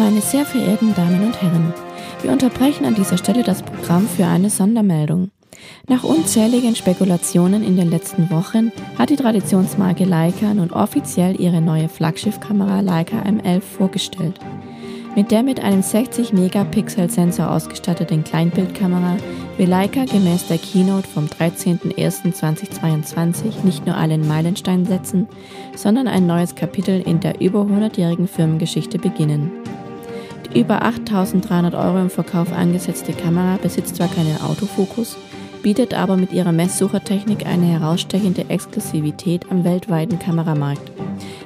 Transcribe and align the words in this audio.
Meine 0.00 0.20
sehr 0.22 0.46
verehrten 0.46 0.94
Damen 0.94 1.26
und 1.26 1.42
Herren, 1.42 1.74
wir 2.22 2.32
unterbrechen 2.32 2.86
an 2.86 2.94
dieser 2.94 3.18
Stelle 3.18 3.42
das 3.42 3.62
Programm 3.62 4.08
für 4.08 4.24
eine 4.24 4.48
Sondermeldung. 4.48 5.30
Nach 5.88 6.04
unzähligen 6.04 6.74
Spekulationen 6.74 7.62
in 7.62 7.76
den 7.76 7.90
letzten 7.90 8.30
Wochen 8.30 8.72
hat 8.96 9.10
die 9.10 9.16
Traditionsmarke 9.16 10.06
Leica 10.06 10.54
nun 10.54 10.70
offiziell 10.70 11.38
ihre 11.38 11.60
neue 11.60 11.90
Flaggschiffkamera 11.90 12.80
Leica 12.80 13.24
M11 13.24 13.60
vorgestellt. 13.60 14.40
Mit 15.16 15.32
der 15.32 15.42
mit 15.42 15.62
einem 15.62 15.82
60 15.82 16.32
Megapixel 16.32 17.10
Sensor 17.10 17.50
ausgestatteten 17.50 18.24
Kleinbildkamera 18.24 19.18
will 19.58 19.68
Leica 19.68 20.06
gemäß 20.06 20.46
der 20.46 20.56
Keynote 20.56 21.06
vom 21.06 21.26
13.01.2022 21.26 23.64
nicht 23.64 23.84
nur 23.84 23.96
einen 23.96 24.26
Meilenstein 24.26 24.86
setzen, 24.86 25.28
sondern 25.76 26.08
ein 26.08 26.26
neues 26.26 26.54
Kapitel 26.54 27.02
in 27.02 27.20
der 27.20 27.42
über 27.42 27.60
100-jährigen 27.60 28.28
Firmengeschichte 28.28 28.98
beginnen. 28.98 29.59
Über 30.54 30.82
8300 30.82 31.74
Euro 31.74 32.00
im 32.00 32.10
Verkauf 32.10 32.52
angesetzte 32.52 33.12
Kamera 33.12 33.56
besitzt 33.56 33.96
zwar 33.96 34.08
keinen 34.08 34.40
Autofokus, 34.40 35.16
bietet 35.62 35.94
aber 35.94 36.16
mit 36.16 36.32
ihrer 36.32 36.52
Messsuchertechnik 36.52 37.46
eine 37.46 37.66
herausstechende 37.66 38.48
Exklusivität 38.48 39.46
am 39.50 39.64
weltweiten 39.64 40.18
Kameramarkt. 40.18 40.90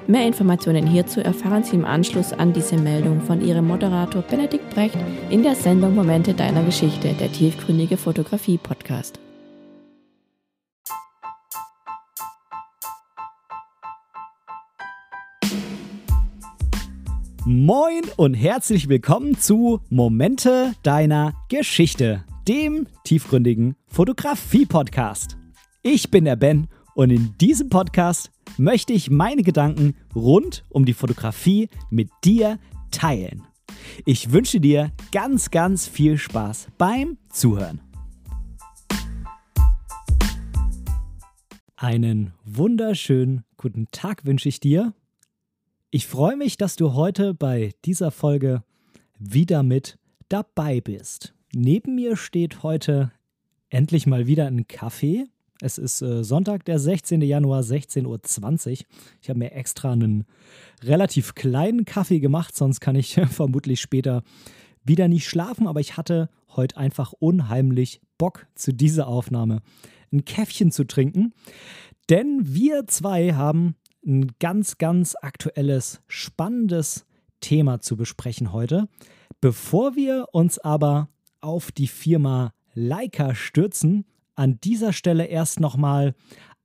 Mehr 0.07 0.27
Informationen 0.27 0.87
hierzu 0.87 1.21
erfahren 1.21 1.65
Sie 1.65 1.77
im 1.77 1.85
Anschluss 1.85 2.33
an 2.33 2.53
diese 2.53 2.77
Meldung 2.77 3.21
von 3.21 3.45
Ihrem 3.45 3.67
Moderator 3.67 4.23
Benedikt 4.23 4.71
Brecht 4.71 4.99
in 5.31 5.43
der 5.43 5.55
Sendung 5.55 5.95
Momente 5.95 6.33
deiner 6.33 6.63
Geschichte, 6.63 7.15
der 7.21 7.33
tiefgründige 7.33 7.97
Fotografie-Podcast. 7.97 9.24
Moin 17.47 18.01
und 18.17 18.33
herzlich 18.33 18.89
willkommen 18.89 19.37
zu 19.37 19.83
Momente 19.91 20.73
deiner 20.83 21.35
Geschichte 21.51 22.25
dem 22.49 22.87
tiefgründigen 23.05 23.77
Fotografie-Podcast. 23.87 25.37
Ich 25.83 26.11
bin 26.11 26.25
der 26.25 26.37
Ben 26.37 26.69
und 26.95 27.11
in 27.11 27.37
diesem 27.37 27.69
Podcast 27.69 28.31
möchte 28.57 28.95
ich 28.95 29.11
meine 29.11 29.43
Gedanken 29.43 29.95
rund 30.15 30.65
um 30.71 30.87
die 30.87 30.95
Fotografie 30.95 31.69
mit 31.91 32.09
dir 32.25 32.59
teilen. 32.91 33.43
Ich 34.07 34.33
wünsche 34.33 34.59
dir 34.59 34.91
ganz, 35.13 35.51
ganz 35.51 35.87
viel 35.87 36.17
Spaß 36.17 36.69
beim 36.79 37.19
Zuhören. 37.31 37.83
Einen 41.77 42.33
wunderschönen 42.47 43.45
guten 43.59 43.89
Tag 43.93 44.25
wünsche 44.25 44.49
ich 44.49 44.61
dir. 44.61 44.95
Ich 45.97 46.09
freue 46.09 46.37
mich, 46.37 46.57
dass 46.57 46.75
du 46.75 46.95
heute 46.95 47.35
bei 47.35 47.71
dieser 47.85 48.11
Folge 48.11 48.65
wieder 49.17 49.63
mit 49.63 49.97
dabei 50.29 50.81
bist. 50.81 51.35
Neben 51.53 51.95
mir 51.95 52.17
steht 52.17 52.65
heute 52.65 53.13
endlich 53.69 54.05
mal 54.09 54.27
wieder 54.27 54.49
ein 54.49 54.67
Kaffee. 54.67 55.27
Es 55.61 55.79
ist 55.79 56.03
äh, 56.03 56.25
Sonntag, 56.25 56.65
der 56.65 56.81
16. 56.81 57.23
Januar, 57.23 57.61
16.20 57.61 58.07
Uhr. 58.07 58.87
Ich 59.23 59.29
habe 59.29 59.39
mir 59.39 59.53
extra 59.53 59.93
einen 59.93 60.25
relativ 60.83 61.37
kleinen 61.37 61.85
Kaffee 61.85 62.19
gemacht, 62.19 62.57
sonst 62.57 62.81
kann 62.81 62.97
ich 62.97 63.15
vermutlich 63.31 63.81
später 63.81 64.25
wieder 64.83 65.07
nicht 65.07 65.29
schlafen. 65.29 65.69
Aber 65.69 65.79
ich 65.79 65.97
hatte 65.97 66.29
heute 66.57 66.77
einfach 66.77 67.13
unheimlich 67.13 68.01
Bock 68.19 68.49
zu 68.57 68.75
dieser 68.75 69.07
Aufnahme 69.07 69.63
ein 70.13 70.25
Käffchen 70.25 70.73
zu 70.73 70.89
trinken. 70.89 71.35
Denn 72.11 72.53
wir 72.53 72.89
zwei 72.89 73.35
haben 73.35 73.77
ein 74.07 74.33
ganz, 74.39 74.79
ganz 74.79 75.15
aktuelles, 75.21 76.01
spannendes 76.07 77.07
Thema 77.41 77.81
zu 77.81 77.97
besprechen 77.97 78.53
heute. 78.53 78.89
Bevor 79.41 79.97
wir 79.97 80.27
uns 80.33 80.59
aber 80.59 81.09
auf 81.41 81.73
die 81.73 81.89
Firma 81.89 82.53
Leica 82.75 83.35
stürzen, 83.35 84.07
an 84.35 84.59
dieser 84.63 84.93
Stelle 84.93 85.27
erst 85.27 85.61
nochmal 85.61 86.15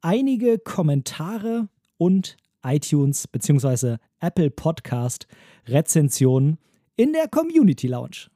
einige 0.01 0.57
Kommentare 0.57 1.69
und 1.97 2.38
iTunes 2.63 3.28
bzw. 3.28 3.97
Apple 4.19 4.49
Podcast 4.49 5.28
Rezensionen 5.67 6.57
in 6.95 7.13
der 7.13 7.28
Community 7.28 7.88
Lounge. 7.88 8.29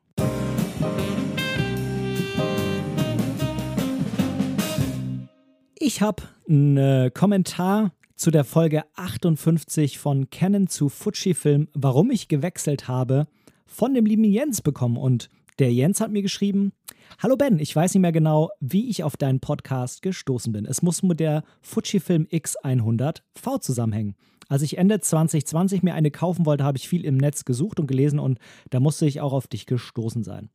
Ich 5.76 6.02
habe 6.02 6.24
einen 6.48 7.14
Kommentar 7.14 7.92
zu 8.16 8.32
der 8.32 8.44
Folge 8.44 8.84
58 8.96 9.98
von 9.98 10.30
Canon 10.30 10.68
zu 10.68 10.90
Fujifilm, 10.90 11.68
warum 11.74 12.12
ich 12.12 12.28
gewechselt 12.28 12.88
habe, 12.88 13.28
von 13.66 13.94
dem 13.94 14.06
lieben 14.06 14.24
Jens 14.24 14.62
bekommen. 14.62 14.98
Und 14.98 15.30
der 15.60 15.74
Jens 15.74 16.02
hat 16.02 16.12
mir 16.12 16.22
geschrieben: 16.22 16.74
Hallo 17.22 17.36
Ben, 17.38 17.60
ich 17.60 17.76
weiß 17.76 17.94
nicht 17.94 18.02
mehr 18.02 18.12
genau, 18.12 18.50
wie 18.60 18.90
ich 18.90 19.04
auf 19.04 19.18
deinen 19.18 19.40
Podcast 19.40 20.02
gestoßen 20.02 20.54
bin. 20.54 20.66
Es 20.66 20.82
muss 20.82 21.04
mit 21.04 21.20
der 21.20 21.44
Fujifilm 21.62 22.26
X100V 22.26 23.62
zusammenhängen. 23.62 24.16
Als 24.50 24.62
ich 24.62 24.78
Ende 24.78 25.00
2020 25.00 25.84
mir 25.84 25.94
eine 25.94 26.12
kaufen 26.12 26.46
wollte, 26.46 26.64
habe 26.64 26.78
ich 26.78 26.88
viel 26.88 27.06
im 27.06 27.18
Netz 27.18 27.46
gesucht 27.46 27.80
und 27.80 27.88
gelesen 27.88 28.20
und 28.20 28.40
da 28.70 28.80
musste 28.80 29.06
ich 29.06 29.22
auch 29.22 29.34
auf 29.34 29.48
dich 29.48 29.66
gestoßen 29.66 30.24
sein. 30.24 30.50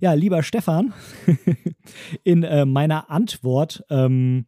Ja, 0.00 0.12
lieber 0.12 0.42
Stefan, 0.42 0.92
in 2.24 2.42
äh, 2.42 2.64
meiner 2.64 3.10
Antwort, 3.10 3.84
ähm, 3.90 4.46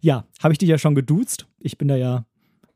ja, 0.00 0.24
habe 0.42 0.52
ich 0.52 0.58
dich 0.58 0.68
ja 0.68 0.78
schon 0.78 0.94
geduzt. 0.94 1.46
Ich 1.58 1.78
bin 1.78 1.88
da 1.88 1.96
ja, 1.96 2.24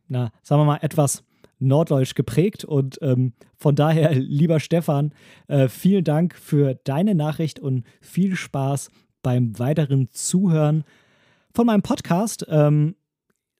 na, 0.08 0.30
sagen 0.42 0.60
wir 0.60 0.66
mal, 0.66 0.78
etwas 0.82 1.24
norddeutsch 1.58 2.14
geprägt 2.14 2.64
und 2.64 2.98
ähm, 3.02 3.32
von 3.56 3.74
daher, 3.74 4.14
lieber 4.14 4.60
Stefan, 4.60 5.14
äh, 5.48 5.68
vielen 5.68 6.04
Dank 6.04 6.34
für 6.34 6.74
deine 6.84 7.14
Nachricht 7.14 7.58
und 7.58 7.84
viel 8.00 8.36
Spaß 8.36 8.90
beim 9.22 9.58
weiteren 9.58 10.08
Zuhören 10.10 10.84
von 11.54 11.66
meinem 11.66 11.82
Podcast. 11.82 12.44
Ähm, 12.48 12.96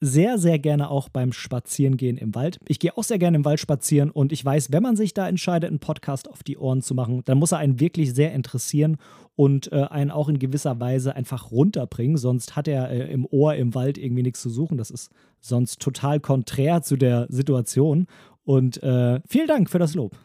sehr, 0.04 0.38
sehr 0.38 0.58
gerne 0.58 0.90
auch 0.90 1.08
beim 1.08 1.32
Spazierengehen 1.32 2.18
im 2.18 2.34
Wald. 2.34 2.58
Ich 2.68 2.78
gehe 2.78 2.96
auch 2.96 3.04
sehr 3.04 3.18
gerne 3.18 3.38
im 3.38 3.44
Wald 3.44 3.58
spazieren 3.58 4.10
und 4.10 4.32
ich 4.32 4.44
weiß, 4.44 4.70
wenn 4.70 4.82
man 4.82 4.96
sich 4.96 5.14
da 5.14 5.26
entscheidet, 5.26 5.70
einen 5.70 5.78
Podcast 5.78 6.28
auf 6.28 6.42
die 6.42 6.58
Ohren 6.58 6.82
zu 6.82 6.94
machen, 6.94 7.22
dann 7.24 7.38
muss 7.38 7.52
er 7.52 7.58
einen 7.58 7.80
wirklich 7.80 8.12
sehr 8.14 8.32
interessieren 8.32 8.98
und 9.34 9.72
äh, 9.72 9.82
einen 9.84 10.10
auch 10.10 10.28
in 10.28 10.38
gewisser 10.38 10.78
Weise 10.78 11.16
einfach 11.16 11.50
runterbringen. 11.50 12.18
Sonst 12.18 12.54
hat 12.54 12.68
er 12.68 12.90
äh, 12.90 13.10
im 13.10 13.26
Ohr 13.26 13.54
im 13.54 13.74
Wald 13.74 13.96
irgendwie 13.96 14.22
nichts 14.22 14.42
zu 14.42 14.50
suchen. 14.50 14.76
Das 14.76 14.90
ist 14.90 15.10
sonst 15.40 15.80
total 15.80 16.20
konträr 16.20 16.82
zu 16.82 16.96
der 16.96 17.26
Situation. 17.30 18.06
Und 18.44 18.82
äh, 18.82 19.20
vielen 19.26 19.48
Dank 19.48 19.70
für 19.70 19.78
das 19.78 19.94
Lob. 19.94 20.16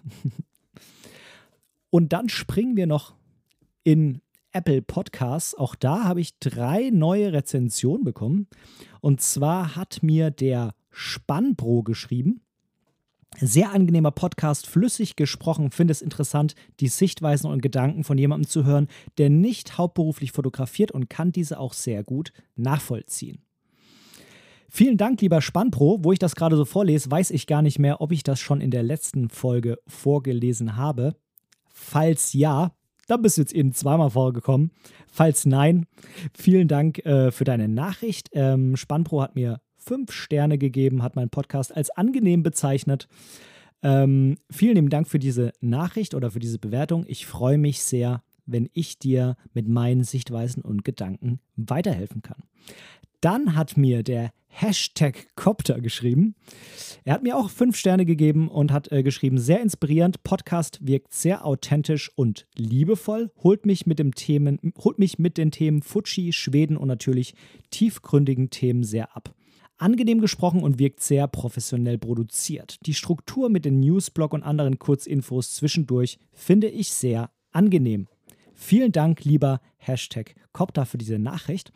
und 1.89 2.11
dann 2.11 2.27
springen 2.27 2.75
wir 2.75 2.85
noch 2.85 3.13
in 3.83 4.21
Apple 4.51 4.81
Podcasts. 4.81 5.55
Auch 5.55 5.75
da 5.75 6.03
habe 6.03 6.21
ich 6.21 6.39
drei 6.39 6.89
neue 6.91 7.33
Rezensionen 7.33 8.03
bekommen. 8.03 8.47
Und 9.01 9.21
zwar 9.21 9.75
hat 9.75 10.01
mir 10.01 10.31
der 10.31 10.73
Spannbro 10.91 11.83
geschrieben. 11.83 12.41
Sehr 13.37 13.71
angenehmer 13.71 14.11
Podcast, 14.11 14.65
flüssig 14.65 15.15
gesprochen, 15.15 15.69
finde 15.69 15.91
es 15.91 16.01
interessant, 16.01 16.55
die 16.79 16.87
Sichtweisen 16.87 17.49
und 17.49 17.61
Gedanken 17.61 18.03
von 18.03 18.17
jemandem 18.17 18.49
zu 18.49 18.65
hören, 18.65 18.87
der 19.19 19.29
nicht 19.29 19.77
hauptberuflich 19.77 20.31
fotografiert 20.31 20.91
und 20.91 21.09
kann 21.09 21.31
diese 21.31 21.59
auch 21.59 21.73
sehr 21.73 22.03
gut 22.03 22.33
nachvollziehen. 22.55 23.43
Vielen 24.67 24.97
Dank, 24.97 25.21
lieber 25.21 25.41
Spannpro. 25.41 25.99
Wo 26.03 26.11
ich 26.11 26.19
das 26.19 26.35
gerade 26.35 26.55
so 26.55 26.65
vorlese, 26.65 27.09
weiß 27.09 27.31
ich 27.31 27.47
gar 27.47 27.61
nicht 27.61 27.79
mehr, 27.79 28.01
ob 28.01 28.11
ich 28.11 28.23
das 28.23 28.39
schon 28.39 28.61
in 28.61 28.71
der 28.71 28.83
letzten 28.83 29.29
Folge 29.29 29.77
vorgelesen 29.87 30.75
habe. 30.75 31.15
Falls 31.67 32.33
ja, 32.33 32.75
da 33.09 33.17
bist 33.17 33.37
du 33.37 33.41
jetzt 33.41 33.53
eben 33.53 33.73
zweimal 33.73 34.11
vorgekommen. 34.11 34.71
Falls 35.11 35.45
nein, 35.45 35.87
vielen 36.37 36.67
Dank 36.67 36.99
äh, 37.05 37.31
für 37.31 37.43
deine 37.43 37.67
Nachricht. 37.67 38.29
Ähm, 38.33 38.75
Spannpro 38.75 39.21
hat 39.21 39.35
mir 39.35 39.59
fünf 39.77 40.11
Sterne 40.11 40.57
gegeben, 40.57 41.01
hat 41.01 41.15
meinen 41.15 41.29
Podcast 41.29 41.75
als 41.75 41.89
angenehm 41.89 42.43
bezeichnet. 42.43 43.07
Ähm, 43.81 44.37
vielen 44.51 44.75
lieben 44.75 44.89
Dank 44.89 45.07
für 45.07 45.19
diese 45.19 45.53
Nachricht 45.61 46.13
oder 46.13 46.29
für 46.29 46.39
diese 46.39 46.59
Bewertung. 46.59 47.05
Ich 47.07 47.25
freue 47.25 47.57
mich 47.57 47.81
sehr, 47.81 48.21
wenn 48.45 48.69
ich 48.73 48.99
dir 48.99 49.37
mit 49.53 49.67
meinen 49.67 50.03
Sichtweisen 50.03 50.61
und 50.61 50.83
Gedanken 50.83 51.39
weiterhelfen 51.55 52.21
kann. 52.21 52.43
Dann 53.21 53.55
hat 53.55 53.77
mir 53.77 54.03
der 54.03 54.31
Hashtag 54.47 55.27
Copter 55.35 55.79
geschrieben. 55.79 56.35
Er 57.03 57.13
hat 57.13 57.23
mir 57.23 57.37
auch 57.37 57.49
fünf 57.49 57.77
Sterne 57.77 58.05
gegeben 58.05 58.49
und 58.49 58.71
hat 58.71 58.91
äh, 58.91 59.03
geschrieben, 59.03 59.37
sehr 59.37 59.61
inspirierend, 59.61 60.23
Podcast 60.23 60.79
wirkt 60.81 61.13
sehr 61.13 61.45
authentisch 61.45 62.11
und 62.15 62.47
liebevoll, 62.55 63.31
holt 63.43 63.65
mich 63.65 63.85
mit, 63.85 63.99
dem 63.99 64.15
Themen, 64.15 64.59
holt 64.83 64.99
mich 64.99 65.19
mit 65.19 65.37
den 65.37 65.51
Themen 65.51 65.81
Fuji, 65.81 66.33
Schweden 66.33 66.77
und 66.77 66.87
natürlich 66.87 67.35
tiefgründigen 67.69 68.49
Themen 68.49 68.83
sehr 68.83 69.15
ab. 69.15 69.33
Angenehm 69.77 70.19
gesprochen 70.19 70.61
und 70.61 70.77
wirkt 70.77 70.99
sehr 71.01 71.27
professionell 71.27 71.97
produziert. 71.97 72.85
Die 72.85 72.93
Struktur 72.93 73.49
mit 73.49 73.63
den 73.63 73.79
Newsblog 73.79 74.33
und 74.33 74.43
anderen 74.43 74.77
Kurzinfos 74.77 75.55
zwischendurch 75.55 76.19
finde 76.33 76.67
ich 76.67 76.91
sehr 76.91 77.31
angenehm. 77.51 78.07
Vielen 78.61 78.91
Dank, 78.91 79.23
lieber 79.23 79.61
Hashtag 79.77 80.35
Copter, 80.51 80.85
für 80.85 80.97
diese 80.97 81.17
Nachricht. 81.17 81.71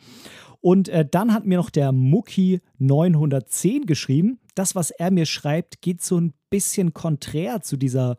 Und 0.60 0.90
äh, 0.90 1.06
dann 1.10 1.32
hat 1.32 1.46
mir 1.46 1.56
noch 1.56 1.70
der 1.70 1.92
Mucki 1.92 2.60
910 2.78 3.86
geschrieben. 3.86 4.38
Das, 4.54 4.74
was 4.74 4.90
er 4.90 5.10
mir 5.10 5.24
schreibt, 5.24 5.80
geht 5.80 6.02
so 6.02 6.20
ein 6.20 6.34
bisschen 6.50 6.92
konträr 6.92 7.62
zu 7.62 7.78
dieser 7.78 8.18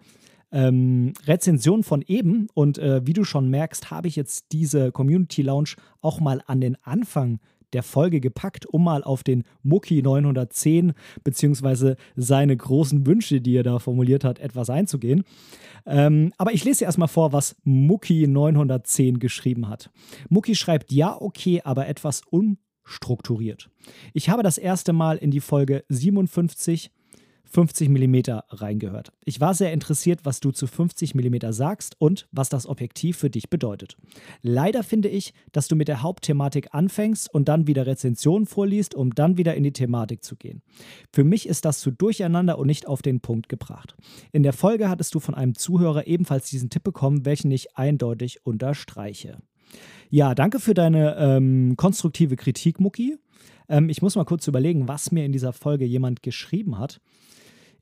ähm, 0.51 1.13
Rezension 1.27 1.83
von 1.83 2.01
eben. 2.01 2.47
Und 2.55 2.79
äh, 2.79 3.05
wie 3.05 3.13
du 3.13 3.23
schon 3.23 3.51
merkst, 3.51 3.91
habe 3.91 4.07
ich 4.07 4.15
jetzt 4.15 4.51
diese 4.51 4.91
Community 4.91 5.43
Lounge 5.43 5.75
auch 6.01 6.19
mal 6.19 6.41
an 6.47 6.59
den 6.59 6.75
Anfang 6.83 7.39
der 7.75 7.83
Folge 7.83 8.21
gepackt, 8.21 8.65
um 8.65 8.85
mal 8.85 9.03
auf 9.03 9.21
den 9.21 9.43
Mucki 9.61 10.01
910 10.01 10.93
beziehungsweise 11.25 11.97
seine 12.15 12.55
großen 12.55 13.05
Wünsche, 13.05 13.41
die 13.41 13.57
er 13.57 13.63
da 13.63 13.79
formuliert 13.79 14.23
hat, 14.23 14.39
etwas 14.39 14.69
einzugehen. 14.69 15.25
Ähm, 15.85 16.31
aber 16.37 16.53
ich 16.53 16.63
lese 16.63 16.85
erstmal 16.85 17.09
vor, 17.09 17.33
was 17.33 17.57
Mucki 17.65 18.27
910 18.27 19.19
geschrieben 19.19 19.67
hat. 19.67 19.89
Mucki 20.29 20.55
schreibt, 20.55 20.93
ja, 20.93 21.21
okay, 21.21 21.61
aber 21.65 21.87
etwas 21.87 22.21
unstrukturiert. 22.29 23.69
Ich 24.13 24.29
habe 24.29 24.41
das 24.41 24.57
erste 24.57 24.93
Mal 24.93 25.17
in 25.17 25.31
die 25.31 25.41
Folge 25.41 25.83
57 25.89 26.91
50 27.45 27.89
mm 27.89 28.15
reingehört. 28.49 29.11
Ich 29.23 29.39
war 29.39 29.53
sehr 29.53 29.71
interessiert, 29.71 30.21
was 30.23 30.39
du 30.39 30.51
zu 30.51 30.67
50 30.67 31.15
mm 31.15 31.51
sagst 31.51 31.95
und 31.99 32.27
was 32.31 32.49
das 32.49 32.67
Objektiv 32.67 33.17
für 33.17 33.29
dich 33.29 33.49
bedeutet. 33.49 33.97
Leider 34.41 34.83
finde 34.83 35.09
ich, 35.09 35.33
dass 35.51 35.67
du 35.67 35.75
mit 35.75 35.87
der 35.87 36.01
Hauptthematik 36.01 36.69
anfängst 36.71 37.33
und 37.33 37.47
dann 37.47 37.67
wieder 37.67 37.85
Rezensionen 37.85 38.45
vorliest, 38.45 38.95
um 38.95 39.13
dann 39.13 39.37
wieder 39.37 39.55
in 39.55 39.63
die 39.63 39.73
Thematik 39.73 40.23
zu 40.23 40.35
gehen. 40.35 40.61
Für 41.11 41.23
mich 41.23 41.47
ist 41.47 41.65
das 41.65 41.79
zu 41.79 41.91
durcheinander 41.91 42.57
und 42.57 42.67
nicht 42.67 42.87
auf 42.87 43.01
den 43.01 43.21
Punkt 43.21 43.49
gebracht. 43.49 43.95
In 44.31 44.43
der 44.43 44.53
Folge 44.53 44.89
hattest 44.89 45.15
du 45.15 45.19
von 45.19 45.35
einem 45.35 45.55
Zuhörer 45.55 46.07
ebenfalls 46.07 46.49
diesen 46.49 46.69
Tipp 46.69 46.83
bekommen, 46.83 47.25
welchen 47.25 47.51
ich 47.51 47.77
eindeutig 47.77 48.45
unterstreiche. 48.45 49.37
Ja, 50.09 50.35
danke 50.35 50.59
für 50.59 50.73
deine 50.73 51.15
ähm, 51.17 51.75
konstruktive 51.77 52.35
Kritik, 52.35 52.79
Mucki. 52.79 53.17
Ähm, 53.67 53.89
ich 53.89 54.01
muss 54.01 54.15
mal 54.15 54.25
kurz 54.25 54.47
überlegen, 54.47 54.87
was 54.87 55.11
mir 55.11 55.25
in 55.25 55.31
dieser 55.31 55.53
Folge 55.53 55.85
jemand 55.85 56.23
geschrieben 56.23 56.77
hat. 56.77 57.01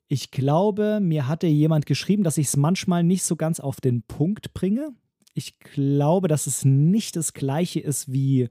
Ich 0.08 0.30
glaube, 0.30 1.00
mir 1.00 1.28
hatte 1.28 1.46
jemand 1.46 1.86
geschrieben, 1.86 2.24
dass 2.24 2.38
ich 2.38 2.48
es 2.48 2.56
manchmal 2.56 3.02
nicht 3.02 3.24
so 3.24 3.36
ganz 3.36 3.60
auf 3.60 3.80
den 3.80 4.02
Punkt 4.02 4.52
bringe. 4.52 4.90
Ich 5.34 5.58
glaube, 5.58 6.28
dass 6.28 6.46
es 6.46 6.64
nicht 6.64 7.16
das 7.16 7.32
gleiche 7.32 7.80
ist 7.80 8.12
wie 8.12 8.48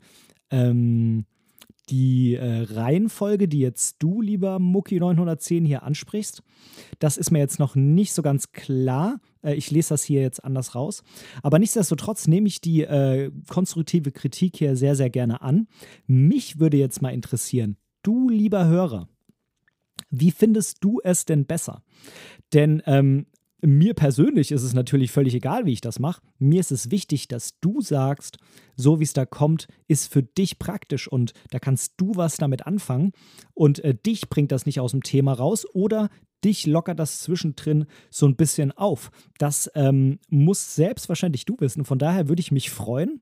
ähm, 0.49 1.25
die 1.89 2.35
äh, 2.35 2.61
Reihenfolge, 2.63 3.47
die 3.47 3.59
jetzt 3.59 3.97
du, 3.99 4.21
lieber 4.21 4.59
Mucki 4.59 4.99
910, 4.99 5.65
hier 5.65 5.83
ansprichst. 5.83 6.41
Das 6.99 7.17
ist 7.17 7.31
mir 7.31 7.39
jetzt 7.39 7.59
noch 7.59 7.75
nicht 7.75 8.13
so 8.13 8.21
ganz 8.21 8.51
klar. 8.51 9.19
Äh, 9.41 9.55
ich 9.55 9.69
lese 9.69 9.89
das 9.89 10.03
hier 10.03 10.21
jetzt 10.21 10.43
anders 10.43 10.75
raus. 10.75 11.03
Aber 11.41 11.59
nichtsdestotrotz 11.59 12.27
nehme 12.27 12.47
ich 12.47 12.61
die 12.61 12.81
äh, 12.81 13.31
konstruktive 13.49 14.11
Kritik 14.11 14.57
hier 14.57 14.75
sehr, 14.75 14.95
sehr 14.95 15.09
gerne 15.09 15.41
an. 15.41 15.67
Mich 16.07 16.59
würde 16.59 16.77
jetzt 16.77 17.01
mal 17.01 17.13
interessieren, 17.13 17.77
du, 18.01 18.29
lieber 18.29 18.65
Hörer, 18.65 19.09
wie 20.13 20.31
findest 20.31 20.83
du 20.83 21.01
es 21.03 21.25
denn 21.25 21.45
besser? 21.45 21.81
Denn 22.53 22.83
ähm, 22.85 23.25
mir 23.61 23.93
persönlich 23.93 24.51
ist 24.51 24.63
es 24.63 24.73
natürlich 24.73 25.11
völlig 25.11 25.33
egal, 25.33 25.65
wie 25.65 25.73
ich 25.73 25.81
das 25.81 25.97
mache. 25.97 26.21
Mir 26.37 26.59
ist 26.59 26.71
es 26.71 26.91
wichtig, 26.91 27.27
dass 27.27 27.59
du 27.61 27.81
sagst, 27.81 28.37
so 28.75 28.99
wie 28.99 29.05
es 29.05 29.13
da 29.13 29.25
kommt, 29.25 29.67
ist 29.87 30.11
für 30.11 30.21
dich 30.21 30.59
praktisch 30.59 31.07
und 31.07 31.33
da 31.49 31.59
kannst 31.59 31.93
du 31.97 32.11
was 32.15 32.37
damit 32.37 32.67
anfangen 32.67 33.13
und 33.53 33.83
äh, 33.83 33.95
dich 33.95 34.29
bringt 34.29 34.51
das 34.51 34.65
nicht 34.65 34.79
aus 34.79 34.91
dem 34.91 35.01
Thema 35.01 35.33
raus 35.33 35.65
oder 35.73 36.09
dich 36.43 36.67
lockert 36.67 36.99
das 36.99 37.21
zwischendrin 37.21 37.85
so 38.11 38.27
ein 38.27 38.35
bisschen 38.35 38.71
auf. 38.73 39.11
Das 39.37 39.71
ähm, 39.75 40.19
muss 40.29 40.75
selbstverständlich 40.75 41.45
du 41.45 41.55
wissen. 41.59 41.85
Von 41.85 41.99
daher 41.99 42.27
würde 42.27 42.41
ich 42.41 42.51
mich 42.51 42.69
freuen, 42.69 43.21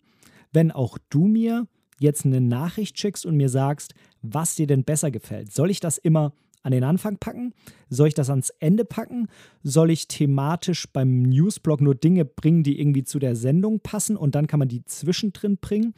wenn 0.52 0.72
auch 0.72 0.98
du 1.10 1.28
mir 1.28 1.68
jetzt 2.00 2.26
eine 2.26 2.42
Nachricht 2.42 3.00
schickst 3.00 3.28
und 3.28 3.38
mir 3.38 3.50
sagst, 3.50 3.94
was 4.24 4.56
dir 4.56 4.66
denn 4.66 4.84
besser 4.84 5.12
gefällt. 5.12 5.54
Soll 5.54 5.70
ich 5.70 5.80
das 5.80 6.00
immer 6.00 6.34
an 6.64 6.72
den 6.72 6.84
Anfang 6.84 7.18
packen? 7.18 7.54
Soll 7.90 8.10
ich 8.10 8.14
das 8.14 8.30
ans 8.30 8.52
Ende 8.60 8.86
packen? 8.86 9.28
Soll 9.64 9.92
ich 9.92 10.08
thematisch 10.08 10.88
beim 10.92 11.24
Newsblog 11.24 11.82
nur 11.82 11.96
Dinge 11.96 12.26
bringen, 12.26 12.64
die 12.64 12.80
irgendwie 12.80 13.04
zu 13.04 13.20
der 13.20 13.36
Sendung 13.36 13.80
passen 13.80 14.16
und 14.18 14.36
dann 14.36 14.48
kann 14.48 14.60
man 14.60 14.68
die 14.68 14.86
zwischendrin 14.86 15.58
bringen? 15.58 15.94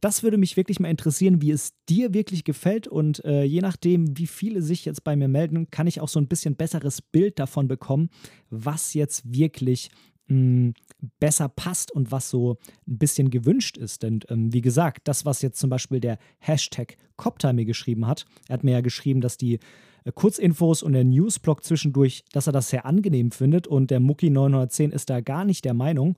Das 0.00 0.22
würde 0.22 0.38
mich 0.38 0.56
wirklich 0.56 0.80
mal 0.80 0.88
interessieren, 0.88 1.42
wie 1.42 1.50
es 1.50 1.74
dir 1.88 2.14
wirklich 2.14 2.44
gefällt 2.44 2.88
und 2.88 3.24
äh, 3.24 3.44
je 3.44 3.60
nachdem, 3.60 4.16
wie 4.18 4.26
viele 4.26 4.62
sich 4.62 4.84
jetzt 4.84 5.04
bei 5.04 5.16
mir 5.16 5.28
melden, 5.28 5.70
kann 5.70 5.86
ich 5.86 6.00
auch 6.00 6.08
so 6.08 6.20
ein 6.20 6.28
bisschen 6.28 6.56
besseres 6.56 7.02
Bild 7.02 7.38
davon 7.38 7.68
bekommen, 7.68 8.10
was 8.50 8.94
jetzt 8.94 9.32
wirklich 9.32 9.90
hm, 10.30 10.74
besser 11.18 11.48
passt 11.48 11.90
und 11.90 12.12
was 12.12 12.30
so 12.30 12.56
ein 12.86 12.98
bisschen 12.98 13.30
gewünscht 13.30 13.76
ist. 13.76 14.04
Denn 14.04 14.20
ähm, 14.28 14.52
wie 14.52 14.60
gesagt, 14.60 15.08
das, 15.08 15.24
was 15.24 15.42
jetzt 15.42 15.58
zum 15.58 15.70
Beispiel 15.70 15.98
der 15.98 16.18
Hashtag 16.38 16.96
Copter 17.16 17.52
mir 17.52 17.64
geschrieben 17.64 18.06
hat, 18.06 18.26
er 18.48 18.54
hat 18.54 18.64
mir 18.64 18.72
ja 18.72 18.80
geschrieben, 18.80 19.20
dass 19.20 19.36
die 19.36 19.58
Kurzinfos 20.14 20.82
und 20.82 20.92
der 20.92 21.04
Newsblog 21.04 21.64
zwischendurch, 21.64 22.24
dass 22.32 22.46
er 22.46 22.52
das 22.52 22.70
sehr 22.70 22.86
angenehm 22.86 23.30
findet 23.30 23.66
und 23.66 23.90
der 23.90 24.00
Mucki 24.00 24.30
910 24.30 24.92
ist 24.92 25.10
da 25.10 25.20
gar 25.20 25.44
nicht 25.44 25.64
der 25.64 25.74
Meinung. 25.74 26.16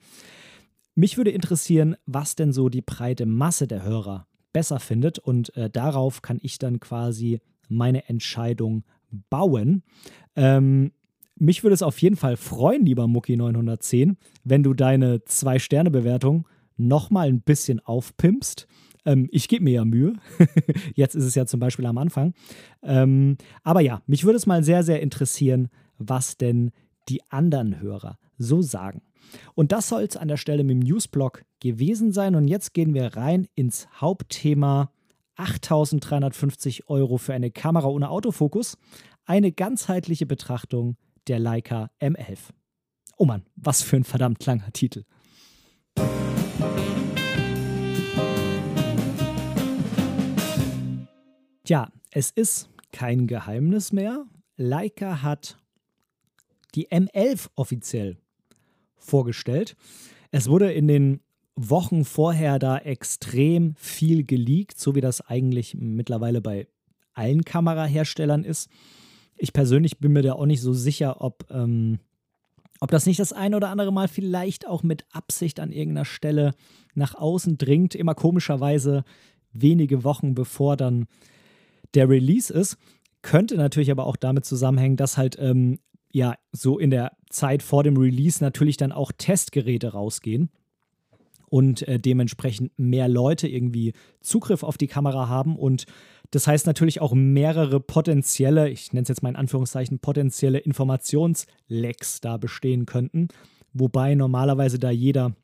Mich 0.94 1.16
würde 1.16 1.30
interessieren, 1.30 1.96
was 2.06 2.36
denn 2.36 2.52
so 2.52 2.68
die 2.68 2.82
breite 2.82 3.26
Masse 3.26 3.66
der 3.66 3.82
Hörer 3.82 4.26
besser 4.52 4.78
findet 4.78 5.18
und 5.18 5.56
äh, 5.56 5.70
darauf 5.70 6.22
kann 6.22 6.38
ich 6.42 6.58
dann 6.58 6.80
quasi 6.80 7.40
meine 7.68 8.08
Entscheidung 8.08 8.84
bauen. 9.30 9.82
Ähm, 10.36 10.92
mich 11.36 11.62
würde 11.62 11.74
es 11.74 11.82
auf 11.82 12.00
jeden 12.00 12.16
Fall 12.16 12.36
freuen, 12.36 12.84
lieber 12.84 13.08
Mucki 13.08 13.36
910, 13.36 14.16
wenn 14.44 14.62
du 14.62 14.74
deine 14.74 15.18
2-Sterne-Bewertung 15.18 16.46
nochmal 16.76 17.28
ein 17.28 17.40
bisschen 17.40 17.80
aufpimpst 17.80 18.66
ähm, 19.04 19.28
ich 19.30 19.48
gebe 19.48 19.64
mir 19.64 19.74
ja 19.74 19.84
Mühe. 19.84 20.14
Jetzt 20.94 21.14
ist 21.14 21.24
es 21.24 21.34
ja 21.34 21.46
zum 21.46 21.60
Beispiel 21.60 21.86
am 21.86 21.98
Anfang. 21.98 22.34
Ähm, 22.82 23.36
aber 23.62 23.80
ja, 23.80 24.02
mich 24.06 24.24
würde 24.24 24.36
es 24.36 24.46
mal 24.46 24.62
sehr, 24.62 24.82
sehr 24.82 25.00
interessieren, 25.00 25.68
was 25.98 26.36
denn 26.36 26.70
die 27.08 27.20
anderen 27.30 27.80
Hörer 27.80 28.18
so 28.38 28.62
sagen. 28.62 29.02
Und 29.54 29.72
das 29.72 29.88
soll 29.88 30.02
es 30.02 30.16
an 30.16 30.28
der 30.28 30.36
Stelle 30.36 30.64
mit 30.64 30.74
dem 30.74 30.80
Newsblog 30.80 31.44
gewesen 31.60 32.12
sein. 32.12 32.34
Und 32.34 32.48
jetzt 32.48 32.74
gehen 32.74 32.94
wir 32.94 33.16
rein 33.16 33.46
ins 33.54 33.88
Hauptthema 34.00 34.92
8350 35.36 36.88
Euro 36.88 37.18
für 37.18 37.34
eine 37.34 37.50
Kamera 37.50 37.88
ohne 37.88 38.10
Autofokus. 38.10 38.76
Eine 39.24 39.52
ganzheitliche 39.52 40.26
Betrachtung 40.26 40.96
der 41.28 41.38
Leica 41.38 41.90
M11. 42.00 42.38
Oh 43.16 43.24
Mann, 43.24 43.44
was 43.56 43.82
für 43.82 43.96
ein 43.96 44.04
verdammt 44.04 44.44
langer 44.44 44.72
Titel. 44.72 45.04
Tja, 51.72 51.90
es 52.10 52.30
ist 52.30 52.68
kein 52.92 53.26
Geheimnis 53.26 53.92
mehr. 53.92 54.26
Leica 54.58 55.22
hat 55.22 55.56
die 56.74 56.88
M11 56.88 57.48
offiziell 57.54 58.18
vorgestellt. 58.98 59.74
Es 60.30 60.50
wurde 60.50 60.70
in 60.70 60.86
den 60.86 61.20
Wochen 61.56 62.04
vorher 62.04 62.58
da 62.58 62.76
extrem 62.76 63.74
viel 63.76 64.22
geleakt, 64.22 64.78
so 64.78 64.94
wie 64.94 65.00
das 65.00 65.22
eigentlich 65.22 65.74
mittlerweile 65.74 66.42
bei 66.42 66.68
allen 67.14 67.42
Kameraherstellern 67.42 68.44
ist. 68.44 68.68
Ich 69.38 69.54
persönlich 69.54 69.98
bin 69.98 70.12
mir 70.12 70.20
da 70.20 70.34
auch 70.34 70.44
nicht 70.44 70.60
so 70.60 70.74
sicher, 70.74 71.22
ob, 71.22 71.46
ähm, 71.50 72.00
ob 72.80 72.90
das 72.90 73.06
nicht 73.06 73.18
das 73.18 73.32
ein 73.32 73.54
oder 73.54 73.70
andere 73.70 73.94
Mal 73.94 74.08
vielleicht 74.08 74.66
auch 74.66 74.82
mit 74.82 75.06
Absicht 75.10 75.58
an 75.58 75.72
irgendeiner 75.72 76.04
Stelle 76.04 76.52
nach 76.92 77.14
außen 77.14 77.56
dringt. 77.56 77.94
Immer 77.94 78.14
komischerweise 78.14 79.04
wenige 79.54 80.04
Wochen 80.04 80.34
bevor 80.34 80.76
dann 80.76 81.06
der 81.94 82.08
Release 82.08 82.52
ist. 82.52 82.76
Könnte 83.22 83.56
natürlich 83.56 83.90
aber 83.90 84.06
auch 84.06 84.16
damit 84.16 84.44
zusammenhängen, 84.44 84.96
dass 84.96 85.16
halt 85.16 85.36
ähm, 85.38 85.78
ja 86.12 86.34
so 86.52 86.78
in 86.78 86.90
der 86.90 87.12
Zeit 87.30 87.62
vor 87.62 87.82
dem 87.82 87.96
Release 87.96 88.42
natürlich 88.42 88.76
dann 88.76 88.92
auch 88.92 89.12
Testgeräte 89.16 89.92
rausgehen 89.92 90.50
und 91.48 91.86
äh, 91.86 91.98
dementsprechend 91.98 92.72
mehr 92.78 93.08
Leute 93.08 93.46
irgendwie 93.48 93.92
Zugriff 94.20 94.62
auf 94.62 94.78
die 94.78 94.86
Kamera 94.88 95.28
haben 95.28 95.56
und 95.56 95.86
das 96.30 96.46
heißt 96.46 96.66
natürlich 96.66 97.02
auch 97.02 97.12
mehrere 97.12 97.78
potenzielle, 97.78 98.70
ich 98.70 98.92
nenne 98.94 99.02
es 99.02 99.08
jetzt 99.08 99.22
mal 99.22 99.28
in 99.28 99.36
Anführungszeichen, 99.36 99.98
potenzielle 99.98 100.58
Informationslecks 100.58 102.22
da 102.22 102.38
bestehen 102.38 102.86
könnten, 102.86 103.28
wobei 103.74 104.14
normalerweise 104.14 104.78
da 104.78 104.90
jeder 104.90 105.34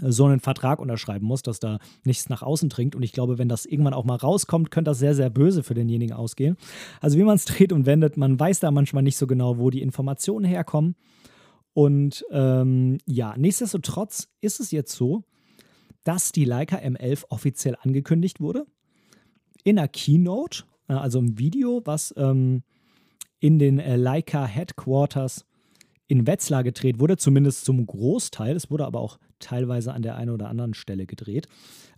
so 0.00 0.24
einen 0.24 0.40
Vertrag 0.40 0.78
unterschreiben 0.78 1.26
muss, 1.26 1.42
dass 1.42 1.60
da 1.60 1.78
nichts 2.04 2.28
nach 2.28 2.42
außen 2.42 2.68
dringt. 2.68 2.96
Und 2.96 3.02
ich 3.02 3.12
glaube, 3.12 3.38
wenn 3.38 3.48
das 3.48 3.66
irgendwann 3.66 3.94
auch 3.94 4.04
mal 4.04 4.16
rauskommt, 4.16 4.70
könnte 4.70 4.90
das 4.90 4.98
sehr, 4.98 5.14
sehr 5.14 5.30
böse 5.30 5.62
für 5.62 5.74
denjenigen 5.74 6.16
ausgehen. 6.16 6.56
Also 7.00 7.18
wie 7.18 7.24
man 7.24 7.36
es 7.36 7.44
dreht 7.46 7.72
und 7.72 7.86
wendet, 7.86 8.16
man 8.16 8.38
weiß 8.38 8.60
da 8.60 8.70
manchmal 8.70 9.02
nicht 9.02 9.16
so 9.16 9.26
genau, 9.26 9.58
wo 9.58 9.70
die 9.70 9.82
Informationen 9.82 10.44
herkommen. 10.44 10.96
Und 11.74 12.24
ähm, 12.30 12.98
ja, 13.06 13.34
nichtsdestotrotz 13.36 14.28
ist 14.40 14.60
es 14.60 14.70
jetzt 14.70 14.92
so, 14.92 15.24
dass 16.04 16.32
die 16.32 16.44
Leica 16.44 16.76
M11 16.76 17.24
offiziell 17.28 17.76
angekündigt 17.80 18.40
wurde. 18.40 18.66
In 19.64 19.78
einer 19.78 19.88
Keynote, 19.88 20.64
äh, 20.88 20.94
also 20.94 21.18
im 21.18 21.38
Video, 21.38 21.82
was 21.84 22.12
ähm, 22.16 22.62
in 23.40 23.58
den 23.58 23.78
äh, 23.78 23.96
Leica 23.96 24.44
Headquarters 24.46 25.46
in 26.12 26.26
Wetzlar 26.26 26.62
gedreht 26.62 27.00
wurde, 27.00 27.16
zumindest 27.16 27.64
zum 27.64 27.86
Großteil. 27.86 28.54
Es 28.54 28.70
wurde 28.70 28.84
aber 28.84 29.00
auch 29.00 29.18
teilweise 29.38 29.94
an 29.94 30.02
der 30.02 30.16
einen 30.16 30.28
oder 30.28 30.50
anderen 30.50 30.74
Stelle 30.74 31.06
gedreht. 31.06 31.48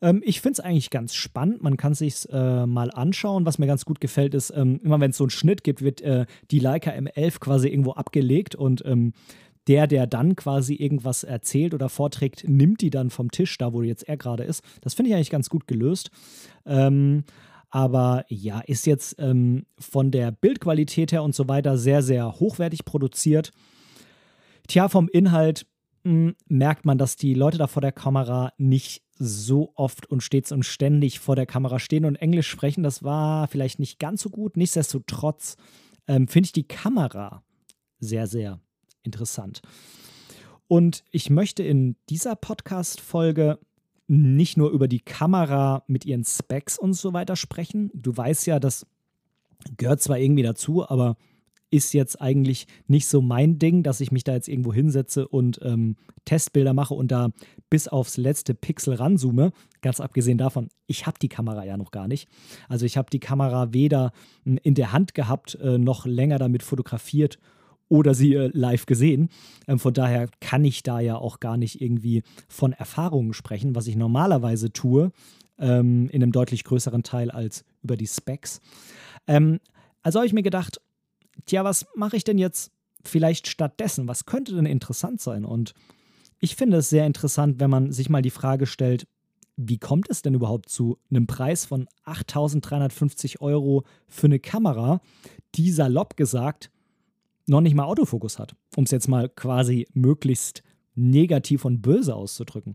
Ähm, 0.00 0.22
ich 0.24 0.40
finde 0.40 0.52
es 0.52 0.60
eigentlich 0.60 0.90
ganz 0.90 1.16
spannend. 1.16 1.64
Man 1.64 1.76
kann 1.76 1.94
sich 1.94 2.28
äh, 2.30 2.64
mal 2.64 2.92
anschauen. 2.92 3.44
Was 3.44 3.58
mir 3.58 3.66
ganz 3.66 3.84
gut 3.84 4.00
gefällt, 4.00 4.34
ist, 4.34 4.52
ähm, 4.54 4.78
immer 4.84 5.00
wenn 5.00 5.10
es 5.10 5.16
so 5.16 5.24
einen 5.24 5.30
Schnitt 5.30 5.64
gibt, 5.64 5.82
wird 5.82 6.00
äh, 6.00 6.26
die 6.52 6.60
Leica 6.60 6.92
M11 6.92 7.40
quasi 7.40 7.68
irgendwo 7.68 7.94
abgelegt 7.94 8.54
und 8.54 8.84
ähm, 8.86 9.14
der, 9.66 9.88
der 9.88 10.06
dann 10.06 10.36
quasi 10.36 10.74
irgendwas 10.74 11.24
erzählt 11.24 11.74
oder 11.74 11.88
vorträgt, 11.88 12.44
nimmt 12.46 12.82
die 12.82 12.90
dann 12.90 13.10
vom 13.10 13.32
Tisch, 13.32 13.58
da 13.58 13.72
wo 13.72 13.82
jetzt 13.82 14.08
er 14.08 14.16
gerade 14.16 14.44
ist. 14.44 14.62
Das 14.80 14.94
finde 14.94 15.10
ich 15.10 15.16
eigentlich 15.16 15.30
ganz 15.30 15.50
gut 15.50 15.66
gelöst. 15.66 16.12
Ähm, 16.66 17.24
aber 17.68 18.26
ja, 18.28 18.60
ist 18.60 18.86
jetzt 18.86 19.16
ähm, 19.18 19.66
von 19.76 20.12
der 20.12 20.30
Bildqualität 20.30 21.10
her 21.10 21.24
und 21.24 21.34
so 21.34 21.48
weiter 21.48 21.76
sehr, 21.78 22.02
sehr 22.02 22.38
hochwertig 22.38 22.84
produziert. 22.84 23.50
Tja, 24.66 24.88
vom 24.88 25.08
Inhalt 25.08 25.66
mh, 26.04 26.10
hm, 26.10 26.36
merkt 26.48 26.84
man, 26.84 26.98
dass 26.98 27.16
die 27.16 27.34
Leute 27.34 27.58
da 27.58 27.66
vor 27.66 27.82
der 27.82 27.92
Kamera 27.92 28.52
nicht 28.56 29.02
so 29.16 29.72
oft 29.76 30.06
und 30.06 30.22
stets 30.22 30.52
und 30.52 30.64
ständig 30.64 31.20
vor 31.20 31.36
der 31.36 31.46
Kamera 31.46 31.78
stehen 31.78 32.04
und 32.04 32.16
Englisch 32.16 32.48
sprechen. 32.48 32.82
Das 32.82 33.02
war 33.02 33.46
vielleicht 33.48 33.78
nicht 33.78 33.98
ganz 33.98 34.22
so 34.22 34.30
gut. 34.30 34.56
Nichtsdestotrotz 34.56 35.56
ähm, 36.08 36.28
finde 36.28 36.46
ich 36.46 36.52
die 36.52 36.66
Kamera 36.66 37.44
sehr, 38.00 38.26
sehr 38.26 38.60
interessant. 39.02 39.62
Und 40.66 41.04
ich 41.10 41.30
möchte 41.30 41.62
in 41.62 41.96
dieser 42.08 42.34
Podcast-Folge 42.34 43.58
nicht 44.06 44.56
nur 44.56 44.70
über 44.70 44.88
die 44.88 45.00
Kamera 45.00 45.84
mit 45.86 46.04
ihren 46.04 46.24
Specs 46.24 46.78
und 46.78 46.94
so 46.94 47.12
weiter 47.12 47.36
sprechen. 47.36 47.90
Du 47.94 48.16
weißt 48.16 48.46
ja, 48.46 48.58
das 48.58 48.86
gehört 49.76 50.02
zwar 50.02 50.18
irgendwie 50.18 50.42
dazu, 50.42 50.88
aber 50.88 51.16
ist 51.74 51.92
jetzt 51.92 52.20
eigentlich 52.22 52.68
nicht 52.86 53.08
so 53.08 53.20
mein 53.20 53.58
Ding, 53.58 53.82
dass 53.82 54.00
ich 54.00 54.12
mich 54.12 54.22
da 54.22 54.32
jetzt 54.32 54.48
irgendwo 54.48 54.72
hinsetze 54.72 55.26
und 55.26 55.58
ähm, 55.62 55.96
Testbilder 56.24 56.72
mache 56.72 56.94
und 56.94 57.10
da 57.10 57.30
bis 57.68 57.88
aufs 57.88 58.16
letzte 58.16 58.54
Pixel 58.54 58.94
ranzoome. 58.94 59.50
Ganz 59.82 59.98
abgesehen 59.98 60.38
davon, 60.38 60.68
ich 60.86 61.06
habe 61.06 61.18
die 61.20 61.28
Kamera 61.28 61.64
ja 61.64 61.76
noch 61.76 61.90
gar 61.90 62.06
nicht. 62.06 62.28
Also 62.68 62.86
ich 62.86 62.96
habe 62.96 63.10
die 63.10 63.18
Kamera 63.18 63.72
weder 63.72 64.12
hm, 64.44 64.58
in 64.62 64.74
der 64.74 64.92
Hand 64.92 65.14
gehabt, 65.14 65.56
äh, 65.56 65.76
noch 65.76 66.06
länger 66.06 66.38
damit 66.38 66.62
fotografiert 66.62 67.40
oder 67.88 68.14
sie 68.14 68.34
äh, 68.34 68.50
live 68.52 68.86
gesehen. 68.86 69.28
Ähm, 69.66 69.80
von 69.80 69.92
daher 69.92 70.28
kann 70.40 70.64
ich 70.64 70.84
da 70.84 71.00
ja 71.00 71.16
auch 71.16 71.40
gar 71.40 71.56
nicht 71.56 71.82
irgendwie 71.82 72.22
von 72.48 72.72
Erfahrungen 72.72 73.32
sprechen, 73.32 73.74
was 73.74 73.88
ich 73.88 73.96
normalerweise 73.96 74.72
tue, 74.72 75.10
ähm, 75.58 76.08
in 76.10 76.22
einem 76.22 76.30
deutlich 76.30 76.62
größeren 76.62 77.02
Teil 77.02 77.32
als 77.32 77.64
über 77.82 77.96
die 77.96 78.06
Specs. 78.06 78.60
Ähm, 79.26 79.58
also 80.02 80.20
habe 80.20 80.26
ich 80.28 80.32
mir 80.34 80.42
gedacht, 80.42 80.80
tja, 81.46 81.64
was 81.64 81.86
mache 81.94 82.16
ich 82.16 82.24
denn 82.24 82.38
jetzt 82.38 82.72
vielleicht 83.02 83.46
stattdessen? 83.48 84.08
Was 84.08 84.26
könnte 84.26 84.54
denn 84.54 84.66
interessant 84.66 85.20
sein? 85.20 85.44
Und 85.44 85.74
ich 86.38 86.56
finde 86.56 86.78
es 86.78 86.90
sehr 86.90 87.06
interessant, 87.06 87.60
wenn 87.60 87.70
man 87.70 87.92
sich 87.92 88.10
mal 88.10 88.22
die 88.22 88.30
Frage 88.30 88.66
stellt, 88.66 89.06
wie 89.56 89.78
kommt 89.78 90.10
es 90.10 90.22
denn 90.22 90.34
überhaupt 90.34 90.68
zu 90.68 90.98
einem 91.10 91.26
Preis 91.26 91.64
von 91.64 91.86
8.350 92.06 93.40
Euro 93.40 93.84
für 94.08 94.26
eine 94.26 94.40
Kamera, 94.40 95.00
die 95.54 95.70
salopp 95.70 96.16
gesagt 96.16 96.70
noch 97.46 97.60
nicht 97.60 97.74
mal 97.74 97.84
Autofokus 97.84 98.38
hat, 98.38 98.56
um 98.74 98.84
es 98.84 98.90
jetzt 98.90 99.08
mal 99.08 99.28
quasi 99.28 99.86
möglichst 99.92 100.62
negativ 100.94 101.64
und 101.64 101.82
böse 101.82 102.14
auszudrücken. 102.14 102.74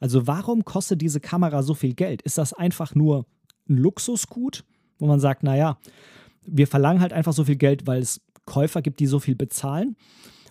Also 0.00 0.26
warum 0.26 0.64
kostet 0.64 1.02
diese 1.02 1.20
Kamera 1.20 1.62
so 1.62 1.74
viel 1.74 1.94
Geld? 1.94 2.22
Ist 2.22 2.38
das 2.38 2.52
einfach 2.52 2.94
nur 2.94 3.26
ein 3.68 3.76
Luxusgut, 3.76 4.64
wo 4.98 5.06
man 5.06 5.20
sagt, 5.20 5.42
naja, 5.42 5.78
wir 6.46 6.66
verlangen 6.66 7.00
halt 7.00 7.12
einfach 7.12 7.32
so 7.32 7.44
viel 7.44 7.56
Geld, 7.56 7.86
weil 7.86 8.00
es 8.00 8.20
Käufer 8.44 8.82
gibt, 8.82 9.00
die 9.00 9.06
so 9.06 9.18
viel 9.18 9.34
bezahlen? 9.34 9.96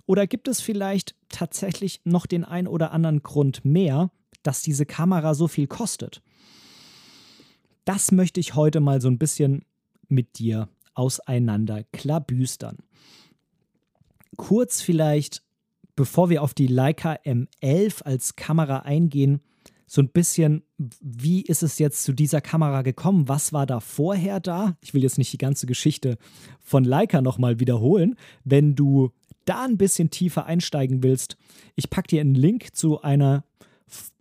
Oder 0.05 0.27
gibt 0.27 0.47
es 0.47 0.61
vielleicht 0.61 1.15
tatsächlich 1.29 2.01
noch 2.03 2.25
den 2.25 2.43
ein 2.43 2.67
oder 2.67 2.91
anderen 2.91 3.23
Grund 3.23 3.65
mehr, 3.65 4.11
dass 4.43 4.61
diese 4.61 4.85
Kamera 4.85 5.33
so 5.33 5.47
viel 5.47 5.67
kostet? 5.67 6.21
Das 7.85 8.11
möchte 8.11 8.39
ich 8.39 8.55
heute 8.55 8.79
mal 8.79 9.01
so 9.01 9.07
ein 9.07 9.17
bisschen 9.17 9.65
mit 10.07 10.37
dir 10.39 10.69
auseinander 10.93 11.83
klabüstern. 11.91 12.77
Kurz 14.37 14.81
vielleicht, 14.81 15.43
bevor 15.95 16.29
wir 16.29 16.43
auf 16.43 16.53
die 16.53 16.67
Leica 16.67 17.13
M11 17.25 18.03
als 18.03 18.35
Kamera 18.35 18.79
eingehen, 18.79 19.41
so 19.87 20.01
ein 20.01 20.09
bisschen, 20.09 20.63
wie 20.77 21.41
ist 21.41 21.63
es 21.63 21.79
jetzt 21.79 22.03
zu 22.03 22.13
dieser 22.13 22.41
Kamera 22.41 22.81
gekommen? 22.81 23.27
Was 23.27 23.53
war 23.53 23.65
da 23.65 23.79
vorher 23.79 24.39
da? 24.39 24.77
Ich 24.81 24.93
will 24.93 25.03
jetzt 25.03 25.17
nicht 25.17 25.31
die 25.31 25.37
ganze 25.37 25.67
Geschichte 25.67 26.17
von 26.59 26.83
Leica 26.83 27.21
nochmal 27.21 27.59
wiederholen. 27.59 28.15
Wenn 28.43 28.75
du 28.75 29.11
da 29.45 29.63
ein 29.63 29.77
bisschen 29.77 30.09
tiefer 30.09 30.45
einsteigen 30.45 31.03
willst, 31.03 31.37
ich 31.75 31.89
packe 31.89 32.07
dir 32.07 32.21
einen 32.21 32.35
Link 32.35 32.75
zu 32.75 33.01
einer 33.01 33.45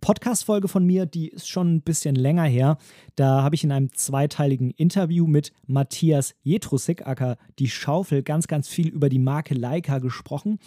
Podcast-Folge 0.01 0.67
von 0.67 0.85
mir, 0.85 1.05
die 1.05 1.29
ist 1.29 1.49
schon 1.49 1.75
ein 1.75 1.81
bisschen 1.81 2.15
länger 2.15 2.43
her. 2.43 2.77
Da 3.15 3.41
habe 3.41 3.55
ich 3.55 3.63
in 3.63 3.71
einem 3.71 3.91
zweiteiligen 3.93 4.71
Interview 4.71 5.25
mit 5.25 5.51
Matthias 5.65 6.35
Jetrusik, 6.43 7.07
aka 7.07 7.37
Die 7.57 7.69
Schaufel, 7.69 8.21
ganz, 8.21 8.47
ganz 8.47 8.67
viel 8.67 8.89
über 8.89 9.09
die 9.09 9.19
Marke 9.19 9.55
Leica 9.55 9.97
gesprochen, 9.99 10.59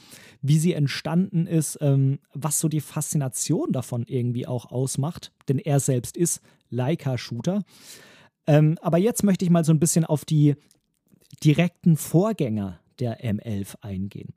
wie 0.42 0.58
sie 0.58 0.72
entstanden 0.72 1.46
ist, 1.46 1.78
ähm, 1.80 2.18
was 2.34 2.58
so 2.58 2.68
die 2.68 2.80
Faszination 2.80 3.70
davon 3.70 4.04
irgendwie 4.08 4.46
auch 4.46 4.72
ausmacht, 4.72 5.32
denn 5.48 5.58
er 5.58 5.78
selbst 5.78 6.16
ist 6.16 6.40
Leica-Shooter. 6.70 7.62
Ähm, 8.46 8.76
aber 8.80 8.98
jetzt 8.98 9.22
möchte 9.22 9.44
ich 9.44 9.50
mal 9.50 9.64
so 9.64 9.72
ein 9.72 9.80
bisschen 9.80 10.04
auf 10.04 10.24
die 10.24 10.56
direkten 11.44 11.96
Vorgänger 11.96 12.80
der 12.98 13.22
M11 13.22 13.76
eingehen. 13.82 14.34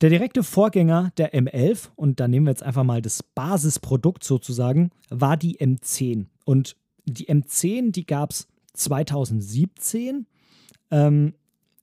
Der 0.00 0.10
direkte 0.10 0.42
Vorgänger 0.42 1.10
der 1.16 1.34
M11, 1.34 1.88
und 1.96 2.20
da 2.20 2.28
nehmen 2.28 2.46
wir 2.46 2.50
jetzt 2.50 2.62
einfach 2.62 2.84
mal 2.84 3.00
das 3.00 3.22
Basisprodukt 3.22 4.24
sozusagen, 4.24 4.90
war 5.08 5.36
die 5.36 5.58
M10. 5.58 6.26
Und 6.44 6.76
die 7.06 7.28
M10, 7.28 7.92
die 7.92 8.04
gab 8.04 8.32
es 8.32 8.46
2017, 8.74 10.26
ähm, 10.90 11.34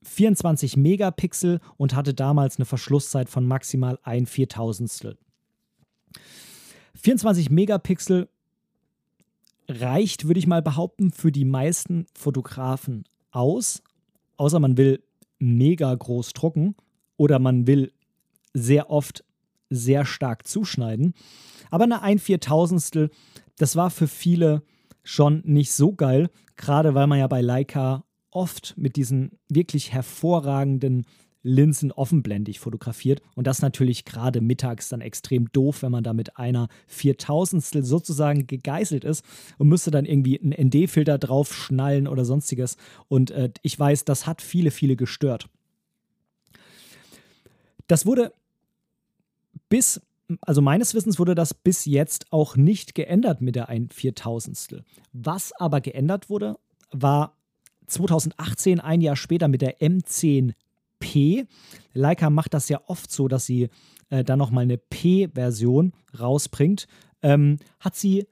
24 0.03 0.77
Megapixel 0.77 1.59
und 1.77 1.95
hatte 1.95 2.13
damals 2.13 2.57
eine 2.57 2.65
Verschlusszeit 2.65 3.29
von 3.29 3.47
maximal 3.47 3.97
ein 4.03 4.25
Viertausendstel. 4.25 5.17
24 6.95 7.49
Megapixel 7.49 8.27
reicht, 9.67 10.27
würde 10.27 10.39
ich 10.39 10.47
mal 10.47 10.61
behaupten, 10.61 11.11
für 11.11 11.31
die 11.31 11.45
meisten 11.45 12.05
Fotografen 12.13 13.05
aus. 13.31 13.81
Außer 14.37 14.59
man 14.59 14.77
will 14.77 15.01
mega 15.39 15.93
groß 15.93 16.33
drucken 16.33 16.75
oder 17.17 17.39
man 17.39 17.65
will 17.65 17.91
sehr 18.53 18.89
oft 18.89 19.23
sehr 19.69 20.05
stark 20.05 20.47
zuschneiden. 20.47 21.13
Aber 21.71 21.85
eine 21.85 22.01
1 22.01 22.21
Viertausendstel, 22.21 23.09
das 23.57 23.75
war 23.75 23.89
für 23.89 24.07
viele 24.07 24.63
schon 25.03 25.41
nicht 25.45 25.71
so 25.71 25.93
geil, 25.93 26.29
gerade 26.55 26.93
weil 26.93 27.07
man 27.07 27.19
ja 27.19 27.27
bei 27.27 27.41
Leica 27.41 28.05
oft 28.31 28.75
mit 28.77 28.95
diesen 28.95 29.37
wirklich 29.49 29.91
hervorragenden 29.91 31.05
Linsen 31.43 31.91
offenblendig 31.91 32.59
fotografiert. 32.59 33.21
Und 33.35 33.47
das 33.47 33.61
natürlich 33.61 34.05
gerade 34.05 34.39
mittags 34.39 34.89
dann 34.89 35.01
extrem 35.01 35.51
doof, 35.51 35.83
wenn 35.83 35.91
man 35.91 36.03
da 36.03 36.13
mit 36.13 36.37
einer 36.37 36.69
Viertausendstel 36.87 37.83
sozusagen 37.83 38.47
gegeißelt 38.47 39.03
ist 39.03 39.25
und 39.57 39.67
müsste 39.67 39.91
dann 39.91 40.05
irgendwie 40.05 40.39
einen 40.39 40.69
ND-Filter 40.69 41.17
drauf 41.17 41.53
schnallen 41.53 42.07
oder 42.07 42.23
sonstiges. 42.23 42.77
Und 43.09 43.31
äh, 43.31 43.51
ich 43.61 43.77
weiß, 43.77 44.05
das 44.05 44.25
hat 44.25 44.41
viele, 44.41 44.71
viele 44.71 44.95
gestört. 44.95 45.49
Das 47.87 48.05
wurde 48.05 48.31
bis, 49.69 50.01
also 50.41 50.61
meines 50.61 50.93
Wissens 50.93 51.19
wurde 51.19 51.35
das 51.35 51.53
bis 51.53 51.85
jetzt 51.85 52.31
auch 52.31 52.55
nicht 52.55 52.95
geändert 52.95 53.41
mit 53.41 53.55
der 53.55 53.69
1 53.69 53.93
Viertausendstel. 53.93 54.83
Was 55.11 55.51
aber 55.53 55.81
geändert 55.81 56.29
wurde, 56.29 56.57
war 56.91 57.37
2018, 57.87 58.79
ein 58.79 59.01
Jahr 59.01 59.15
später 59.15 59.47
mit 59.47 59.61
der 59.61 59.79
M10 59.79 60.53
P. 60.99 61.45
Leica 61.93 62.29
macht 62.29 62.53
das 62.53 62.69
ja 62.69 62.81
oft 62.87 63.11
so, 63.11 63.27
dass 63.27 63.45
sie 63.45 63.69
äh, 64.09 64.23
dann 64.23 64.39
nochmal 64.39 64.63
eine 64.63 64.77
P-Version 64.77 65.93
rausbringt. 66.17 66.87
Ähm, 67.21 67.57
hat 67.79 67.95
sie 67.95 68.25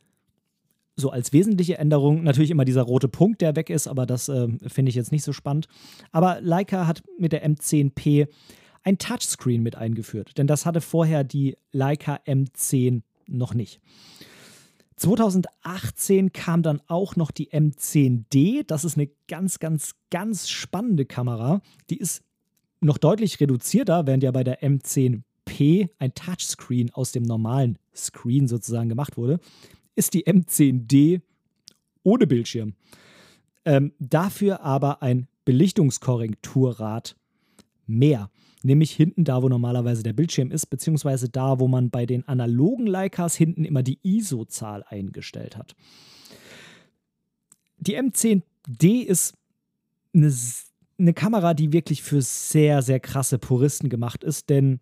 so 0.96 1.10
als 1.10 1.34
wesentliche 1.34 1.78
Änderung 1.78 2.24
natürlich 2.24 2.52
immer 2.52 2.66
dieser 2.66 2.84
rote 2.84 3.08
Punkt, 3.08 3.42
der 3.42 3.56
weg 3.56 3.70
ist, 3.70 3.88
aber 3.88 4.06
das 4.06 4.30
äh, 4.30 4.48
finde 4.68 4.90
ich 4.90 4.96
jetzt 4.96 5.12
nicht 5.12 5.24
so 5.24 5.34
spannend. 5.34 5.68
Aber 6.12 6.40
Leica 6.42 6.88
hat 6.88 7.04
mit 7.18 7.32
der 7.32 7.46
M10P 7.46 8.28
ein 8.84 8.98
Touchscreen 8.98 9.62
mit 9.62 9.76
eingeführt, 9.76 10.38
denn 10.38 10.48
das 10.48 10.66
hatte 10.66 10.82
vorher 10.82 11.24
die 11.24 11.58
Leica 11.72 12.20
M10 12.26 13.02
noch 13.28 13.54
nicht. 13.54 13.80
2018 15.02 16.32
kam 16.32 16.62
dann 16.62 16.80
auch 16.86 17.16
noch 17.16 17.32
die 17.32 17.50
M10D. 17.52 18.64
Das 18.68 18.86
ist 18.86 18.98
eine 18.98 19.10
ganz, 19.28 19.58
ganz, 19.58 19.96
ganz 20.12 20.48
spannende 20.48 21.06
Kamera. 21.06 21.62
Die 21.90 21.98
ist 21.98 22.24
noch 22.82 23.00
deutlich 23.00 23.40
reduzierter, 23.40 24.06
während 24.06 24.22
ja 24.22 24.30
bei 24.30 24.44
der 24.44 24.62
M10P 24.62 25.90
ein 25.98 26.14
Touchscreen 26.14 26.92
aus 26.92 27.12
dem 27.12 27.24
normalen 27.24 27.80
Screen 27.96 28.48
sozusagen 28.48 28.90
gemacht 28.90 29.18
wurde, 29.18 29.40
ist 29.96 30.14
die 30.14 30.28
M10D 30.28 31.22
ohne 32.04 32.28
Bildschirm. 32.28 32.76
Ähm, 33.66 33.94
dafür 34.00 34.62
aber 34.62 35.02
ein 35.02 35.28
Belichtungskorrekturrad 35.46 37.16
mehr. 37.92 38.30
Nämlich 38.64 38.92
hinten 38.92 39.24
da, 39.24 39.42
wo 39.42 39.50
normalerweise 39.50 40.04
der 40.04 40.14
Bildschirm 40.14 40.52
ist, 40.52 40.68
beziehungsweise 40.68 41.30
da, 41.30 41.60
wo 41.60 41.68
man 41.68 41.90
bei 41.90 42.06
den 42.06 42.28
analogen 42.28 42.86
Leicas 42.86 43.36
hinten 43.36 43.66
immer 43.66 43.84
die 43.84 44.00
ISO-Zahl 44.04 44.84
eingestellt 44.88 45.58
hat. 45.58 45.76
Die 47.78 47.98
M10D 47.98 49.04
ist 49.04 49.34
eine 50.14 50.32
eine 51.02 51.14
Kamera, 51.14 51.54
die 51.54 51.74
wirklich 51.74 52.04
für 52.04 52.22
sehr, 52.22 52.82
sehr 52.82 53.00
krasse 53.00 53.40
Puristen 53.40 53.90
gemacht 53.90 54.24
ist, 54.24 54.50
denn 54.50 54.80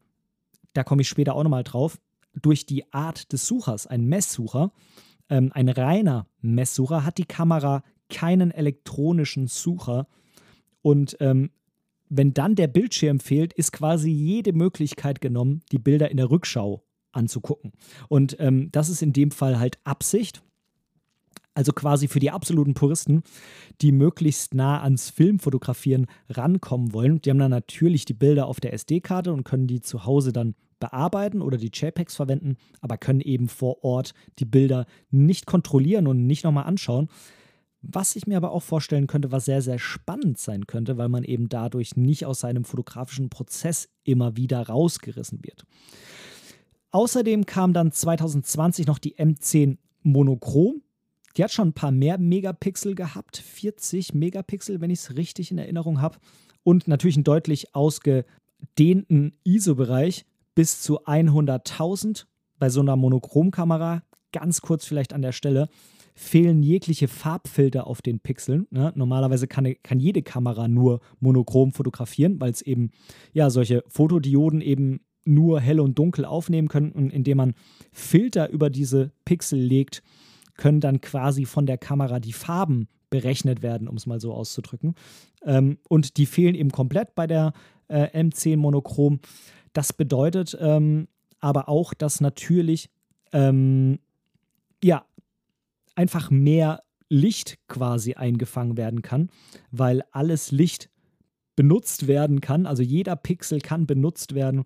da 0.74 0.84
komme 0.84 1.02
ich 1.02 1.08
später 1.08 1.34
auch 1.34 1.44
nochmal 1.44 1.64
drauf. 1.64 1.98
Durch 2.34 2.66
die 2.66 2.92
Art 2.94 3.32
des 3.32 3.48
Suchers, 3.48 3.88
ein 3.88 4.06
Messsucher, 4.06 4.72
ähm, 5.30 5.52
ein 5.54 5.70
reiner 5.70 6.28
Messsucher, 6.42 7.06
hat 7.06 7.18
die 7.18 7.26
Kamera 7.26 7.84
keinen 8.10 8.52
elektronischen 8.52 9.48
Sucher. 9.48 10.08
Und 10.82 11.18
ähm, 11.22 11.52
wenn 12.10 12.34
dann 12.34 12.56
der 12.56 12.68
Bildschirm 12.68 13.20
fehlt, 13.20 13.54
ist 13.54 13.72
quasi 13.72 14.10
jede 14.10 14.54
Möglichkeit 14.54 15.22
genommen, 15.22 15.62
die 15.72 15.80
Bilder 15.80 16.10
in 16.12 16.18
der 16.18 16.30
Rückschau 16.30 16.84
anzugucken. 17.12 17.72
Und 18.08 18.36
ähm, 18.40 18.70
das 18.72 18.90
ist 18.90 19.02
in 19.02 19.14
dem 19.14 19.32
Fall 19.32 19.60
halt 19.60 19.80
Absicht. 19.84 20.44
Also 21.56 21.74
quasi 21.74 22.08
für 22.08 22.20
die 22.20 22.32
absoluten 22.32 22.74
Puristen, 22.74 23.24
die 23.82 23.92
möglichst 23.92 24.54
nah 24.54 24.82
ans 24.82 25.10
Filmfotografieren 25.10 26.08
rankommen 26.30 26.94
wollen. 26.94 27.22
Die 27.22 27.30
haben 27.30 27.40
dann 27.40 27.52
natürlich 27.52 28.06
die 28.06 28.14
Bilder 28.14 28.48
auf 28.48 28.60
der 28.60 28.74
SD-Karte 28.74 29.34
und 29.34 29.44
können 29.44 29.68
die 29.68 29.82
zu 29.82 30.06
Hause 30.06 30.32
dann 30.32 30.56
bearbeiten 30.80 31.42
oder 31.42 31.58
die 31.58 31.72
JPEGs 31.74 32.16
verwenden, 32.16 32.56
aber 32.80 32.98
können 32.98 33.20
eben 33.20 33.50
vor 33.50 33.84
Ort 33.84 34.14
die 34.38 34.46
Bilder 34.46 34.86
nicht 35.12 35.46
kontrollieren 35.46 36.08
und 36.08 36.26
nicht 36.26 36.46
nochmal 36.46 36.66
anschauen. 36.66 37.10
Was 37.82 38.16
ich 38.16 38.28
mir 38.28 38.38
aber 38.38 38.52
auch 38.52 38.64
vorstellen 38.64 39.08
könnte, 39.08 39.32
was 39.32 39.46
sehr, 39.46 39.62
sehr 39.62 39.80
spannend 39.80 40.38
sein 40.38 40.68
könnte, 40.68 40.98
weil 40.98 41.08
man 41.08 41.24
eben 41.24 41.48
dadurch 41.48 41.96
nicht 41.96 42.26
aus 42.26 42.42
seinem 42.42 42.66
fotografischen 42.66 43.30
Prozess 43.30 43.88
immer 44.04 44.36
wieder 44.36 44.68
rausgerissen 44.68 45.44
wird. 45.44 45.66
Außerdem 46.92 47.46
kam 47.46 47.72
dann 47.74 47.92
2020 47.92 48.88
noch 48.88 49.00
die 49.00 49.16
M10 49.16 49.78
Monochrom. 50.04 50.82
Die 51.38 51.44
hat 51.44 51.52
schon 51.52 51.70
ein 51.70 51.74
paar 51.74 51.92
mehr 51.92 52.18
Megapixel 52.18 52.96
gehabt, 52.96 53.38
40 53.38 54.14
Megapixel, 54.14 54.82
wenn 54.82 54.90
ich 54.90 55.00
es 55.00 55.16
richtig 55.16 55.52
in 55.52 55.58
Erinnerung 55.58 56.02
habe. 56.02 56.18
Und 56.64 56.88
natürlich 56.88 57.16
einen 57.16 57.24
deutlich 57.24 57.76
ausgedehnten 57.76 59.38
ISO-Bereich 59.44 60.26
bis 60.54 60.82
zu 60.82 61.06
100.000 61.06 62.26
bei 62.58 62.70
so 62.70 62.82
einer 62.82 62.98
Monochromkamera. 62.98 64.04
Ganz 64.34 64.62
kurz 64.62 64.86
vielleicht 64.86 65.14
an 65.14 65.22
der 65.22 65.32
Stelle 65.32 65.70
fehlen 66.20 66.64
jegliche 66.64 67.08
Farbfilter 67.08 67.88
auf 67.88 68.02
den 68.02 68.20
Pixeln. 68.20 68.68
Ne? 68.72 68.92
Normalerweise 68.94 69.48
kann, 69.48 69.74
kann, 69.84 70.02
jede 70.02 70.22
Kamera 70.22 70.68
nur 70.68 71.00
monochrom 71.22 71.72
fotografieren, 71.72 72.42
weil 72.42 72.52
es 72.52 72.62
eben 72.62 72.92
ja 73.32 73.50
solche 73.50 73.86
Fotodioden 73.88 74.60
eben 74.60 75.00
nur 75.24 75.62
hell 75.62 75.80
und 75.80 75.98
dunkel 75.98 76.26
aufnehmen 76.26 76.68
können 76.68 76.92
und 76.92 77.10
indem 77.12 77.38
man 77.38 77.54
Filter 77.94 78.50
über 78.50 78.70
diese 78.70 79.14
Pixel 79.24 79.62
legt, 79.62 80.04
können 80.56 80.82
dann 80.82 81.00
quasi 81.00 81.46
von 81.46 81.66
der 81.66 81.78
Kamera 81.78 82.20
die 82.20 82.34
Farben 82.34 82.90
berechnet 83.10 83.62
werden, 83.62 83.88
um 83.88 83.96
es 83.96 84.06
mal 84.06 84.20
so 84.20 84.34
auszudrücken. 84.34 84.96
Ähm, 85.46 85.78
und 85.88 86.18
die 86.18 86.26
fehlen 86.26 86.54
eben 86.54 86.72
komplett 86.72 87.16
bei 87.16 87.28
der 87.28 87.54
äh, 87.88 88.08
M10 88.22 88.58
Monochrom. 88.58 89.22
Das 89.72 89.94
bedeutet 89.94 90.58
ähm, 90.60 91.08
aber 91.40 91.70
auch, 91.70 91.94
dass 91.94 92.20
natürlich 92.20 92.90
ähm, 93.32 94.00
ja 94.84 95.06
einfach 96.00 96.32
mehr 96.32 96.84
Licht 97.10 97.58
quasi 97.68 98.14
eingefangen 98.14 98.78
werden 98.78 99.02
kann, 99.02 99.30
weil 99.70 100.02
alles 100.12 100.52
Licht 100.52 100.90
benutzt 101.58 102.08
werden 102.08 102.40
kann. 102.40 102.66
Also 102.66 102.84
jeder 102.84 103.18
Pixel 103.18 103.60
kann 103.60 103.86
benutzt 103.86 104.34
werden, 104.34 104.64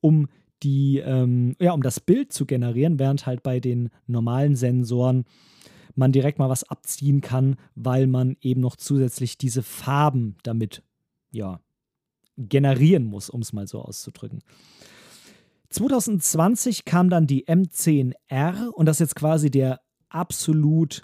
um 0.00 0.28
die, 0.62 0.96
ähm, 0.98 1.54
ja, 1.60 1.72
um 1.72 1.82
das 1.82 2.00
Bild 2.00 2.32
zu 2.32 2.46
generieren, 2.46 2.98
während 2.98 3.26
halt 3.26 3.42
bei 3.42 3.60
den 3.60 3.90
normalen 4.06 4.56
Sensoren 4.56 5.24
man 5.96 6.12
direkt 6.12 6.38
mal 6.38 6.48
was 6.48 6.64
abziehen 6.64 7.20
kann, 7.20 7.56
weil 7.74 8.06
man 8.06 8.38
eben 8.40 8.62
noch 8.62 8.76
zusätzlich 8.76 9.36
diese 9.36 9.62
Farben 9.62 10.36
damit, 10.44 10.82
ja, 11.30 11.60
generieren 12.38 13.04
muss, 13.04 13.28
um 13.28 13.42
es 13.42 13.52
mal 13.52 13.66
so 13.66 13.82
auszudrücken. 13.82 14.42
2020 15.68 16.86
kam 16.86 17.10
dann 17.10 17.26
die 17.26 17.46
M10R 17.46 18.68
und 18.68 18.86
das 18.86 18.96
ist 18.96 19.00
jetzt 19.00 19.16
quasi 19.16 19.50
der 19.50 19.80
absolut 20.10 21.02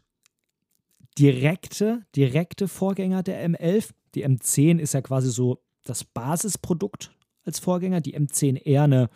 direkte, 1.18 2.02
direkte 2.14 2.68
Vorgänger 2.68 3.22
der 3.22 3.48
M11. 3.48 3.90
Die 4.14 4.26
M10 4.26 4.78
ist 4.78 4.94
ja 4.94 5.00
quasi 5.00 5.30
so 5.30 5.62
das 5.84 6.04
Basisprodukt 6.04 7.12
als 7.44 7.58
Vorgänger, 7.58 8.00
die 8.00 8.18
M10R 8.18 8.82
eine 8.82 9.08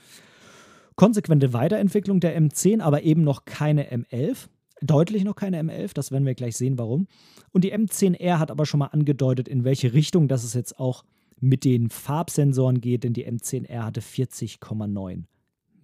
konsequente 0.96 1.52
Weiterentwicklung 1.52 2.20
der 2.20 2.40
M10, 2.40 2.80
aber 2.80 3.02
eben 3.02 3.22
noch 3.22 3.44
keine 3.44 3.92
M11. 3.92 4.48
Deutlich 4.82 5.24
noch 5.24 5.34
keine 5.34 5.60
M11, 5.62 5.92
das 5.92 6.10
werden 6.10 6.24
wir 6.24 6.34
gleich 6.34 6.56
sehen, 6.56 6.78
warum. 6.78 7.06
Und 7.52 7.64
die 7.64 7.74
M10R 7.74 8.38
hat 8.38 8.50
aber 8.50 8.64
schon 8.64 8.78
mal 8.78 8.86
angedeutet, 8.86 9.48
in 9.48 9.64
welche 9.64 9.92
Richtung 9.92 10.28
das 10.28 10.44
es 10.44 10.54
jetzt 10.54 10.78
auch 10.78 11.04
mit 11.38 11.64
den 11.64 11.90
Farbsensoren 11.90 12.80
geht, 12.80 13.04
denn 13.04 13.12
die 13.12 13.26
M10R 13.26 13.82
hatte 13.82 14.00
40,9 14.00 15.24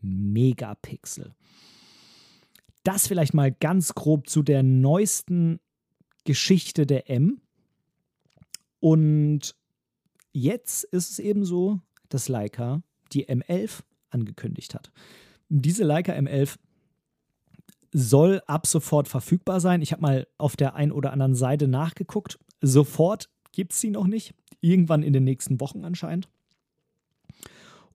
Megapixel. 0.03 1.35
Das 2.87 3.09
vielleicht 3.09 3.35
mal 3.35 3.51
ganz 3.51 3.97
grob 3.97 4.29
zu 4.29 4.45
der 4.45 4.63
neuesten 4.63 5.59
Geschichte 6.23 6.87
der 6.87 7.11
M. 7.11 7.41
Und 8.79 9.57
jetzt 10.33 10.85
ist 10.85 11.11
es 11.11 11.19
eben 11.19 11.45
so, 11.45 11.81
dass 12.09 12.29
Leica 12.29 12.85
die 13.13 13.29
M11 13.29 13.81
angekündigt 14.11 14.73
hat. 14.73 14.93
Diese 15.49 15.83
Leica 15.83 16.13
M11 16.13 16.59
soll 17.91 18.41
ab 18.47 18.69
sofort 18.69 19.09
verfügbar 19.09 19.59
sein. 19.59 19.83
Ich 19.83 19.91
habe 19.91 20.03
mal 20.03 20.29
auf 20.39 20.55
der 20.55 20.77
einen 20.77 20.93
oder 20.93 21.13
anderen 21.13 21.35
Seite 21.35 21.67
nachgeguckt. 21.67 22.39
Sofort 22.61 23.29
gibt 23.51 23.73
es 23.73 23.81
sie 23.81 23.91
noch 23.91 24.07
nicht. 24.07 24.33
Irgendwann 24.61 25.03
in 25.03 25.13
den 25.13 25.25
nächsten 25.25 25.59
Wochen 25.59 25.85
anscheinend. 25.85 26.29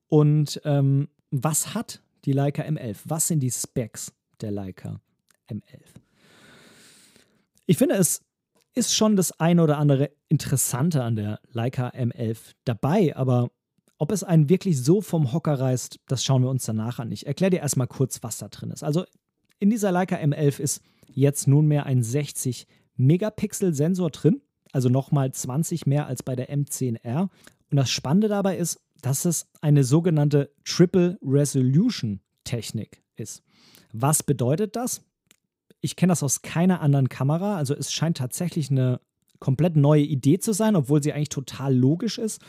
Und 0.08 0.60
ähm, 0.66 1.08
was 1.30 1.72
hat 1.72 2.02
die 2.26 2.32
Leica 2.32 2.62
M11? 2.62 2.98
Was 3.06 3.28
sind 3.28 3.40
die 3.40 3.50
Specs 3.50 4.12
der 4.42 4.50
Leica 4.50 5.00
M11? 5.48 5.80
Ich 7.66 7.78
finde, 7.78 7.94
es 7.94 8.22
ist 8.74 8.94
schon 8.94 9.16
das 9.16 9.38
eine 9.38 9.62
oder 9.62 9.78
andere 9.78 10.10
Interessante 10.28 11.02
an 11.02 11.16
der 11.16 11.40
Leica 11.50 11.88
M11 11.88 12.54
dabei, 12.64 13.14
aber 13.16 13.50
ob 13.98 14.10
es 14.10 14.24
einen 14.24 14.48
wirklich 14.48 14.82
so 14.82 15.00
vom 15.00 15.32
Hocker 15.32 15.60
reißt, 15.60 16.00
das 16.08 16.24
schauen 16.24 16.42
wir 16.42 16.50
uns 16.50 16.64
danach 16.64 16.98
an. 16.98 17.12
Ich 17.12 17.26
erkläre 17.26 17.50
dir 17.50 17.60
erstmal 17.60 17.86
kurz, 17.86 18.22
was 18.22 18.38
da 18.38 18.48
drin 18.48 18.70
ist. 18.70 18.82
Also 18.82 19.04
in 19.60 19.70
dieser 19.70 19.92
Leica 19.92 20.16
M11 20.16 20.58
ist 20.58 20.82
jetzt 21.06 21.46
nunmehr 21.46 21.86
ein 21.86 22.02
60 22.02 22.66
Megapixel 22.96 23.74
Sensor 23.74 24.10
drin, 24.10 24.42
also 24.72 24.88
nochmal 24.88 25.32
20 25.32 25.86
mehr 25.86 26.06
als 26.06 26.22
bei 26.22 26.34
der 26.34 26.50
M10R. 26.50 27.28
Und 27.70 27.76
das 27.76 27.90
Spannende 27.90 28.28
dabei 28.28 28.56
ist, 28.56 28.80
dass 29.02 29.24
es 29.24 29.46
eine 29.60 29.84
sogenannte 29.84 30.52
Triple 30.64 31.18
Resolution 31.22 32.20
Technik 32.44 33.02
ist. 33.14 33.42
Was 33.92 34.22
bedeutet 34.22 34.76
das? 34.76 35.02
Ich 35.80 35.96
kenne 35.96 36.12
das 36.12 36.22
aus 36.22 36.42
keiner 36.42 36.80
anderen 36.80 37.08
Kamera. 37.08 37.56
Also 37.56 37.74
es 37.74 37.92
scheint 37.92 38.16
tatsächlich 38.16 38.70
eine 38.70 39.00
komplett 39.38 39.76
neue 39.76 40.02
Idee 40.02 40.38
zu 40.38 40.52
sein, 40.52 40.76
obwohl 40.76 41.02
sie 41.02 41.12
eigentlich 41.12 41.28
total 41.28 41.74
logisch 41.74 42.18
ist. 42.18 42.40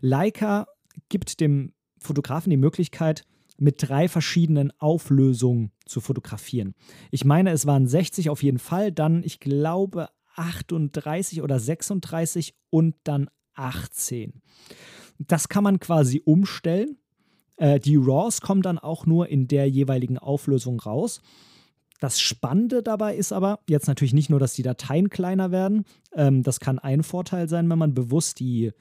Leica 0.00 0.66
gibt 1.08 1.40
dem 1.40 1.72
Fotografen 1.98 2.50
die 2.50 2.56
Möglichkeit, 2.56 3.24
mit 3.58 3.76
drei 3.78 4.08
verschiedenen 4.08 4.72
Auflösungen 4.78 5.70
zu 5.84 6.00
fotografieren. 6.00 6.74
Ich 7.10 7.24
meine, 7.24 7.50
es 7.50 7.66
waren 7.66 7.86
60 7.86 8.30
auf 8.30 8.42
jeden 8.42 8.58
Fall, 8.58 8.90
dann 8.90 9.22
ich 9.22 9.38
glaube 9.38 10.08
38 10.34 11.42
oder 11.42 11.60
36 11.60 12.54
und 12.70 12.96
dann 13.04 13.28
18. 13.54 14.40
Das 15.18 15.48
kann 15.50 15.64
man 15.64 15.78
quasi 15.78 16.22
umstellen. 16.24 16.96
Äh, 17.60 17.78
die 17.78 17.96
RAWs 17.96 18.40
kommen 18.40 18.62
dann 18.62 18.78
auch 18.78 19.06
nur 19.06 19.28
in 19.28 19.46
der 19.46 19.68
jeweiligen 19.68 20.18
Auflösung 20.18 20.80
raus. 20.80 21.20
Das 22.00 22.18
Spannende 22.18 22.82
dabei 22.82 23.14
ist 23.14 23.32
aber 23.32 23.60
jetzt 23.68 23.86
natürlich 23.86 24.14
nicht 24.14 24.30
nur, 24.30 24.40
dass 24.40 24.54
die 24.54 24.62
Dateien 24.62 25.10
kleiner 25.10 25.52
werden. 25.52 25.84
Ähm, 26.14 26.42
das 26.42 26.58
kann 26.58 26.78
ein 26.78 27.02
Vorteil 27.02 27.48
sein, 27.48 27.68
wenn 27.68 27.78
man 27.78 27.92
bewusst 27.92 28.40
die, 28.40 28.72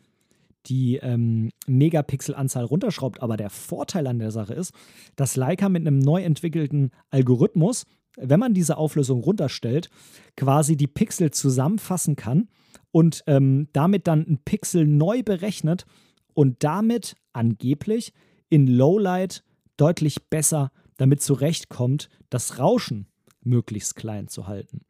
die 0.65 0.95
ähm, 0.95 1.51
Megapixel-Anzahl 1.67 2.63
runterschraubt. 2.63 3.21
Aber 3.21 3.35
der 3.35 3.49
Vorteil 3.49 4.07
an 4.07 4.19
der 4.19 4.31
Sache 4.31 4.53
ist, 4.53 4.73
dass 5.17 5.35
Leica 5.35 5.67
mit 5.67 5.85
einem 5.85 5.99
neu 5.99 6.23
entwickelten 6.23 6.91
Algorithmus, 7.09 7.85
wenn 8.15 8.39
man 8.39 8.53
diese 8.53 8.77
Auflösung 8.77 9.19
runterstellt, 9.19 9.89
quasi 10.37 10.77
die 10.77 10.87
Pixel 10.87 11.31
zusammenfassen 11.31 12.15
kann 12.15 12.47
und 12.91 13.23
ähm, 13.27 13.67
damit 13.73 14.07
dann 14.07 14.21
ein 14.21 14.39
Pixel 14.45 14.87
neu 14.87 15.21
berechnet 15.23 15.85
und 16.33 16.63
damit 16.63 17.15
angeblich 17.33 18.13
in 18.49 18.67
Lowlight 18.67 19.43
deutlich 19.77 20.29
besser 20.29 20.71
damit 20.97 21.21
zurechtkommt, 21.21 22.09
das 22.29 22.59
Rauschen 22.59 23.07
möglichst 23.41 23.95
klein 23.95 24.27
zu 24.27 24.47
halten. 24.47 24.81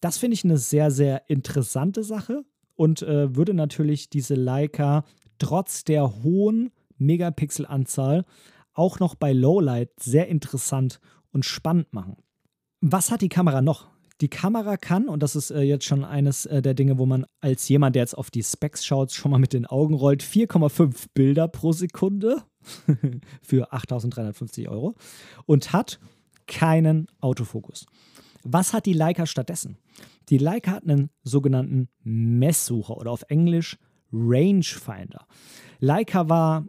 Das 0.00 0.18
finde 0.18 0.34
ich 0.34 0.44
eine 0.44 0.58
sehr, 0.58 0.90
sehr 0.90 1.28
interessante 1.30 2.04
Sache 2.04 2.44
und 2.74 3.02
äh, 3.02 3.34
würde 3.34 3.54
natürlich 3.54 4.10
diese 4.10 4.34
Leica 4.34 5.04
trotz 5.38 5.84
der 5.84 6.22
hohen 6.22 6.70
Megapixelanzahl 6.98 8.24
auch 8.74 9.00
noch 9.00 9.14
bei 9.14 9.32
Lowlight 9.32 9.90
sehr 9.98 10.28
interessant 10.28 11.00
und 11.32 11.44
spannend 11.44 11.92
machen. 11.92 12.16
Was 12.80 13.10
hat 13.10 13.22
die 13.22 13.30
Kamera 13.30 13.62
noch? 13.62 13.88
Die 14.20 14.28
Kamera 14.28 14.76
kann, 14.76 15.08
und 15.08 15.22
das 15.22 15.36
ist 15.36 15.50
äh, 15.50 15.60
jetzt 15.60 15.84
schon 15.84 16.04
eines 16.04 16.46
äh, 16.46 16.62
der 16.62 16.72
Dinge, 16.72 16.98
wo 16.98 17.04
man 17.04 17.26
als 17.40 17.68
jemand, 17.68 17.96
der 17.96 18.02
jetzt 18.02 18.16
auf 18.16 18.30
die 18.30 18.42
Specs 18.42 18.84
schaut, 18.84 19.12
schon 19.12 19.30
mal 19.30 19.38
mit 19.38 19.52
den 19.52 19.66
Augen 19.66 19.94
rollt, 19.94 20.22
4,5 20.22 21.06
Bilder 21.12 21.48
pro 21.48 21.72
Sekunde 21.72 22.42
für 23.42 23.72
8.350 23.72 24.68
Euro 24.68 24.94
und 25.46 25.72
hat 25.72 25.98
keinen 26.46 27.08
Autofokus. 27.20 27.86
Was 28.44 28.72
hat 28.72 28.86
die 28.86 28.92
Leica 28.92 29.26
stattdessen? 29.26 29.78
Die 30.28 30.38
Leica 30.38 30.72
hat 30.72 30.84
einen 30.84 31.10
sogenannten 31.22 31.88
Messsucher 32.02 32.96
oder 32.96 33.10
auf 33.10 33.24
Englisch 33.28 33.78
Rangefinder. 34.12 35.26
Leica 35.80 36.28
war 36.28 36.66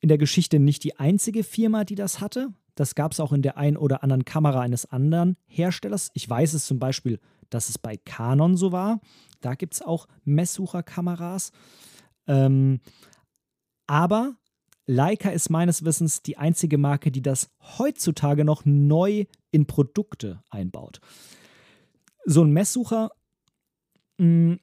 in 0.00 0.08
der 0.08 0.18
Geschichte 0.18 0.60
nicht 0.60 0.84
die 0.84 0.96
einzige 0.96 1.42
Firma, 1.42 1.84
die 1.84 1.96
das 1.96 2.20
hatte. 2.20 2.50
Das 2.74 2.94
gab 2.94 3.12
es 3.12 3.20
auch 3.20 3.32
in 3.32 3.42
der 3.42 3.56
ein 3.56 3.76
oder 3.76 4.04
anderen 4.04 4.24
Kamera 4.24 4.60
eines 4.60 4.86
anderen 4.86 5.36
Herstellers. 5.46 6.10
Ich 6.14 6.28
weiß 6.28 6.54
es 6.54 6.66
zum 6.66 6.78
Beispiel, 6.78 7.18
dass 7.50 7.68
es 7.68 7.78
bei 7.78 7.96
Canon 7.96 8.56
so 8.56 8.70
war. 8.70 9.00
Da 9.40 9.54
gibt 9.54 9.74
es 9.74 9.82
auch 9.82 10.06
Messsucherkameras. 10.24 11.50
Ähm, 12.28 12.80
aber 13.88 14.36
Leica 14.88 15.28
ist 15.28 15.50
meines 15.50 15.84
Wissens 15.84 16.22
die 16.22 16.38
einzige 16.38 16.78
Marke, 16.78 17.10
die 17.10 17.20
das 17.20 17.50
heutzutage 17.78 18.42
noch 18.42 18.64
neu 18.64 19.26
in 19.50 19.66
Produkte 19.66 20.42
einbaut. 20.48 21.00
So 22.24 22.42
ein 22.42 22.50
Messsucher 22.52 23.10
mh, 24.16 24.54
mm, 24.54 24.60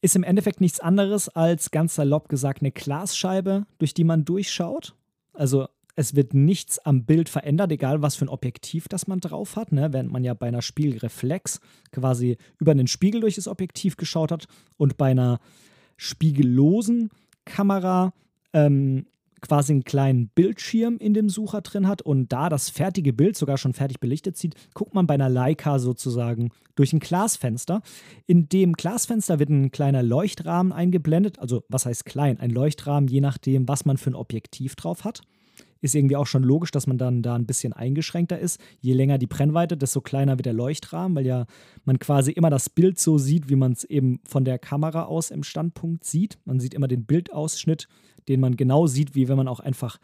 ist 0.00 0.16
im 0.16 0.22
Endeffekt 0.22 0.60
nichts 0.60 0.80
anderes 0.80 1.28
als 1.28 1.70
ganz 1.70 1.96
salopp 1.96 2.28
gesagt 2.28 2.60
eine 2.60 2.70
Glasscheibe, 2.70 3.66
durch 3.78 3.94
die 3.94 4.04
man 4.04 4.24
durchschaut. 4.24 4.94
Also 5.32 5.66
es 5.96 6.14
wird 6.14 6.34
nichts 6.34 6.78
am 6.78 7.04
Bild 7.04 7.28
verändert, 7.28 7.72
egal 7.72 8.00
was 8.00 8.14
für 8.14 8.26
ein 8.26 8.28
Objektiv 8.28 8.86
das 8.86 9.08
man 9.08 9.20
drauf 9.20 9.56
hat. 9.56 9.72
Ne? 9.72 9.92
Während 9.92 10.12
man 10.12 10.22
ja 10.22 10.34
bei 10.34 10.46
einer 10.46 10.62
Spiegelreflex 10.62 11.60
quasi 11.90 12.36
über 12.58 12.72
einen 12.72 12.86
Spiegel 12.86 13.22
durch 13.22 13.36
das 13.36 13.48
Objektiv 13.48 13.96
geschaut 13.96 14.30
hat 14.30 14.46
und 14.76 14.96
bei 14.96 15.10
einer 15.10 15.40
spiegellosen 15.96 17.10
Kamera 17.44 18.12
ähm, 18.52 19.06
quasi 19.46 19.72
einen 19.72 19.84
kleinen 19.84 20.28
Bildschirm 20.28 20.96
in 20.98 21.14
dem 21.14 21.28
Sucher 21.28 21.60
drin 21.60 21.86
hat 21.86 22.02
und 22.02 22.32
da 22.32 22.48
das 22.48 22.70
fertige 22.70 23.12
Bild 23.12 23.36
sogar 23.36 23.58
schon 23.58 23.74
fertig 23.74 24.00
belichtet 24.00 24.36
sieht, 24.36 24.54
guckt 24.72 24.94
man 24.94 25.06
bei 25.06 25.14
einer 25.14 25.28
Leica 25.28 25.78
sozusagen 25.78 26.50
durch 26.74 26.92
ein 26.92 26.98
Glasfenster. 26.98 27.82
In 28.26 28.48
dem 28.48 28.72
Glasfenster 28.72 29.38
wird 29.38 29.50
ein 29.50 29.70
kleiner 29.70 30.02
Leuchtrahmen 30.02 30.72
eingeblendet, 30.72 31.38
also 31.38 31.62
was 31.68 31.86
heißt 31.86 32.04
klein? 32.04 32.40
Ein 32.40 32.50
Leuchtrahmen, 32.50 33.08
je 33.08 33.20
nachdem, 33.20 33.68
was 33.68 33.84
man 33.84 33.98
für 33.98 34.10
ein 34.10 34.14
Objektiv 34.14 34.76
drauf 34.76 35.04
hat. 35.04 35.20
Ist 35.84 35.94
irgendwie 35.94 36.16
auch 36.16 36.26
schon 36.26 36.42
logisch, 36.42 36.70
dass 36.70 36.86
man 36.86 36.96
dann 36.96 37.20
da 37.20 37.34
ein 37.34 37.46
bisschen 37.46 37.74
eingeschränkter 37.74 38.38
ist. 38.38 38.58
Je 38.80 38.94
länger 38.94 39.18
die 39.18 39.26
Brennweite, 39.26 39.76
desto 39.76 40.00
kleiner 40.00 40.38
wird 40.38 40.46
der 40.46 40.54
Leuchtrahmen, 40.54 41.14
weil 41.14 41.26
ja 41.26 41.44
man 41.84 41.98
quasi 41.98 42.32
immer 42.32 42.48
das 42.48 42.70
Bild 42.70 42.98
so 42.98 43.18
sieht, 43.18 43.50
wie 43.50 43.56
man 43.56 43.72
es 43.72 43.84
eben 43.84 44.20
von 44.26 44.44
der 44.44 44.58
Kamera 44.58 45.04
aus 45.04 45.30
im 45.30 45.42
Standpunkt 45.42 46.04
sieht. 46.04 46.38
Man 46.46 46.58
sieht 46.58 46.72
immer 46.72 46.88
den 46.88 47.04
Bildausschnitt 47.04 47.86
den 48.28 48.40
man 48.40 48.56
genau 48.56 48.86
sieht, 48.86 49.14
wie 49.14 49.28
wenn 49.28 49.36
man 49.36 49.48
auch 49.48 49.60
einfach 49.60 49.98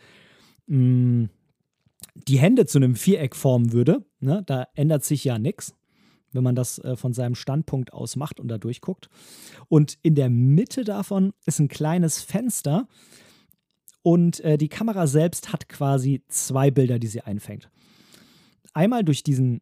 mh, 0.66 0.78
mm, 0.78 1.30
die 2.28 2.38
Hände 2.38 2.66
zu 2.66 2.78
einem 2.78 2.96
Viereck 2.96 3.36
formen 3.36 3.72
würde. 3.72 4.04
Ne? 4.20 4.42
Da 4.46 4.66
ändert 4.74 5.04
sich 5.04 5.24
ja 5.24 5.38
nichts, 5.38 5.74
wenn 6.32 6.42
man 6.42 6.54
das 6.54 6.78
äh, 6.78 6.96
von 6.96 7.12
seinem 7.12 7.34
Standpunkt 7.34 7.92
aus 7.92 8.16
macht 8.16 8.40
und 8.40 8.48
da 8.48 8.58
durchguckt. 8.58 9.08
Und 9.68 9.98
in 10.02 10.14
der 10.14 10.30
Mitte 10.30 10.84
davon 10.84 11.32
ist 11.46 11.60
ein 11.60 11.68
kleines 11.68 12.20
Fenster 12.20 12.88
und 14.02 14.40
äh, 14.40 14.56
die 14.56 14.68
Kamera 14.68 15.06
selbst 15.06 15.52
hat 15.52 15.68
quasi 15.68 16.22
zwei 16.28 16.70
Bilder, 16.70 16.98
die 16.98 17.06
sie 17.06 17.20
einfängt. 17.20 17.70
Einmal 18.72 19.04
durch, 19.04 19.22
diesen, 19.22 19.60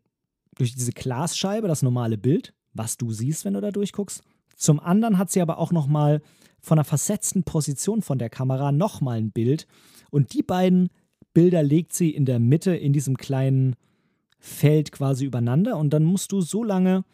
durch 0.56 0.74
diese 0.74 0.92
Glasscheibe, 0.92 1.68
das 1.68 1.82
normale 1.82 2.18
Bild, 2.18 2.54
was 2.72 2.96
du 2.96 3.10
siehst, 3.10 3.44
wenn 3.44 3.54
du 3.54 3.60
da 3.60 3.70
durchguckst. 3.70 4.22
Zum 4.56 4.80
anderen 4.80 5.18
hat 5.18 5.30
sie 5.30 5.40
aber 5.40 5.58
auch 5.58 5.72
nochmal 5.72 6.20
von 6.60 6.78
einer 6.78 6.84
versetzten 6.84 7.44
Position 7.44 8.02
von 8.02 8.18
der 8.18 8.30
Kamera 8.30 8.72
nochmal 8.72 9.18
ein 9.18 9.30
Bild. 9.30 9.66
Und 10.10 10.34
die 10.34 10.42
beiden 10.42 10.88
Bilder 11.32 11.62
legt 11.62 11.92
sie 11.92 12.10
in 12.10 12.24
der 12.24 12.38
Mitte 12.38 12.74
in 12.74 12.92
diesem 12.92 13.16
kleinen 13.16 13.76
Feld 14.38 14.92
quasi 14.92 15.24
übereinander. 15.24 15.76
Und 15.76 15.90
dann 15.90 16.04
musst 16.04 16.32
du 16.32 16.40
so 16.40 16.64
lange 16.64 17.04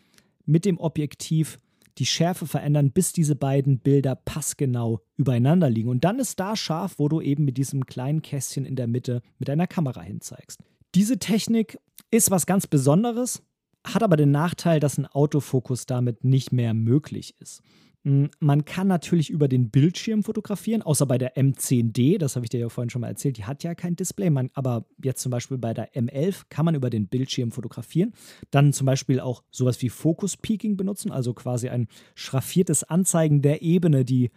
mit 0.46 0.64
dem 0.64 0.78
Objektiv 0.78 1.58
die 1.98 2.06
Schärfe 2.06 2.46
verändern, 2.46 2.90
bis 2.90 3.12
diese 3.12 3.36
beiden 3.36 3.78
Bilder 3.78 4.16
passgenau 4.16 5.00
übereinander 5.16 5.70
liegen. 5.70 5.88
Und 5.88 6.04
dann 6.04 6.18
ist 6.18 6.40
da 6.40 6.56
scharf, 6.56 6.94
wo 6.98 7.08
du 7.08 7.20
eben 7.20 7.44
mit 7.44 7.56
diesem 7.56 7.86
kleinen 7.86 8.22
Kästchen 8.22 8.64
in 8.64 8.76
der 8.76 8.86
Mitte 8.86 9.22
mit 9.38 9.48
deiner 9.48 9.66
Kamera 9.66 10.02
hinzeigst. 10.02 10.60
Diese 10.94 11.18
Technik 11.18 11.78
ist 12.10 12.30
was 12.30 12.46
ganz 12.46 12.66
Besonderes, 12.66 13.42
hat 13.86 14.02
aber 14.02 14.16
den 14.16 14.30
Nachteil, 14.30 14.80
dass 14.80 14.98
ein 14.98 15.06
Autofokus 15.06 15.86
damit 15.86 16.24
nicht 16.24 16.52
mehr 16.52 16.74
möglich 16.74 17.34
ist. 17.38 17.62
Hm, 18.04 18.30
man 18.38 18.66
kann 18.66 18.86
natürlich 18.86 19.30
über 19.30 19.48
den 19.48 19.70
Bildschirm 19.70 20.22
fotografieren, 20.22 20.82
außer 20.82 21.06
bei 21.06 21.16
der 21.16 21.36
M10D, 21.36 22.18
das 22.18 22.36
habe 22.36 22.44
ich 22.44 22.50
dir 22.50 22.60
ja 22.60 22.68
vorhin 22.68 22.90
schon 22.90 23.00
mal 23.00 23.08
erzählt, 23.08 23.38
die 23.38 23.44
hat 23.44 23.62
ja 23.64 23.74
kein 23.74 23.96
Display, 23.96 24.28
man, 24.28 24.50
aber 24.52 24.84
jetzt 25.02 25.22
zum 25.22 25.30
Beispiel 25.30 25.56
bei 25.56 25.72
der 25.72 25.94
M11 25.94 26.42
kann 26.50 26.66
man 26.66 26.74
über 26.74 26.90
den 26.90 27.08
Bildschirm 27.08 27.50
fotografieren. 27.50 28.12
Dann 28.50 28.74
zum 28.74 28.84
Beispiel 28.84 29.20
auch 29.20 29.42
sowas 29.50 29.80
wie 29.80 29.88
Focus 29.88 30.36
Peaking 30.36 30.76
benutzen, 30.76 31.10
also 31.10 31.32
quasi 31.32 31.70
ein 31.70 31.88
schraffiertes 32.14 32.84
Anzeigen 32.84 33.40
der 33.40 33.62
Ebene, 33.62 34.04
die 34.04 34.30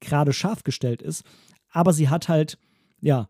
gerade 0.00 0.32
scharf 0.32 0.64
gestellt 0.64 1.02
ist. 1.02 1.24
Aber 1.70 1.92
sie 1.92 2.08
hat 2.08 2.28
halt, 2.28 2.58
ja, 3.02 3.28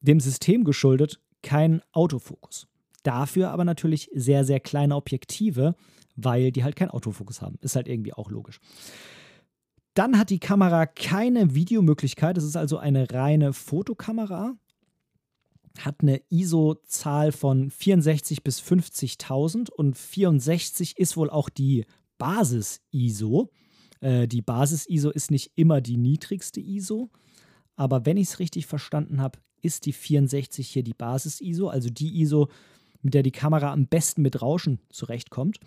dem 0.00 0.18
System 0.18 0.64
geschuldet, 0.64 1.20
keinen 1.42 1.82
Autofokus. 1.92 2.66
Dafür 3.04 3.50
aber 3.50 3.64
natürlich 3.64 4.10
sehr, 4.12 4.44
sehr 4.44 4.58
kleine 4.58 4.96
Objektive, 4.96 5.76
weil 6.18 6.50
die 6.50 6.64
halt 6.64 6.76
keinen 6.76 6.90
Autofokus 6.90 7.40
haben. 7.40 7.56
Ist 7.60 7.76
halt 7.76 7.88
irgendwie 7.88 8.12
auch 8.12 8.30
logisch. 8.30 8.58
Dann 9.94 10.18
hat 10.18 10.30
die 10.30 10.40
Kamera 10.40 10.86
keine 10.86 11.54
Videomöglichkeit. 11.54 12.36
Es 12.36 12.44
ist 12.44 12.56
also 12.56 12.78
eine 12.78 13.10
reine 13.10 13.52
Fotokamera. 13.52 14.54
hat 15.78 15.96
eine 16.02 16.20
ISO-Zahl 16.28 17.30
von 17.30 17.70
64 17.70 18.42
bis 18.42 18.60
50.000 18.60 19.70
und 19.70 19.96
64 19.96 20.98
ist 20.98 21.16
wohl 21.16 21.30
auch 21.30 21.48
die 21.48 21.84
Basis-ISO. 22.18 23.48
Äh, 24.00 24.26
die 24.26 24.42
Basis-ISO 24.42 25.10
ist 25.10 25.30
nicht 25.30 25.52
immer 25.54 25.80
die 25.80 25.96
niedrigste 25.96 26.60
ISO, 26.60 27.10
aber 27.76 28.06
wenn 28.06 28.16
ich 28.16 28.28
es 28.28 28.38
richtig 28.40 28.66
verstanden 28.66 29.20
habe, 29.20 29.38
ist 29.62 29.86
die 29.86 29.92
64 29.92 30.68
hier 30.68 30.82
die 30.82 30.94
Basis-ISO, 30.94 31.68
also 31.68 31.90
die 31.90 32.20
ISO, 32.20 32.48
mit 33.02 33.14
der 33.14 33.22
die 33.22 33.30
Kamera 33.30 33.72
am 33.72 33.86
besten 33.86 34.22
mit 34.22 34.42
Rauschen 34.42 34.80
zurechtkommt. 34.90 35.60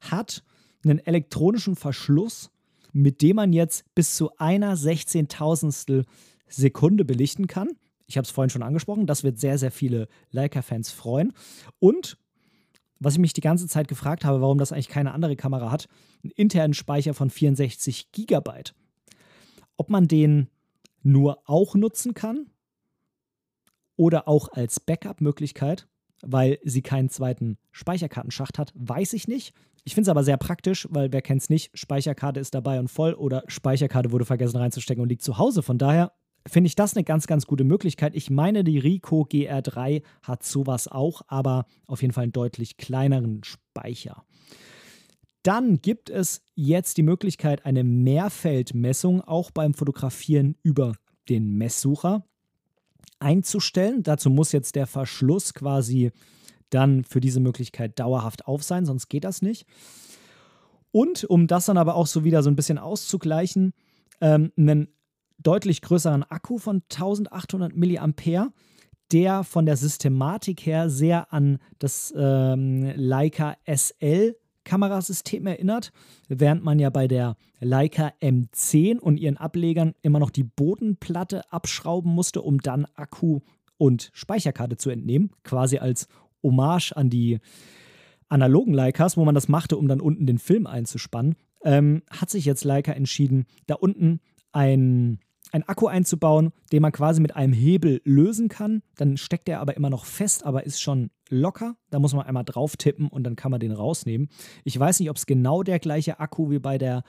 Hat 0.00 0.42
einen 0.84 0.98
elektronischen 0.98 1.76
Verschluss, 1.76 2.50
mit 2.92 3.22
dem 3.22 3.36
man 3.36 3.52
jetzt 3.52 3.84
bis 3.94 4.16
zu 4.16 4.36
einer 4.36 4.76
Sechzehntausendstel 4.76 6.04
Sekunde 6.48 7.04
belichten 7.04 7.46
kann. 7.46 7.68
Ich 8.06 8.16
habe 8.16 8.24
es 8.24 8.30
vorhin 8.30 8.50
schon 8.50 8.62
angesprochen, 8.62 9.06
das 9.06 9.22
wird 9.22 9.38
sehr, 9.38 9.56
sehr 9.58 9.70
viele 9.70 10.08
Leica-Fans 10.30 10.90
freuen. 10.90 11.32
Und 11.78 12.18
was 12.98 13.14
ich 13.14 13.20
mich 13.20 13.32
die 13.32 13.40
ganze 13.40 13.66
Zeit 13.66 13.88
gefragt 13.88 14.24
habe, 14.24 14.40
warum 14.40 14.58
das 14.58 14.72
eigentlich 14.72 14.88
keine 14.88 15.12
andere 15.12 15.36
Kamera 15.36 15.70
hat, 15.70 15.88
einen 16.22 16.32
internen 16.32 16.74
Speicher 16.74 17.14
von 17.14 17.30
64 17.30 18.12
Gigabyte. 18.12 18.74
Ob 19.76 19.90
man 19.90 20.06
den 20.06 20.48
nur 21.02 21.48
auch 21.48 21.74
nutzen 21.74 22.12
kann 22.12 22.50
oder 23.96 24.28
auch 24.28 24.52
als 24.52 24.80
Backup-Möglichkeit, 24.80 25.88
weil 26.22 26.58
sie 26.62 26.82
keinen 26.82 27.08
zweiten 27.08 27.56
Speicherkartenschacht 27.70 28.58
hat, 28.58 28.72
weiß 28.74 29.14
ich 29.14 29.28
nicht. 29.28 29.54
Ich 29.84 29.94
finde 29.94 30.08
es 30.08 30.10
aber 30.10 30.24
sehr 30.24 30.36
praktisch, 30.36 30.86
weil 30.90 31.12
wer 31.12 31.22
kennt 31.22 31.42
es 31.42 31.50
nicht, 31.50 31.70
Speicherkarte 31.74 32.40
ist 32.40 32.54
dabei 32.54 32.78
und 32.78 32.88
voll 32.88 33.14
oder 33.14 33.44
Speicherkarte 33.46 34.12
wurde 34.12 34.24
vergessen 34.24 34.58
reinzustecken 34.58 35.02
und 35.02 35.08
liegt 35.08 35.22
zu 35.22 35.38
Hause. 35.38 35.62
Von 35.62 35.78
daher 35.78 36.12
finde 36.46 36.68
ich 36.68 36.74
das 36.74 36.96
eine 36.96 37.04
ganz, 37.04 37.26
ganz 37.26 37.46
gute 37.46 37.64
Möglichkeit. 37.64 38.14
Ich 38.14 38.30
meine, 38.30 38.64
die 38.64 38.78
Ricoh 38.78 39.24
GR3 39.24 40.02
hat 40.22 40.42
sowas 40.42 40.88
auch, 40.88 41.22
aber 41.28 41.66
auf 41.86 42.02
jeden 42.02 42.12
Fall 42.12 42.24
einen 42.24 42.32
deutlich 42.32 42.76
kleineren 42.76 43.42
Speicher. 43.44 44.24
Dann 45.42 45.80
gibt 45.80 46.10
es 46.10 46.42
jetzt 46.54 46.98
die 46.98 47.02
Möglichkeit, 47.02 47.64
eine 47.64 47.82
Mehrfeldmessung 47.82 49.22
auch 49.22 49.50
beim 49.50 49.72
Fotografieren 49.72 50.56
über 50.62 50.94
den 51.28 51.56
Messsucher 51.56 52.26
einzustellen. 53.20 54.02
Dazu 54.02 54.28
muss 54.28 54.52
jetzt 54.52 54.76
der 54.76 54.86
Verschluss 54.86 55.54
quasi 55.54 56.10
dann 56.70 57.04
für 57.04 57.20
diese 57.20 57.40
Möglichkeit 57.40 57.98
dauerhaft 57.98 58.46
auf 58.46 58.62
sein, 58.62 58.86
sonst 58.86 59.08
geht 59.08 59.24
das 59.24 59.42
nicht. 59.42 59.66
Und 60.92 61.24
um 61.24 61.46
das 61.46 61.66
dann 61.66 61.78
aber 61.78 61.94
auch 61.94 62.06
so 62.06 62.24
wieder 62.24 62.42
so 62.42 62.50
ein 62.50 62.56
bisschen 62.56 62.78
auszugleichen, 62.78 63.72
ähm, 64.20 64.52
einen 64.56 64.88
deutlich 65.38 65.82
größeren 65.82 66.24
Akku 66.24 66.58
von 66.58 66.82
1800 66.90 67.74
mAh, 67.76 68.52
der 69.12 69.44
von 69.44 69.66
der 69.66 69.76
Systematik 69.76 70.64
her 70.66 70.90
sehr 70.90 71.32
an 71.32 71.58
das 71.78 72.12
ähm, 72.16 72.92
Leica 72.96 73.56
SL 73.66 74.36
Kamerasystem 74.64 75.46
erinnert, 75.46 75.90
während 76.28 76.62
man 76.62 76.78
ja 76.78 76.90
bei 76.90 77.08
der 77.08 77.36
Leica 77.60 78.12
M10 78.20 78.98
und 78.98 79.16
ihren 79.16 79.36
Ablegern 79.36 79.94
immer 80.02 80.18
noch 80.18 80.30
die 80.30 80.44
Bodenplatte 80.44 81.50
abschrauben 81.52 82.12
musste, 82.12 82.42
um 82.42 82.58
dann 82.58 82.86
Akku 82.94 83.40
und 83.78 84.10
Speicherkarte 84.12 84.76
zu 84.76 84.90
entnehmen, 84.90 85.30
quasi 85.42 85.78
als 85.78 86.06
Hommage 86.42 86.92
an 86.96 87.10
die 87.10 87.38
analogen 88.28 88.74
Leicas, 88.74 89.16
wo 89.16 89.24
man 89.24 89.34
das 89.34 89.48
machte, 89.48 89.76
um 89.76 89.88
dann 89.88 90.00
unten 90.00 90.26
den 90.26 90.38
Film 90.38 90.66
einzuspannen, 90.66 91.34
ähm, 91.64 92.02
hat 92.10 92.30
sich 92.30 92.44
jetzt 92.44 92.64
Leica 92.64 92.92
entschieden, 92.92 93.46
da 93.66 93.74
unten 93.74 94.20
ein 94.52 95.18
einen 95.52 95.64
Akku 95.64 95.88
einzubauen, 95.88 96.52
den 96.72 96.82
man 96.82 96.92
quasi 96.92 97.20
mit 97.20 97.34
einem 97.34 97.52
Hebel 97.52 98.00
lösen 98.04 98.48
kann. 98.48 98.82
Dann 98.96 99.16
steckt 99.16 99.48
er 99.48 99.60
aber 99.60 99.76
immer 99.76 99.90
noch 99.90 100.04
fest, 100.04 100.44
aber 100.44 100.64
ist 100.64 100.80
schon 100.80 101.10
locker. 101.28 101.76
Da 101.90 101.98
muss 101.98 102.14
man 102.14 102.26
einmal 102.26 102.44
drauf 102.44 102.76
tippen 102.76 103.08
und 103.08 103.24
dann 103.24 103.36
kann 103.36 103.50
man 103.50 103.60
den 103.60 103.72
rausnehmen. 103.72 104.28
Ich 104.64 104.78
weiß 104.78 105.00
nicht, 105.00 105.10
ob 105.10 105.16
es 105.16 105.26
genau 105.26 105.62
der 105.62 105.78
gleiche 105.78 106.20
Akku 106.20 106.50
wie 106.50 106.58
bei 106.58 106.78
der 106.78 107.02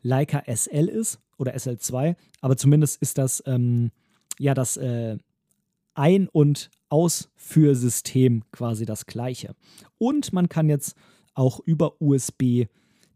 Leica 0.00 0.42
SL 0.46 0.88
ist 0.88 1.20
oder 1.38 1.54
SL2, 1.54 2.16
aber 2.40 2.56
zumindest 2.56 3.00
ist 3.00 3.18
das 3.18 3.42
ähm, 3.46 3.90
ja 4.38 4.54
das 4.54 4.76
äh, 4.76 5.16
Ein- 5.94 6.28
und 6.28 6.70
Ausführsystem 6.92 8.44
quasi 8.52 8.84
das 8.84 9.06
gleiche. 9.06 9.54
Und 9.96 10.34
man 10.34 10.50
kann 10.50 10.68
jetzt 10.68 10.94
auch 11.32 11.58
über 11.60 12.02
USB 12.02 12.66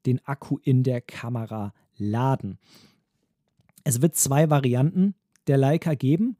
den 0.07 0.25
Akku 0.25 0.57
in 0.63 0.83
der 0.83 1.03
Kamera 1.03 1.75
laden. 1.99 2.59
Es 3.85 4.01
wird 4.01 4.17
zwei 4.17 4.49
Varianten 4.49 5.15
der 5.47 5.59
Leica 5.59 5.95
geben, 5.95 6.39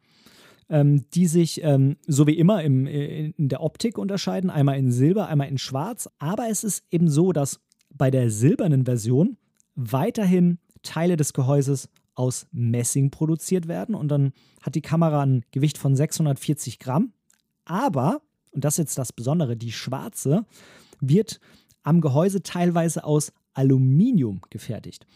ähm, 0.71 1.05
die 1.11 1.27
sich 1.27 1.63
ähm, 1.63 1.97
so 2.07 2.27
wie 2.27 2.39
immer 2.39 2.65
im, 2.65 2.87
in 2.87 3.49
der 3.51 3.63
Optik 3.63 3.99
unterscheiden. 3.99 4.49
Einmal 4.49 4.79
in 4.79 4.91
Silber, 4.91 5.29
einmal 5.29 5.49
in 5.49 5.59
Schwarz. 5.59 6.09
Aber 6.19 6.49
es 6.49 6.65
ist 6.65 6.85
eben 6.91 7.11
so, 7.11 7.33
dass 7.33 7.61
bei 7.93 8.11
der 8.11 8.31
silbernen 8.31 8.87
Version 8.87 9.37
weiterhin 9.75 10.59
Teile 10.83 11.19
des 11.19 11.35
Gehäuses 11.35 11.91
aus 12.15 12.47
Messing 12.51 13.11
produziert 13.11 13.69
werden 13.69 13.95
und 13.95 14.09
dann 14.09 14.33
hat 14.63 14.75
die 14.75 14.81
Kamera 14.81 15.21
ein 15.23 15.45
Gewicht 15.51 15.77
von 15.77 15.95
640 15.95 16.79
Gramm. 16.79 17.13
Aber, 17.67 18.23
und 18.53 18.65
das 18.65 18.75
ist 18.75 18.79
jetzt 18.79 18.99
das 18.99 19.13
Besondere, 19.13 19.57
die 19.57 19.73
schwarze 19.73 20.47
wird 21.01 21.41
am 21.83 22.01
Gehäuse 22.01 22.43
teilweise 22.43 23.05
aus 23.05 23.33
Aluminium 23.55 24.41
gefertigt. 24.51 25.07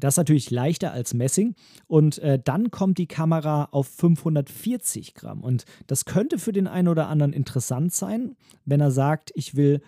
Das 0.00 0.14
ist 0.14 0.18
natürlich 0.18 0.50
leichter 0.50 0.92
als 0.92 1.14
Messing. 1.14 1.54
Und 1.86 2.18
äh, 2.18 2.38
dann 2.42 2.70
kommt 2.70 2.98
die 2.98 3.06
Kamera 3.06 3.68
auf 3.70 3.86
540 3.88 5.14
Gramm. 5.14 5.42
Und 5.42 5.66
das 5.86 6.06
könnte 6.06 6.38
für 6.38 6.52
den 6.52 6.66
einen 6.66 6.88
oder 6.88 7.08
anderen 7.08 7.32
interessant 7.32 7.92
sein, 7.92 8.36
wenn 8.64 8.80
er 8.80 8.90
sagt, 8.90 9.30
ich 9.34 9.56
will 9.56 9.82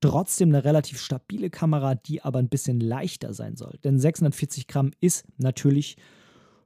trotzdem 0.00 0.50
eine 0.50 0.64
relativ 0.64 1.00
stabile 1.00 1.50
Kamera, 1.50 1.94
die 1.94 2.22
aber 2.22 2.38
ein 2.38 2.48
bisschen 2.48 2.80
leichter 2.80 3.34
sein 3.34 3.56
soll. 3.56 3.78
Denn 3.82 3.98
640 3.98 4.68
Gramm 4.68 4.92
ist 5.00 5.26
natürlich 5.38 5.96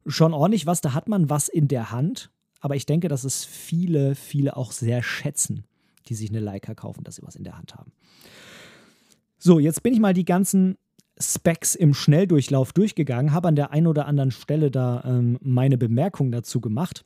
schon 0.06 0.34
ordentlich 0.34 0.66
was. 0.66 0.80
Da 0.80 0.92
hat 0.92 1.08
man 1.08 1.30
was 1.30 1.48
in 1.48 1.68
der 1.68 1.90
Hand. 1.90 2.30
Aber 2.60 2.76
ich 2.76 2.86
denke, 2.86 3.08
dass 3.08 3.24
es 3.24 3.44
viele, 3.44 4.14
viele 4.14 4.56
auch 4.56 4.72
sehr 4.72 5.02
schätzen, 5.02 5.64
die 6.06 6.14
sich 6.14 6.30
eine 6.30 6.40
Leica 6.40 6.74
kaufen, 6.74 7.04
dass 7.04 7.16
sie 7.16 7.22
was 7.22 7.36
in 7.36 7.44
der 7.44 7.56
Hand 7.56 7.74
haben. 7.74 7.92
So, 9.38 9.58
jetzt 9.58 9.82
bin 9.82 9.94
ich 9.94 10.00
mal 10.00 10.12
die 10.12 10.26
ganzen 10.26 10.76
Specs 11.18 11.74
im 11.74 11.94
Schnelldurchlauf 11.94 12.72
durchgegangen, 12.72 13.32
habe 13.32 13.48
an 13.48 13.56
der 13.56 13.70
einen 13.70 13.86
oder 13.86 14.06
anderen 14.06 14.30
Stelle 14.30 14.70
da 14.70 15.02
ähm, 15.04 15.38
meine 15.42 15.78
Bemerkung 15.78 16.30
dazu 16.30 16.60
gemacht. 16.60 17.04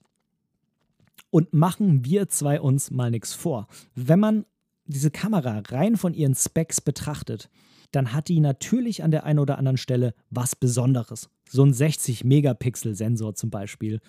Und 1.31 1.53
machen 1.53 2.05
wir 2.05 2.29
zwei 2.29 2.61
uns 2.61 2.93
mal 2.93 3.11
nichts 3.11 3.35
vor. 3.35 3.67
Wenn 3.95 4.21
man 4.21 4.47
diese 4.87 5.11
Kamera 5.11 5.62
rein 5.69 5.97
von 5.97 6.14
ihren 6.14 6.35
Specs 6.35 6.81
betrachtet, 6.81 7.51
dann 7.90 8.12
hat 8.12 8.29
die 8.29 8.40
natürlich 8.40 9.03
an 9.03 9.11
der 9.11 9.25
einen 9.25 9.38
oder 9.38 9.59
anderen 9.59 9.77
Stelle 9.77 10.14
was 10.31 10.57
Besonderes. 10.57 11.29
So 11.49 11.64
ein 11.64 11.73
60-Megapixel-Sensor 11.73 13.35
zum 13.35 13.51
Beispiel. 13.51 14.01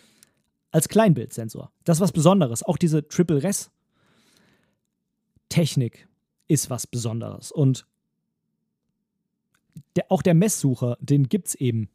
Als 0.76 0.90
Kleinbildsensor. 0.90 1.72
Das 1.86 2.00
ist 2.00 2.02
was 2.02 2.12
Besonderes. 2.12 2.62
Auch 2.62 2.76
diese 2.76 3.08
Triple 3.08 3.42
Res 3.42 3.72
Technik 5.48 6.10
ist 6.50 6.70
was 6.70 6.86
Besonderes. 6.86 7.50
Und 7.50 7.86
der, 9.96 10.12
auch 10.12 10.22
der 10.22 10.34
Messsucher, 10.34 10.98
den 11.00 11.30
gibt 11.30 11.48
es 11.48 11.56
eben 11.56 11.88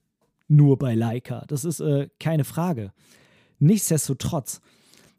nur 0.49 0.79
bei 0.79 0.95
Leica. 0.95 1.45
Das 1.49 1.67
ist 1.67 1.81
äh, 1.81 2.09
keine 2.19 2.45
Frage. 2.45 2.95
Nichtsdestotrotz, 3.59 4.63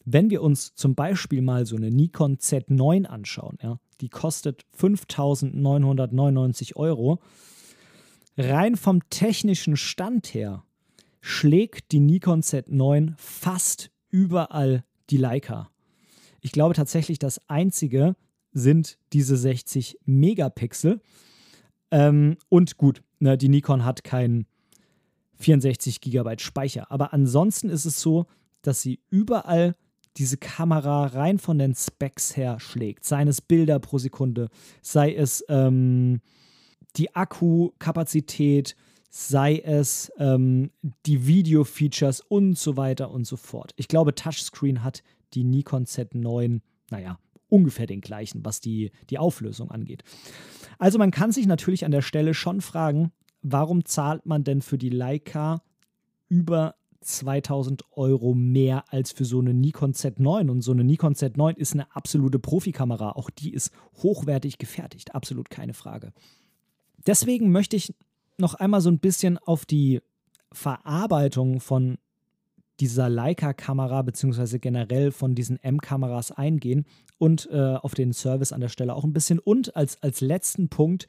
wenn 0.06 0.32
wir 0.32 0.42
uns 0.42 0.74
zum 0.74 0.96
Beispiel 0.96 1.44
mal 1.44 1.68
so 1.68 1.76
eine 1.76 1.92
Nikon 1.92 2.38
Z9 2.38 3.06
anschauen, 3.06 3.60
ja, 3.62 3.80
die 4.02 4.10
kostet 4.10 4.66
5.999 4.76 6.78
Euro. 6.78 7.22
Rein 8.38 8.76
vom 8.76 9.08
technischen 9.12 9.78
Stand 9.78 10.34
her 10.34 10.64
schlägt 11.22 11.92
die 11.92 12.00
Nikon 12.00 12.42
Z9 12.42 13.14
fast 13.16 13.92
überall 14.10 14.84
die 15.10 15.18
Leica. 15.18 15.70
Ich 16.42 16.52
glaube 16.52 16.74
tatsächlich, 16.74 17.20
das 17.20 17.40
einzige 17.48 18.16
sind 18.52 18.98
diese 19.14 19.38
60 19.38 20.00
Megapixel. 20.06 21.00
Ähm, 21.92 22.38
und 22.50 22.78
gut, 22.78 23.04
ne, 23.20 23.38
die 23.38 23.50
Nikon 23.50 23.86
hat 23.86 24.04
keinen 24.04 24.48
64 25.36 26.02
GB 26.02 26.40
Speicher. 26.40 26.92
Aber 26.92 27.14
ansonsten 27.14 27.70
ist 27.70 27.86
es 27.86 28.02
so, 28.02 28.26
dass 28.62 28.82
sie 28.82 29.00
überall 29.10 29.76
diese 30.18 30.38
Kamera 30.38 31.06
rein 31.06 31.40
von 31.40 31.58
den 31.58 31.76
Specs 31.76 32.36
her 32.36 32.60
schlägt. 32.60 33.06
Seien 33.06 33.28
es 33.28 33.42
Bilder 33.42 33.80
pro 33.80 33.98
Sekunde, 33.98 34.50
sei 34.82 35.14
es 35.14 35.44
ähm, 35.48 36.22
die 36.98 37.16
Akkukapazität, 37.16 38.76
sei 39.14 39.60
es 39.60 40.10
ähm, 40.18 40.72
die 41.06 41.28
Video-Features 41.28 42.22
und 42.22 42.58
so 42.58 42.78
weiter 42.78 43.12
und 43.12 43.26
so 43.28 43.36
fort. 43.36 43.74
Ich 43.76 43.90
glaube, 43.90 44.16
Touchscreen 44.16 44.84
hat 44.84 45.04
die 45.34 45.44
Nikon 45.44 45.86
Z9, 45.86 46.62
naja, 46.90 47.20
ungefähr 47.50 47.88
den 47.88 48.00
gleichen, 48.00 48.46
was 48.46 48.62
die, 48.62 48.92
die 49.10 49.18
Auflösung 49.18 49.70
angeht. 49.70 50.04
Also 50.80 50.98
man 50.98 51.12
kann 51.12 51.34
sich 51.34 51.46
natürlich 51.46 51.84
an 51.84 51.92
der 51.92 52.02
Stelle 52.02 52.34
schon 52.34 52.62
fragen, 52.62 53.12
warum 53.42 53.84
zahlt 53.84 54.26
man 54.26 54.46
denn 54.46 54.62
für 54.62 54.78
die 54.78 54.90
Leica 54.90 55.62
über 56.30 56.76
2000 57.02 57.84
Euro 57.92 58.34
mehr 58.34 58.86
als 58.94 59.12
für 59.12 59.26
so 59.26 59.40
eine 59.40 59.54
Nikon 59.54 59.92
Z9. 59.92 60.50
Und 60.50 60.62
so 60.62 60.72
eine 60.72 60.86
Nikon 60.86 61.16
Z9 61.16 61.58
ist 61.58 61.74
eine 61.74 61.94
absolute 61.94 62.40
Profikamera. 62.40 63.12
Auch 63.12 63.30
die 63.30 63.54
ist 63.54 63.74
hochwertig 64.02 64.58
gefertigt, 64.58 65.14
absolut 65.14 65.50
keine 65.50 65.74
Frage. 65.74 66.14
Deswegen 67.06 67.52
möchte 67.52 67.76
ich 67.76 67.94
noch 68.42 68.56
einmal 68.56 68.82
so 68.82 68.90
ein 68.90 69.00
bisschen 69.00 69.38
auf 69.38 69.66
die 69.66 70.02
Verarbeitung 70.52 71.60
von 71.60 71.98
dieser 72.82 73.10
Leica-Kamera 73.10 74.02
beziehungsweise 74.02 74.60
generell 74.60 75.12
von 75.12 75.36
diesen 75.36 75.62
M-Kameras 75.64 76.32
eingehen 76.32 76.86
und 77.18 77.48
äh, 77.52 77.76
auf 77.76 77.94
den 77.94 78.12
Service 78.12 78.52
an 78.52 78.62
der 78.62 78.70
Stelle 78.70 78.96
auch 78.96 79.04
ein 79.04 79.14
bisschen. 79.14 79.40
Und 79.40 79.76
als, 79.76 80.02
als 80.02 80.20
letzten 80.20 80.68
Punkt 80.68 81.08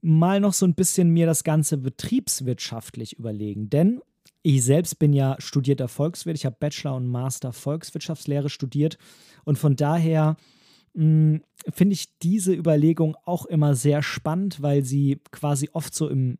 mal 0.00 0.40
noch 0.40 0.54
so 0.54 0.66
ein 0.66 0.74
bisschen 0.74 1.10
mir 1.10 1.26
das 1.26 1.44
Ganze 1.44 1.76
betriebswirtschaftlich 1.76 3.18
überlegen. 3.18 3.68
Denn 3.68 4.00
ich 4.42 4.64
selbst 4.64 4.98
bin 4.98 5.12
ja 5.12 5.36
studierter 5.38 5.88
Volkswirt. 5.88 6.36
Ich 6.36 6.46
habe 6.46 6.56
Bachelor 6.58 6.94
und 6.94 7.06
Master 7.06 7.52
Volkswirtschaftslehre 7.52 8.48
studiert. 8.48 8.96
Und 9.44 9.58
von 9.58 9.76
daher 9.76 10.36
finde 10.96 11.92
ich 11.92 12.18
diese 12.18 12.54
Überlegung 12.54 13.16
auch 13.24 13.44
immer 13.44 13.74
sehr 13.74 14.02
spannend, 14.02 14.62
weil 14.62 14.82
sie 14.82 15.20
quasi 15.30 15.68
oft 15.72 15.94
so 15.94 16.08
im, 16.08 16.38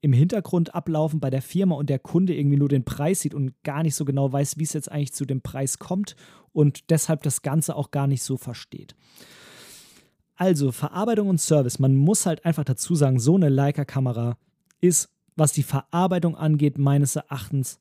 im 0.00 0.12
Hintergrund 0.12 0.74
ablaufen 0.74 1.18
bei 1.18 1.28
der 1.28 1.42
Firma 1.42 1.74
und 1.74 1.90
der 1.90 1.98
Kunde 1.98 2.34
irgendwie 2.34 2.56
nur 2.56 2.68
den 2.68 2.84
Preis 2.84 3.20
sieht 3.20 3.34
und 3.34 3.52
gar 3.64 3.82
nicht 3.82 3.96
so 3.96 4.04
genau 4.04 4.32
weiß, 4.32 4.58
wie 4.58 4.62
es 4.62 4.74
jetzt 4.74 4.90
eigentlich 4.90 5.12
zu 5.12 5.24
dem 5.24 5.40
Preis 5.40 5.80
kommt 5.80 6.14
und 6.52 6.90
deshalb 6.90 7.22
das 7.24 7.42
Ganze 7.42 7.74
auch 7.74 7.90
gar 7.90 8.06
nicht 8.06 8.22
so 8.22 8.36
versteht. 8.36 8.94
Also 10.36 10.70
Verarbeitung 10.72 11.28
und 11.28 11.40
Service. 11.40 11.80
Man 11.80 11.96
muss 11.96 12.26
halt 12.26 12.44
einfach 12.44 12.64
dazu 12.64 12.94
sagen, 12.94 13.18
so 13.18 13.34
eine 13.34 13.48
Leica-Kamera 13.48 14.38
ist, 14.80 15.10
was 15.36 15.52
die 15.52 15.64
Verarbeitung 15.64 16.36
angeht, 16.36 16.78
meines 16.78 17.16
Erachtens 17.16 17.80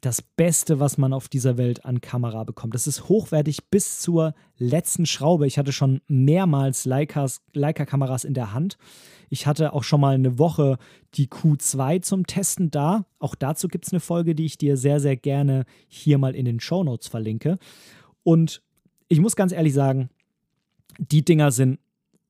das 0.00 0.22
Beste, 0.22 0.80
was 0.80 0.98
man 0.98 1.12
auf 1.12 1.28
dieser 1.28 1.56
Welt 1.56 1.84
an 1.84 2.00
Kamera 2.00 2.44
bekommt. 2.44 2.74
Das 2.74 2.86
ist 2.86 3.08
hochwertig 3.08 3.68
bis 3.70 4.00
zur 4.00 4.34
letzten 4.56 5.06
Schraube. 5.06 5.46
Ich 5.46 5.58
hatte 5.58 5.72
schon 5.72 6.00
mehrmals 6.06 6.84
Leica-Kameras 6.84 8.24
in 8.24 8.34
der 8.34 8.52
Hand. 8.52 8.78
Ich 9.28 9.46
hatte 9.46 9.72
auch 9.72 9.84
schon 9.84 10.00
mal 10.00 10.14
eine 10.14 10.38
Woche 10.38 10.78
die 11.14 11.28
Q2 11.28 12.02
zum 12.02 12.26
Testen 12.26 12.70
da. 12.70 13.06
Auch 13.18 13.34
dazu 13.34 13.68
gibt 13.68 13.86
es 13.86 13.92
eine 13.92 14.00
Folge, 14.00 14.34
die 14.34 14.46
ich 14.46 14.58
dir 14.58 14.76
sehr, 14.76 15.00
sehr 15.00 15.16
gerne 15.16 15.64
hier 15.86 16.18
mal 16.18 16.34
in 16.34 16.44
den 16.44 16.60
Show 16.60 16.82
Notes 16.82 17.08
verlinke. 17.08 17.58
Und 18.22 18.62
ich 19.08 19.20
muss 19.20 19.36
ganz 19.36 19.52
ehrlich 19.52 19.74
sagen, 19.74 20.10
die 20.98 21.24
Dinger 21.24 21.52
sind 21.52 21.78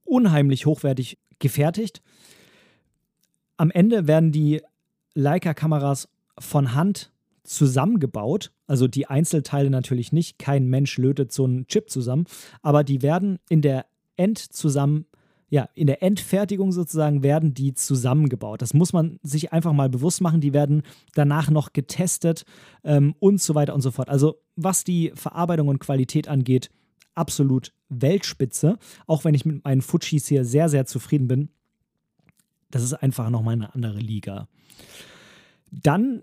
unheimlich 0.04 0.66
hochwertig 0.66 1.18
gefertigt. 1.38 2.02
Am 3.56 3.70
Ende 3.70 4.06
werden 4.06 4.32
die 4.32 4.62
Leica-Kameras 5.14 6.08
von 6.38 6.74
Hand 6.74 7.10
zusammengebaut. 7.50 8.52
Also 8.68 8.86
die 8.86 9.06
Einzelteile 9.06 9.70
natürlich 9.70 10.12
nicht. 10.12 10.38
Kein 10.38 10.68
Mensch 10.68 10.96
lötet 10.98 11.32
so 11.32 11.44
einen 11.44 11.66
Chip 11.66 11.90
zusammen. 11.90 12.26
Aber 12.62 12.84
die 12.84 13.02
werden 13.02 13.38
in 13.48 13.60
der 13.60 13.86
End 14.16 14.38
zusammen, 14.38 15.06
ja, 15.48 15.68
in 15.74 15.88
der 15.88 16.00
Endfertigung 16.00 16.70
sozusagen 16.70 17.24
werden 17.24 17.52
die 17.52 17.74
zusammengebaut. 17.74 18.62
Das 18.62 18.72
muss 18.72 18.92
man 18.92 19.18
sich 19.24 19.52
einfach 19.52 19.72
mal 19.72 19.88
bewusst 19.88 20.20
machen. 20.20 20.40
Die 20.40 20.52
werden 20.52 20.82
danach 21.14 21.50
noch 21.50 21.72
getestet 21.72 22.44
ähm, 22.84 23.16
und 23.18 23.42
so 23.42 23.56
weiter 23.56 23.74
und 23.74 23.80
so 23.80 23.90
fort. 23.90 24.08
Also 24.08 24.36
was 24.54 24.84
die 24.84 25.10
Verarbeitung 25.16 25.66
und 25.66 25.80
Qualität 25.80 26.28
angeht, 26.28 26.70
absolut 27.16 27.72
Weltspitze, 27.88 28.78
auch 29.08 29.24
wenn 29.24 29.34
ich 29.34 29.44
mit 29.44 29.64
meinen 29.64 29.82
Fujis 29.82 30.28
hier 30.28 30.44
sehr, 30.44 30.68
sehr 30.68 30.86
zufrieden 30.86 31.26
bin. 31.26 31.48
Das 32.70 32.84
ist 32.84 32.94
einfach 32.94 33.28
nochmal 33.28 33.54
eine 33.54 33.74
andere 33.74 33.98
Liga. 33.98 34.46
Dann 35.72 36.22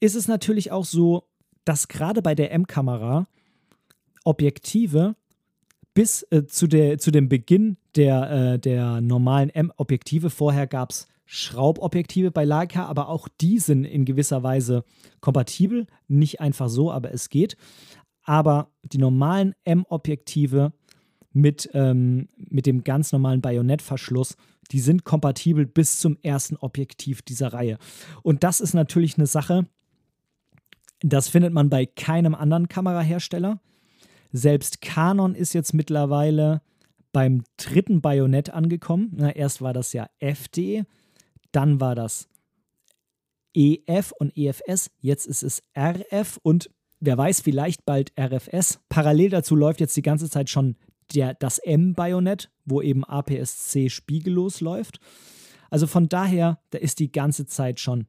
ist 0.00 0.14
es 0.14 0.28
natürlich 0.28 0.70
auch 0.72 0.84
so, 0.84 1.28
dass 1.64 1.88
gerade 1.88 2.22
bei 2.22 2.34
der 2.34 2.52
M-Kamera 2.52 3.26
Objektive 4.24 5.16
bis 5.94 6.26
äh, 6.30 6.46
zu, 6.46 6.66
der, 6.66 6.98
zu 6.98 7.10
dem 7.10 7.28
Beginn 7.28 7.76
der, 7.96 8.30
äh, 8.54 8.58
der 8.58 9.00
normalen 9.00 9.50
M-Objektive, 9.50 10.30
vorher 10.30 10.66
gab 10.66 10.90
es 10.90 11.06
Schraubobjektive 11.26 12.30
bei 12.30 12.44
Leica, 12.44 12.84
aber 12.84 13.08
auch 13.08 13.28
die 13.40 13.58
sind 13.58 13.84
in 13.84 14.04
gewisser 14.04 14.42
Weise 14.42 14.84
kompatibel. 15.20 15.86
Nicht 16.06 16.40
einfach 16.40 16.68
so, 16.68 16.92
aber 16.92 17.12
es 17.12 17.30
geht 17.30 17.56
aber 18.24 18.70
die 18.82 18.98
normalen 18.98 19.54
M-Objektive 19.64 20.72
mit, 21.32 21.70
ähm, 21.74 22.28
mit 22.36 22.66
dem 22.66 22.84
ganz 22.84 23.12
normalen 23.12 23.40
Bajonettverschluss, 23.40 24.36
die 24.70 24.80
sind 24.80 25.04
kompatibel 25.04 25.66
bis 25.66 25.98
zum 25.98 26.16
ersten 26.22 26.56
Objektiv 26.56 27.22
dieser 27.22 27.52
Reihe. 27.52 27.78
Und 28.22 28.42
das 28.42 28.60
ist 28.60 28.72
natürlich 28.72 29.18
eine 29.18 29.26
Sache, 29.26 29.66
das 31.10 31.28
findet 31.28 31.52
man 31.52 31.68
bei 31.68 31.84
keinem 31.84 32.34
anderen 32.34 32.68
Kamerahersteller. 32.68 33.60
Selbst 34.32 34.80
Canon 34.80 35.34
ist 35.34 35.52
jetzt 35.52 35.74
mittlerweile 35.74 36.62
beim 37.12 37.44
dritten 37.58 38.00
Bajonett 38.00 38.50
angekommen. 38.50 39.12
Na, 39.14 39.30
erst 39.30 39.60
war 39.60 39.74
das 39.74 39.92
ja 39.92 40.08
FD, 40.18 40.84
dann 41.52 41.80
war 41.80 41.94
das 41.94 42.28
EF 43.52 44.12
und 44.18 44.36
EFS, 44.36 44.90
jetzt 44.98 45.26
ist 45.26 45.42
es 45.42 45.62
RF 45.78 46.40
und 46.42 46.70
wer 47.00 47.18
weiß, 47.18 47.42
vielleicht 47.42 47.84
bald 47.84 48.12
RFS. 48.18 48.80
Parallel 48.88 49.28
dazu 49.28 49.54
läuft 49.54 49.80
jetzt 49.80 49.96
die 49.96 50.02
ganze 50.02 50.28
Zeit 50.30 50.48
schon 50.48 50.76
der, 51.14 51.34
das 51.34 51.58
M-Bajonett, 51.58 52.50
wo 52.64 52.80
eben 52.80 53.04
APS-C 53.04 53.90
spiegellos 53.90 54.62
läuft. 54.62 54.98
Also 55.70 55.86
von 55.86 56.08
daher, 56.08 56.58
da 56.70 56.78
ist 56.78 56.98
die 56.98 57.12
ganze 57.12 57.46
Zeit 57.46 57.78
schon 57.78 58.06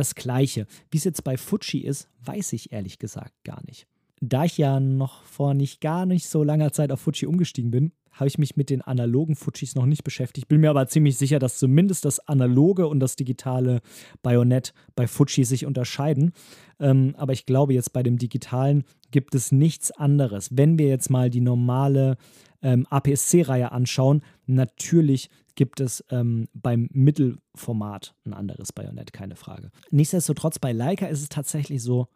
das 0.00 0.14
Gleiche. 0.14 0.66
Wie 0.90 0.98
es 0.98 1.04
jetzt 1.04 1.22
bei 1.22 1.36
Fuji 1.36 1.80
ist, 1.80 2.08
weiß 2.24 2.52
ich 2.54 2.72
ehrlich 2.72 2.98
gesagt 2.98 3.34
gar 3.44 3.62
nicht. 3.66 3.86
Da 4.20 4.44
ich 4.44 4.58
ja 4.58 4.80
noch 4.80 5.22
vor 5.22 5.54
nicht 5.54 5.80
gar 5.80 6.06
nicht 6.06 6.28
so 6.28 6.42
langer 6.42 6.72
Zeit 6.72 6.90
auf 6.90 7.00
Fuji 7.00 7.26
umgestiegen 7.26 7.70
bin, 7.70 7.92
habe 8.12 8.28
ich 8.28 8.38
mich 8.38 8.56
mit 8.56 8.70
den 8.70 8.82
analogen 8.82 9.34
Fujis 9.36 9.74
noch 9.74 9.86
nicht 9.86 10.04
beschäftigt. 10.04 10.48
Bin 10.48 10.60
mir 10.60 10.70
aber 10.70 10.86
ziemlich 10.88 11.16
sicher, 11.16 11.38
dass 11.38 11.58
zumindest 11.58 12.04
das 12.04 12.20
analoge 12.28 12.86
und 12.86 13.00
das 13.00 13.16
digitale 13.16 13.80
Bajonett 14.22 14.74
bei 14.94 15.06
Fuji 15.06 15.44
sich 15.44 15.64
unterscheiden. 15.64 16.32
Ähm, 16.78 17.14
aber 17.16 17.32
ich 17.32 17.46
glaube, 17.46 17.72
jetzt 17.72 17.92
bei 17.92 18.02
dem 18.02 18.18
digitalen 18.18 18.84
gibt 19.10 19.34
es 19.34 19.52
nichts 19.52 19.90
anderes. 19.90 20.50
Wenn 20.52 20.78
wir 20.78 20.88
jetzt 20.88 21.08
mal 21.08 21.30
die 21.30 21.40
normale 21.40 22.16
ähm, 22.62 22.86
APS-C-Reihe 22.90 23.72
anschauen, 23.72 24.22
natürlich 24.46 25.30
gibt 25.60 25.78
es 25.78 26.02
ähm, 26.08 26.48
beim 26.54 26.88
Mittelformat 26.90 28.14
ein 28.24 28.32
anderes 28.32 28.72
Bajonett, 28.72 29.12
keine 29.12 29.36
Frage. 29.36 29.70
Nichtsdestotrotz, 29.90 30.58
bei 30.58 30.72
Leica 30.72 31.04
ist 31.04 31.20
es 31.20 31.28
tatsächlich 31.28 31.82
so, 31.82 32.08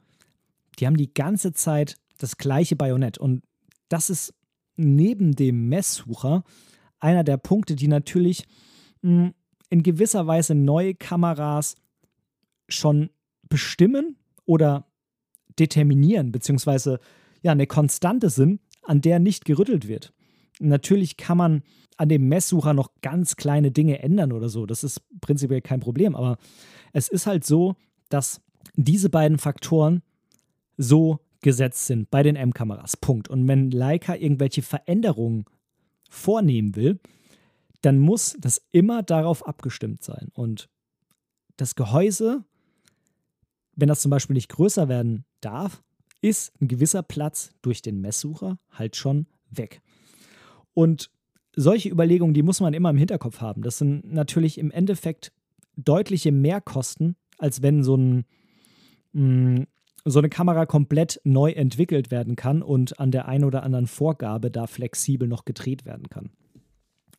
die 0.79 0.87
haben 0.87 0.97
die 0.97 1.13
ganze 1.13 1.53
Zeit 1.53 1.97
das 2.17 2.39
gleiche 2.39 2.75
Bajonett. 2.75 3.19
Und 3.19 3.43
das 3.91 4.09
ist 4.09 4.33
neben 4.77 5.33
dem 5.33 5.69
Messsucher 5.69 6.43
einer 7.01 7.23
der 7.23 7.37
Punkte, 7.37 7.77
die 7.77 7.87
natürlich 7.87 8.47
mh, 9.03 9.25
hm, 9.25 9.35
in 9.69 9.83
gewisser 9.83 10.27
Weise 10.27 10.55
neue 10.55 10.95
Kameras 10.95 11.77
schon 12.71 13.11
bestimmen 13.51 14.17
oder 14.47 14.87
determinieren, 15.59 16.33
beziehungsweise 16.33 16.99
ja, 17.43 17.53
eine 17.53 17.67
Konstante 17.67 18.31
sind, 18.31 18.63
an 18.81 19.03
der 19.03 19.19
nicht 19.19 19.45
gerüttelt 19.45 19.87
wird. 19.87 20.15
Natürlich 20.61 21.17
kann 21.17 21.39
man 21.39 21.63
an 21.97 22.09
dem 22.09 22.29
Messsucher 22.29 22.75
noch 22.75 22.91
ganz 23.03 23.37
kleine 23.37 23.71
Dinge 23.71 24.01
ändern 24.01 24.33
oder 24.33 24.49
so. 24.49 24.67
Das 24.67 24.85
ist 24.85 25.01
prinzipiell 25.21 25.61
kein 25.61 25.81
Problem. 25.81 26.15
Aber 26.15 26.39
es 26.93 27.09
ist 27.09 27.27
halt 27.27 27.45
so, 27.45 27.77
dass 28.09 28.41
diese 28.75 29.11
beiden 29.11 29.39
Faktoren 29.39 30.03
so 30.77 31.21
gesetzt 31.41 31.87
sind 31.87 32.11
bei 32.11 32.23
den 32.23 32.37
M-Kameras. 32.37 32.97
Punkt. 32.97 33.29
Und 33.29 33.47
wenn 33.47 33.71
Leica 33.71 34.15
irgendwelche 34.15 34.63
Veränderungen 34.63 35.45
vornehmen 36.09 36.75
will, 36.75 37.01
dann 37.83 37.99
muss 37.99 38.37
das 38.41 38.63
immer 38.73 39.03
darauf 39.03 39.47
abgestimmt 39.47 40.03
sein. 40.03 40.31
Und 40.33 40.69
das 41.57 41.75
Gehäuse, 41.75 42.45
wenn 43.77 43.89
das 43.89 44.01
zum 44.01 44.11
Beispiel 44.11 44.35
nicht 44.35 44.49
größer 44.49 44.89
werden 44.89 45.25
darf, 45.41 45.83
ist 46.23 46.53
ein 46.61 46.69
gewisser 46.69 47.03
Platz 47.03 47.53
durch 47.61 47.83
den 47.83 48.01
Messsucher 48.01 48.59
halt 48.71 48.97
schon 48.97 49.27
weg. 49.51 49.83
Und 50.75 51.11
solche 51.57 51.89
Überlegungen, 51.89 52.35
die 52.35 52.43
muss 52.43 52.61
man 52.61 52.75
immer 52.75 52.91
im 52.91 52.99
Hinterkopf 52.99 53.41
haben. 53.41 53.63
Das 53.63 53.79
sind 53.79 54.13
natürlich 54.13 54.59
im 54.59 54.71
Endeffekt 54.71 55.33
deutliche 55.77 56.33
Mehrkosten, 56.33 57.17
als 57.39 57.63
wenn 57.63 57.83
so 57.83 57.97
ein 57.97 58.25
mm, 59.13 59.63
so 60.05 60.19
eine 60.19 60.29
Kamera 60.29 60.67
komplett 60.67 61.21
neu 61.25 61.53
entwickelt 61.53 62.11
werden 62.11 62.37
kann 62.37 62.63
und 62.63 63.01
an 63.01 63.11
der 63.11 63.27
einen 63.27 63.45
oder 63.45 63.63
anderen 63.63 63.87
Vorgabe 63.87 64.51
da 64.51 64.67
flexibel 64.67 65.27
noch 65.27 65.47
gedreht 65.47 65.87
werden 65.87 66.11
kann. 66.11 66.31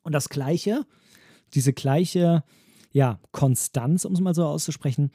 Und 0.04 0.14
das 0.14 0.30
gleiche, 0.30 0.86
diese 1.56 1.74
gleiche 1.74 2.44
ja, 2.92 3.20
Konstanz, 3.32 4.06
um 4.06 4.14
es 4.14 4.20
mal 4.20 4.36
so 4.36 4.46
auszusprechen, 4.46 5.12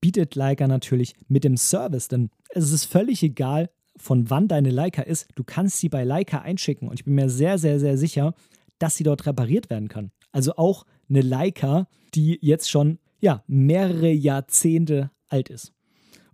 bietet 0.00 0.34
Leica 0.34 0.68
natürlich 0.68 1.14
mit 1.28 1.44
dem 1.44 1.56
Service, 1.56 2.08
denn 2.08 2.30
es 2.50 2.70
ist 2.70 2.84
völlig 2.84 3.22
egal, 3.22 3.70
von 3.96 4.30
wann 4.30 4.48
deine 4.48 4.70
Leica 4.70 5.02
ist. 5.02 5.28
Du 5.34 5.44
kannst 5.44 5.78
sie 5.78 5.88
bei 5.88 6.04
Leica 6.04 6.40
einschicken 6.40 6.88
und 6.88 6.94
ich 6.94 7.04
bin 7.04 7.14
mir 7.14 7.28
sehr, 7.28 7.58
sehr, 7.58 7.78
sehr 7.78 7.96
sicher, 7.96 8.34
dass 8.78 8.96
sie 8.96 9.04
dort 9.04 9.26
repariert 9.26 9.70
werden 9.70 9.88
kann. 9.88 10.10
Also 10.32 10.56
auch 10.56 10.84
eine 11.08 11.20
Leica, 11.20 11.86
die 12.14 12.38
jetzt 12.42 12.70
schon 12.70 12.98
ja, 13.20 13.42
mehrere 13.46 14.10
Jahrzehnte 14.10 15.10
alt 15.28 15.48
ist. 15.48 15.72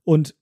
Und 0.05 0.35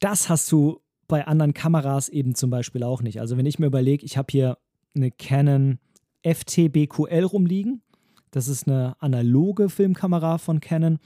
das 0.00 0.28
hast 0.28 0.50
du 0.50 0.80
bei 1.06 1.26
anderen 1.26 1.54
Kameras 1.54 2.08
eben 2.08 2.34
zum 2.34 2.50
Beispiel 2.50 2.82
auch 2.82 3.02
nicht. 3.02 3.20
Also 3.20 3.36
wenn 3.36 3.46
ich 3.46 3.58
mir 3.58 3.66
überlege, 3.66 4.04
ich 4.04 4.16
habe 4.16 4.28
hier 4.30 4.58
eine 4.94 5.10
Canon 5.10 5.78
FT-BQL 6.22 7.24
rumliegen. 7.24 7.82
Das 8.30 8.48
ist 8.48 8.66
eine 8.66 9.00
analoge 9.00 9.68
Filmkamera 9.68 10.38
von 10.38 10.60
Canon. 10.60 10.98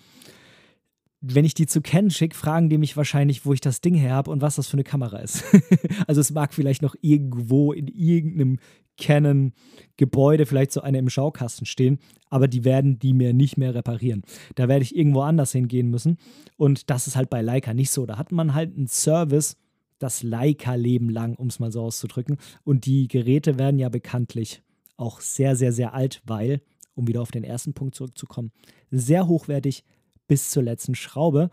Wenn 1.24 1.44
ich 1.44 1.54
die 1.54 1.66
zu 1.66 1.80
Canon 1.80 2.10
schicke, 2.10 2.36
fragen 2.36 2.68
die 2.68 2.78
mich 2.78 2.96
wahrscheinlich, 2.96 3.46
wo 3.46 3.52
ich 3.52 3.60
das 3.60 3.80
Ding 3.80 3.94
her 3.94 4.12
habe 4.12 4.30
und 4.30 4.42
was 4.42 4.56
das 4.56 4.66
für 4.66 4.74
eine 4.74 4.84
Kamera 4.84 5.18
ist. 5.18 5.44
also 6.06 6.20
es 6.20 6.32
mag 6.32 6.52
vielleicht 6.52 6.82
noch 6.82 6.96
irgendwo 7.00 7.72
in 7.72 7.86
irgendeinem 7.86 8.58
Canon-Gebäude 8.98 10.46
vielleicht 10.46 10.72
so 10.72 10.80
eine 10.80 10.98
im 10.98 11.08
Schaukasten 11.08 11.66
stehen, 11.66 11.98
aber 12.28 12.48
die 12.48 12.64
werden 12.64 12.98
die 12.98 13.14
mir 13.14 13.32
nicht 13.32 13.56
mehr 13.56 13.74
reparieren. 13.74 14.22
Da 14.54 14.68
werde 14.68 14.82
ich 14.82 14.96
irgendwo 14.96 15.22
anders 15.22 15.52
hingehen 15.52 15.88
müssen. 15.88 16.18
Und 16.56 16.90
das 16.90 17.06
ist 17.06 17.16
halt 17.16 17.30
bei 17.30 17.40
Leica 17.40 17.72
nicht 17.74 17.90
so. 17.90 18.06
Da 18.06 18.18
hat 18.18 18.32
man 18.32 18.54
halt 18.54 18.76
einen 18.76 18.88
Service, 18.88 19.56
das 19.98 20.22
Leica-Leben 20.22 21.08
lang, 21.08 21.36
um 21.36 21.46
es 21.46 21.60
mal 21.60 21.72
so 21.72 21.82
auszudrücken. 21.82 22.38
Und 22.64 22.86
die 22.86 23.08
Geräte 23.08 23.58
werden 23.58 23.78
ja 23.78 23.88
bekanntlich 23.88 24.62
auch 24.96 25.20
sehr, 25.20 25.56
sehr, 25.56 25.72
sehr 25.72 25.94
alt, 25.94 26.22
weil, 26.26 26.60
um 26.94 27.06
wieder 27.08 27.22
auf 27.22 27.30
den 27.30 27.44
ersten 27.44 27.72
Punkt 27.72 27.94
zurückzukommen, 27.94 28.52
sehr 28.90 29.26
hochwertig 29.26 29.84
bis 30.32 30.48
zur 30.48 30.62
letzten 30.62 30.94
Schraube. 30.94 31.50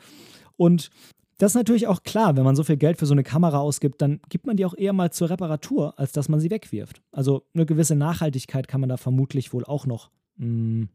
Und 0.55 0.89
das 1.37 1.51
ist 1.51 1.55
natürlich 1.55 1.87
auch 1.87 2.03
klar, 2.03 2.37
wenn 2.37 2.45
man 2.45 2.55
so 2.55 2.63
viel 2.63 2.77
Geld 2.77 2.97
für 2.97 3.05
so 3.05 3.13
eine 3.13 3.25
Kamera 3.25 3.59
ausgibt, 3.59 4.01
dann 4.01 4.21
gibt 4.29 4.47
man 4.47 4.55
die 4.55 4.63
auch 4.63 4.73
eher 4.73 4.93
mal 4.93 5.11
zur 5.11 5.29
Reparatur, 5.29 5.99
als 5.99 6.13
dass 6.13 6.29
man 6.29 6.39
sie 6.39 6.49
wegwirft. 6.49 7.01
Also 7.11 7.43
eine 7.53 7.65
gewisse 7.65 7.97
Nachhaltigkeit 7.97 8.69
kann 8.69 8.79
man 8.79 8.87
da 8.87 8.95
vermutlich 8.95 9.51
wohl 9.51 9.65
auch 9.65 9.85
noch 9.85 10.11
mh, 10.37 10.47
mm, 10.47 10.89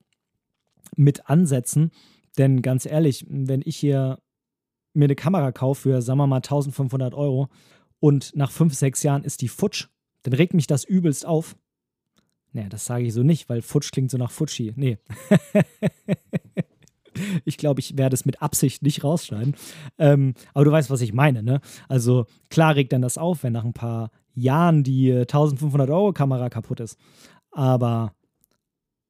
mit 0.97 1.29
ansetzen. 1.29 1.91
Denn 2.39 2.63
ganz 2.63 2.87
ehrlich, 2.87 3.27
wenn 3.29 3.61
ich 3.63 3.77
hier 3.77 4.19
mir 4.95 5.05
eine 5.05 5.15
Kamera 5.15 5.53
kaufe 5.53 5.83
für, 5.83 6.01
sagen 6.01 6.17
wir 6.19 6.27
mal, 6.27 6.37
1500 6.37 7.13
Euro 7.13 7.51
und 8.01 8.35
nach 8.35 8.51
fünf, 8.51 8.73
sechs 8.73 9.03
Jahren 9.03 9.25
ist 9.25 9.43
die 9.43 9.49
futsch, 9.49 9.89
dann 10.23 10.33
regt 10.33 10.55
mich 10.55 10.67
das 10.67 10.85
übelst 10.85 11.27
auf. 11.27 11.55
Naja, 12.55 12.71
das 12.71 12.87
sage 12.87 13.05
ich 13.05 13.13
so 13.13 13.23
nicht, 13.23 13.51
weil 13.51 13.61
futsch 13.61 13.93
klingt 13.93 14.11
so 14.11 14.17
nach 14.17 14.31
Futschi. 14.31 14.73
Nee. 14.75 14.97
ich 17.45 17.57
glaube, 17.57 17.81
ich 17.81 17.97
werde 17.99 18.15
es 18.15 18.25
mit 18.25 18.43
Absicht 18.43 18.83
nicht 18.83 19.05
rausschneiden. 19.05 19.55
Ähm, 19.99 20.35
aber 20.53 20.65
du 20.65 20.73
weißt, 20.73 20.91
was 20.91 21.01
ich 21.01 21.13
meine, 21.13 21.43
ne? 21.43 21.61
Also 21.89 22.27
klar 22.51 22.77
regt 22.77 22.93
dann 22.93 23.03
das 23.03 23.19
auf, 23.19 23.43
wenn 23.43 23.53
nach 23.53 23.65
ein 23.65 23.73
paar 23.73 24.11
Jahren 24.35 24.83
die 24.83 25.13
1500 25.13 25.91
Euro 25.91 26.13
Kamera 26.13 26.49
kaputt 26.51 26.81
ist. 26.81 26.99
Aber 27.51 28.15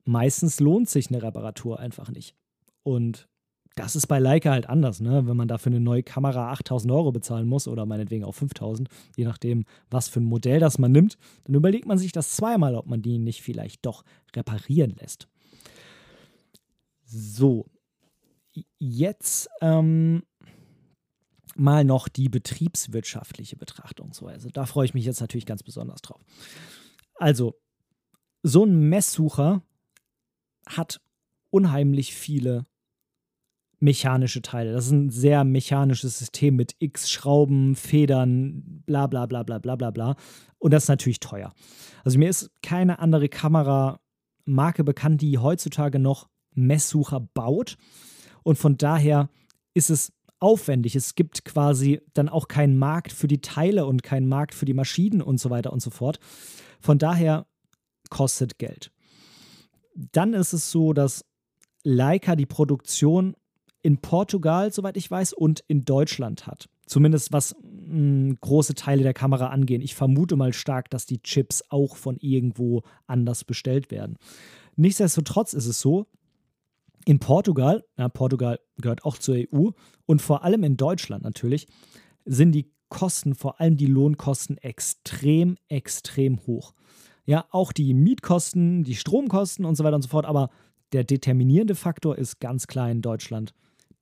meistens 0.04 0.60
lohnt 0.60 0.88
sich 0.88 1.08
eine 1.08 1.22
Reparatur 1.22 1.78
einfach 1.80 2.10
nicht. 2.10 2.34
Und 2.82 3.28
das 3.76 3.96
ist 3.96 4.06
bei 4.06 4.18
Leica 4.18 4.52
halt 4.52 4.68
anders, 4.68 5.00
ne? 5.00 5.26
Wenn 5.26 5.36
man 5.36 5.48
dafür 5.48 5.72
eine 5.72 5.80
neue 5.80 6.02
Kamera 6.02 6.52
8000 6.52 6.92
Euro 6.92 7.10
bezahlen 7.10 7.48
muss 7.48 7.66
oder 7.66 7.86
meinetwegen 7.86 8.24
auch 8.24 8.34
5000, 8.34 8.88
je 9.16 9.24
nachdem, 9.24 9.64
was 9.90 10.08
für 10.08 10.20
ein 10.20 10.24
Modell 10.24 10.60
das 10.60 10.78
man 10.78 10.92
nimmt, 10.92 11.18
dann 11.44 11.56
überlegt 11.56 11.86
man 11.86 11.98
sich 11.98 12.12
das 12.12 12.36
zweimal, 12.36 12.76
ob 12.76 12.86
man 12.86 13.02
die 13.02 13.18
nicht 13.18 13.42
vielleicht 13.42 13.84
doch 13.84 14.04
reparieren 14.36 14.94
lässt. 15.00 15.28
So, 17.04 17.66
jetzt 18.78 19.48
ähm, 19.60 20.22
mal 21.56 21.84
noch 21.84 22.08
die 22.08 22.28
betriebswirtschaftliche 22.28 23.56
Betrachtungsweise. 23.56 24.50
Da 24.50 24.66
freue 24.66 24.86
ich 24.86 24.94
mich 24.94 25.04
jetzt 25.04 25.20
natürlich 25.20 25.46
ganz 25.46 25.62
besonders 25.62 26.02
drauf. 26.02 26.20
Also, 27.16 27.54
so 28.42 28.64
ein 28.64 28.88
Messsucher 28.88 29.62
hat 30.66 31.00
unheimlich 31.50 32.14
viele 32.14 32.66
mechanische 33.80 34.42
Teile. 34.42 34.72
Das 34.72 34.86
ist 34.86 34.92
ein 34.92 35.10
sehr 35.10 35.44
mechanisches 35.44 36.18
System 36.18 36.56
mit 36.56 36.74
X 36.78 37.10
Schrauben, 37.10 37.76
Federn, 37.76 38.82
bla 38.86 39.06
bla 39.06 39.26
bla 39.26 39.42
bla 39.42 39.58
bla 39.58 39.76
bla 39.76 39.90
bla. 39.90 40.16
Und 40.58 40.72
das 40.72 40.84
ist 40.84 40.88
natürlich 40.88 41.20
teuer. 41.20 41.52
Also 42.02 42.18
mir 42.18 42.30
ist 42.30 42.50
keine 42.62 42.98
andere 42.98 43.28
Kameramarke 43.28 44.84
bekannt, 44.84 45.20
die 45.20 45.38
heutzutage 45.38 45.98
noch 45.98 46.28
Messsucher 46.54 47.20
baut. 47.20 47.76
Und 48.44 48.56
von 48.56 48.78
daher 48.78 49.28
ist 49.74 49.90
es 49.90 50.12
aufwendig. 50.38 50.94
Es 50.94 51.16
gibt 51.16 51.44
quasi 51.44 52.00
dann 52.12 52.28
auch 52.28 52.46
keinen 52.46 52.78
Markt 52.78 53.12
für 53.12 53.26
die 53.26 53.40
Teile 53.40 53.86
und 53.86 54.02
keinen 54.02 54.28
Markt 54.28 54.54
für 54.54 54.66
die 54.66 54.74
Maschinen 54.74 55.22
und 55.22 55.40
so 55.40 55.50
weiter 55.50 55.72
und 55.72 55.80
so 55.80 55.90
fort. 55.90 56.20
Von 56.80 56.98
daher 56.98 57.46
kostet 58.10 58.58
Geld. 58.58 58.92
Dann 59.94 60.34
ist 60.34 60.52
es 60.52 60.70
so, 60.70 60.92
dass 60.92 61.24
Leica 61.82 62.36
die 62.36 62.46
Produktion 62.46 63.34
in 63.82 63.98
Portugal, 63.98 64.72
soweit 64.72 64.96
ich 64.96 65.10
weiß, 65.10 65.32
und 65.32 65.64
in 65.66 65.84
Deutschland 65.84 66.46
hat. 66.46 66.68
Zumindest 66.86 67.32
was 67.32 67.54
mh, 67.62 67.88
hm, 67.88 68.38
große 68.40 68.74
Teile 68.74 69.02
der 69.02 69.14
Kamera 69.14 69.48
angehen. 69.48 69.82
Ich 69.82 69.94
vermute 69.94 70.36
mal 70.36 70.52
stark, 70.52 70.90
dass 70.90 71.06
die 71.06 71.22
Chips 71.22 71.62
auch 71.70 71.96
von 71.96 72.16
irgendwo 72.18 72.82
anders 73.06 73.44
bestellt 73.44 73.90
werden. 73.90 74.16
Nichtsdestotrotz 74.76 75.54
ist 75.54 75.66
es 75.66 75.80
so, 75.80 76.06
in 77.04 77.18
Portugal, 77.18 77.84
ja, 77.98 78.08
Portugal 78.08 78.58
gehört 78.78 79.04
auch 79.04 79.18
zur 79.18 79.36
EU 79.36 79.70
und 80.06 80.22
vor 80.22 80.44
allem 80.44 80.64
in 80.64 80.76
Deutschland 80.76 81.22
natürlich, 81.22 81.66
sind 82.24 82.52
die 82.52 82.70
Kosten, 82.88 83.34
vor 83.34 83.60
allem 83.60 83.76
die 83.76 83.86
Lohnkosten, 83.86 84.56
extrem, 84.58 85.56
extrem 85.68 86.46
hoch. 86.46 86.74
Ja, 87.26 87.46
auch 87.50 87.72
die 87.72 87.94
Mietkosten, 87.94 88.84
die 88.84 88.94
Stromkosten 88.94 89.64
und 89.64 89.76
so 89.76 89.84
weiter 89.84 89.96
und 89.96 90.02
so 90.02 90.08
fort, 90.08 90.26
aber 90.26 90.50
der 90.92 91.04
determinierende 91.04 91.74
Faktor 91.74 92.16
ist 92.16 92.40
ganz 92.40 92.66
klar 92.66 92.90
in 92.90 93.02
Deutschland 93.02 93.54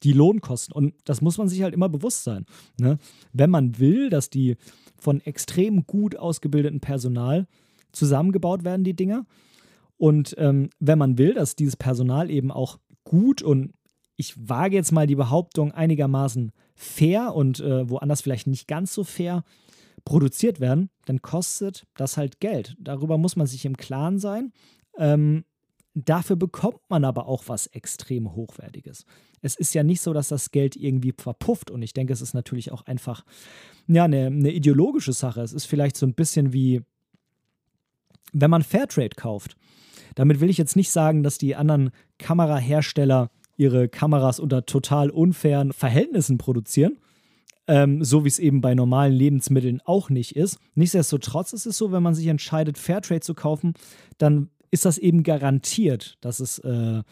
die 0.02 0.12
Lohnkosten. 0.12 0.74
Und 0.74 0.94
das 1.04 1.20
muss 1.20 1.38
man 1.38 1.48
sich 1.48 1.62
halt 1.62 1.74
immer 1.74 1.88
bewusst 1.88 2.24
sein. 2.24 2.44
Ne? 2.78 2.98
Wenn 3.32 3.50
man 3.50 3.78
will, 3.78 4.10
dass 4.10 4.30
die 4.30 4.56
von 4.98 5.20
extrem 5.20 5.86
gut 5.86 6.16
ausgebildeten 6.16 6.80
Personal 6.80 7.46
zusammengebaut 7.92 8.64
werden, 8.64 8.84
die 8.84 8.94
Dinger. 8.94 9.26
Und 9.96 10.34
ähm, 10.38 10.70
wenn 10.80 10.98
man 10.98 11.18
will, 11.18 11.34
dass 11.34 11.56
dieses 11.56 11.76
Personal 11.76 12.30
eben 12.30 12.50
auch 12.50 12.78
gut 13.04 13.42
und 13.42 13.72
ich 14.16 14.34
wage 14.36 14.76
jetzt 14.76 14.92
mal 14.92 15.06
die 15.06 15.16
Behauptung 15.16 15.72
einigermaßen 15.72 16.52
fair 16.74 17.34
und 17.34 17.60
äh, 17.60 17.88
woanders 17.88 18.22
vielleicht 18.22 18.46
nicht 18.46 18.68
ganz 18.68 18.94
so 18.94 19.04
fair 19.04 19.44
produziert 20.04 20.60
werden, 20.60 20.90
dann 21.06 21.22
kostet 21.22 21.86
das 21.96 22.16
halt 22.16 22.40
Geld. 22.40 22.76
Darüber 22.78 23.18
muss 23.18 23.36
man 23.36 23.46
sich 23.46 23.64
im 23.64 23.76
Klaren 23.76 24.18
sein. 24.18 24.52
Ähm, 24.98 25.44
Dafür 25.94 26.36
bekommt 26.36 26.80
man 26.88 27.04
aber 27.04 27.26
auch 27.26 27.44
was 27.48 27.66
extrem 27.66 28.34
Hochwertiges. 28.34 29.04
Es 29.42 29.56
ist 29.56 29.74
ja 29.74 29.82
nicht 29.82 30.00
so, 30.00 30.14
dass 30.14 30.28
das 30.28 30.50
Geld 30.50 30.74
irgendwie 30.74 31.12
verpufft 31.16 31.70
und 31.70 31.82
ich 31.82 31.92
denke, 31.92 32.14
es 32.14 32.22
ist 32.22 32.32
natürlich 32.32 32.72
auch 32.72 32.86
einfach 32.86 33.24
ja, 33.86 34.04
eine, 34.04 34.26
eine 34.26 34.52
ideologische 34.52 35.12
Sache. 35.12 35.42
Es 35.42 35.52
ist 35.52 35.66
vielleicht 35.66 35.98
so 35.98 36.06
ein 36.06 36.14
bisschen 36.14 36.54
wie, 36.54 36.80
wenn 38.32 38.50
man 38.50 38.62
Fairtrade 38.62 39.14
kauft. 39.16 39.56
Damit 40.14 40.40
will 40.40 40.50
ich 40.50 40.58
jetzt 40.58 40.76
nicht 40.76 40.90
sagen, 40.90 41.22
dass 41.22 41.38
die 41.38 41.56
anderen 41.56 41.90
Kamerahersteller 42.18 43.30
ihre 43.56 43.88
Kameras 43.88 44.40
unter 44.40 44.66
total 44.66 45.10
unfairen 45.10 45.72
Verhältnissen 45.72 46.38
produzieren. 46.38 46.98
Ähm, 47.68 48.02
so 48.02 48.24
wie 48.24 48.28
es 48.28 48.40
eben 48.40 48.60
bei 48.60 48.74
normalen 48.74 49.12
Lebensmitteln 49.12 49.80
auch 49.84 50.10
nicht 50.10 50.34
ist. 50.34 50.58
Nichtsdestotrotz 50.74 51.52
ist 51.52 51.66
es 51.66 51.78
so, 51.78 51.92
wenn 51.92 52.02
man 52.02 52.14
sich 52.14 52.26
entscheidet, 52.26 52.76
Fairtrade 52.76 53.20
zu 53.20 53.34
kaufen, 53.34 53.74
dann 54.18 54.48
ist 54.72 54.84
das 54.84 54.98
eben 54.98 55.22
garantiert, 55.22 56.16
dass 56.22 56.40
es 56.40 56.58
äh, 56.58 57.02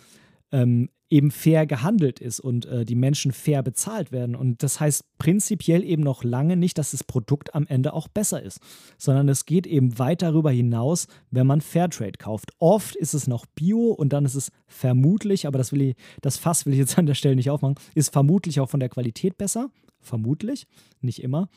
ähm, 0.52 0.90
eben 1.10 1.32
fair 1.32 1.66
gehandelt 1.66 2.20
ist 2.20 2.38
und 2.38 2.66
äh, 2.66 2.84
die 2.84 2.94
Menschen 2.94 3.32
fair 3.32 3.64
bezahlt 3.64 4.12
werden. 4.12 4.36
Und 4.36 4.62
das 4.62 4.78
heißt 4.78 5.04
prinzipiell 5.18 5.82
eben 5.82 6.02
noch 6.02 6.22
lange 6.22 6.56
nicht, 6.56 6.78
dass 6.78 6.92
das 6.92 7.02
Produkt 7.02 7.54
am 7.54 7.66
Ende 7.66 7.92
auch 7.92 8.06
besser 8.06 8.40
ist, 8.40 8.60
sondern 8.96 9.28
es 9.28 9.44
geht 9.44 9.66
eben 9.66 9.98
weit 9.98 10.22
darüber 10.22 10.52
hinaus, 10.52 11.08
wenn 11.32 11.48
man 11.48 11.60
Fairtrade 11.60 12.16
kauft. 12.18 12.52
Oft 12.58 12.94
ist 12.94 13.14
es 13.14 13.26
noch 13.26 13.44
Bio 13.46 13.90
und 13.90 14.12
dann 14.12 14.24
ist 14.24 14.36
es 14.36 14.52
vermutlich, 14.68 15.48
aber 15.48 15.58
das 15.58 15.72
will 15.72 15.82
ich, 15.82 15.96
das 16.20 16.36
Fass 16.36 16.64
will 16.64 16.72
ich 16.72 16.78
jetzt 16.78 16.96
an 16.96 17.06
der 17.06 17.14
Stelle 17.14 17.36
nicht 17.36 17.50
aufmachen, 17.50 17.76
ist 17.94 18.12
vermutlich 18.12 18.60
auch 18.60 18.70
von 18.70 18.80
der 18.80 18.88
Qualität 18.88 19.36
besser. 19.36 19.70
Vermutlich, 20.02 20.66
nicht 21.02 21.22
immer. 21.22 21.48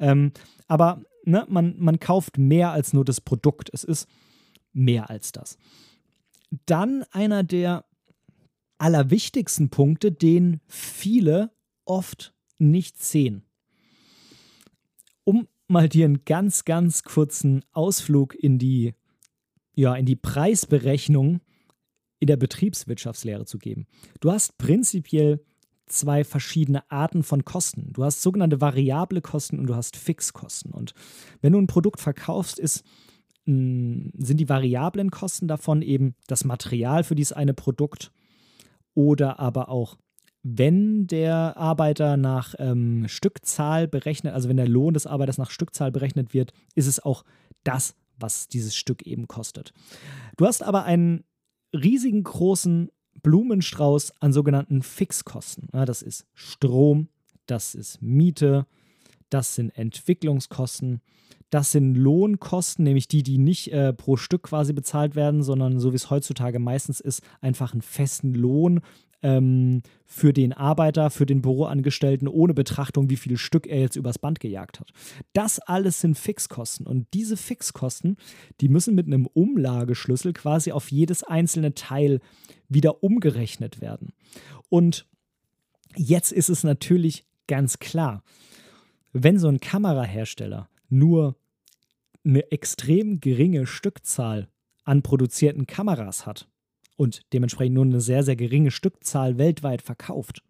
Ähm, 0.00 0.32
aber 0.66 1.02
ne, 1.24 1.44
man, 1.48 1.76
man 1.78 2.00
kauft 2.00 2.38
mehr 2.38 2.72
als 2.72 2.92
nur 2.92 3.04
das 3.04 3.20
Produkt. 3.20 3.70
Es 3.72 3.84
ist 3.84 4.08
mehr 4.72 5.10
als 5.10 5.30
das. 5.32 5.56
Dann 6.66 7.04
einer 7.12 7.44
der 7.44 7.84
allerwichtigsten 8.82 9.70
Punkte, 9.70 10.10
den 10.10 10.60
viele 10.66 11.52
oft 11.84 12.34
nicht 12.58 13.00
sehen. 13.00 13.44
Um 15.22 15.46
mal 15.68 15.88
dir 15.88 16.04
einen 16.04 16.24
ganz, 16.24 16.64
ganz 16.64 17.04
kurzen 17.04 17.64
Ausflug 17.70 18.34
in 18.34 18.58
die, 18.58 18.94
ja, 19.74 19.94
in 19.94 20.04
die 20.04 20.16
Preisberechnung 20.16 21.40
in 22.18 22.26
der 22.26 22.36
Betriebswirtschaftslehre 22.36 23.46
zu 23.46 23.58
geben. 23.58 23.86
Du 24.20 24.32
hast 24.32 24.58
prinzipiell 24.58 25.44
zwei 25.86 26.24
verschiedene 26.24 26.90
Arten 26.90 27.22
von 27.22 27.44
Kosten. 27.44 27.92
Du 27.92 28.02
hast 28.02 28.20
sogenannte 28.20 28.60
variable 28.60 29.20
Kosten 29.20 29.60
und 29.60 29.66
du 29.68 29.76
hast 29.76 29.96
Fixkosten. 29.96 30.72
Und 30.72 30.92
wenn 31.40 31.52
du 31.52 31.60
ein 31.60 31.68
Produkt 31.68 32.00
verkaufst, 32.00 32.58
ist 32.58 32.84
sind 33.44 34.12
die 34.16 34.48
variablen 34.48 35.10
Kosten 35.10 35.48
davon 35.48 35.82
eben 35.82 36.14
das 36.28 36.44
Material 36.44 37.02
für 37.02 37.16
dieses 37.16 37.32
eine 37.32 37.54
Produkt 37.54 38.12
oder 38.94 39.38
aber 39.38 39.68
auch 39.68 39.96
wenn 40.42 41.06
der 41.06 41.56
Arbeiter 41.56 42.16
nach 42.16 42.54
ähm, 42.58 43.06
Stückzahl 43.06 43.86
berechnet, 43.86 44.34
also 44.34 44.48
wenn 44.48 44.56
der 44.56 44.68
Lohn 44.68 44.94
des 44.94 45.06
Arbeiters 45.06 45.38
nach 45.38 45.50
Stückzahl 45.50 45.92
berechnet 45.92 46.34
wird, 46.34 46.52
ist 46.74 46.88
es 46.88 46.98
auch 46.98 47.24
das, 47.62 47.94
was 48.18 48.48
dieses 48.48 48.74
Stück 48.74 49.02
eben 49.06 49.28
kostet. 49.28 49.72
Du 50.36 50.46
hast 50.46 50.62
aber 50.62 50.84
einen 50.84 51.24
riesigen 51.72 52.24
großen 52.24 52.90
Blumenstrauß 53.22 54.20
an 54.20 54.32
sogenannten 54.32 54.82
Fixkosten. 54.82 55.68
Ja, 55.72 55.84
das 55.84 56.02
ist 56.02 56.26
Strom, 56.34 57.08
das 57.46 57.74
ist 57.74 58.02
Miete, 58.02 58.66
das 59.32 59.54
sind 59.54 59.70
Entwicklungskosten, 59.70 61.00
das 61.50 61.72
sind 61.72 61.94
Lohnkosten, 61.96 62.84
nämlich 62.84 63.08
die, 63.08 63.22
die 63.22 63.38
nicht 63.38 63.72
äh, 63.72 63.92
pro 63.92 64.16
Stück 64.16 64.44
quasi 64.44 64.72
bezahlt 64.72 65.14
werden, 65.14 65.42
sondern 65.42 65.78
so 65.80 65.92
wie 65.92 65.96
es 65.96 66.10
heutzutage 66.10 66.58
meistens 66.58 67.00
ist, 67.00 67.22
einfach 67.40 67.72
einen 67.72 67.82
festen 67.82 68.34
Lohn 68.34 68.80
ähm, 69.22 69.82
für 70.04 70.32
den 70.32 70.52
Arbeiter, 70.52 71.10
für 71.10 71.26
den 71.26 71.42
Büroangestellten, 71.42 72.28
ohne 72.28 72.54
Betrachtung, 72.54 73.10
wie 73.10 73.16
viel 73.16 73.36
Stück 73.36 73.66
er 73.66 73.80
jetzt 73.80 73.96
übers 73.96 74.18
Band 74.18 74.40
gejagt 74.40 74.80
hat. 74.80 74.92
Das 75.32 75.58
alles 75.58 76.00
sind 76.00 76.18
Fixkosten. 76.18 76.86
Und 76.86 77.06
diese 77.14 77.36
Fixkosten, 77.36 78.16
die 78.60 78.68
müssen 78.68 78.94
mit 78.94 79.06
einem 79.06 79.26
Umlageschlüssel 79.26 80.32
quasi 80.32 80.72
auf 80.72 80.90
jedes 80.90 81.22
einzelne 81.22 81.74
Teil 81.74 82.20
wieder 82.68 83.02
umgerechnet 83.02 83.80
werden. 83.80 84.12
Und 84.68 85.06
jetzt 85.96 86.32
ist 86.32 86.48
es 86.48 86.64
natürlich 86.64 87.26
ganz 87.46 87.78
klar, 87.78 88.22
wenn 89.12 89.38
so 89.38 89.48
ein 89.48 89.60
Kamerahersteller 89.60 90.68
nur 90.88 91.36
eine 92.24 92.50
extrem 92.52 93.20
geringe 93.20 93.66
Stückzahl 93.66 94.48
an 94.84 95.02
produzierten 95.02 95.66
Kameras 95.66 96.26
hat, 96.26 96.48
und 96.96 97.22
dementsprechend 97.32 97.74
nur 97.74 97.84
eine 97.84 98.00
sehr, 98.00 98.22
sehr 98.22 98.36
geringe 98.36 98.70
Stückzahl 98.70 99.38
weltweit 99.38 99.82
verkauft, 99.82 100.42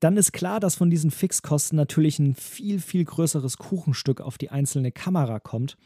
dann 0.00 0.16
ist 0.16 0.32
klar, 0.32 0.60
dass 0.60 0.76
von 0.76 0.90
diesen 0.90 1.10
Fixkosten 1.10 1.76
natürlich 1.76 2.20
ein 2.20 2.34
viel, 2.34 2.78
viel 2.78 3.04
größeres 3.04 3.58
Kuchenstück 3.58 4.20
auf 4.20 4.38
die 4.38 4.50
einzelne 4.50 4.92
Kamera 4.92 5.40
kommt, 5.40 5.76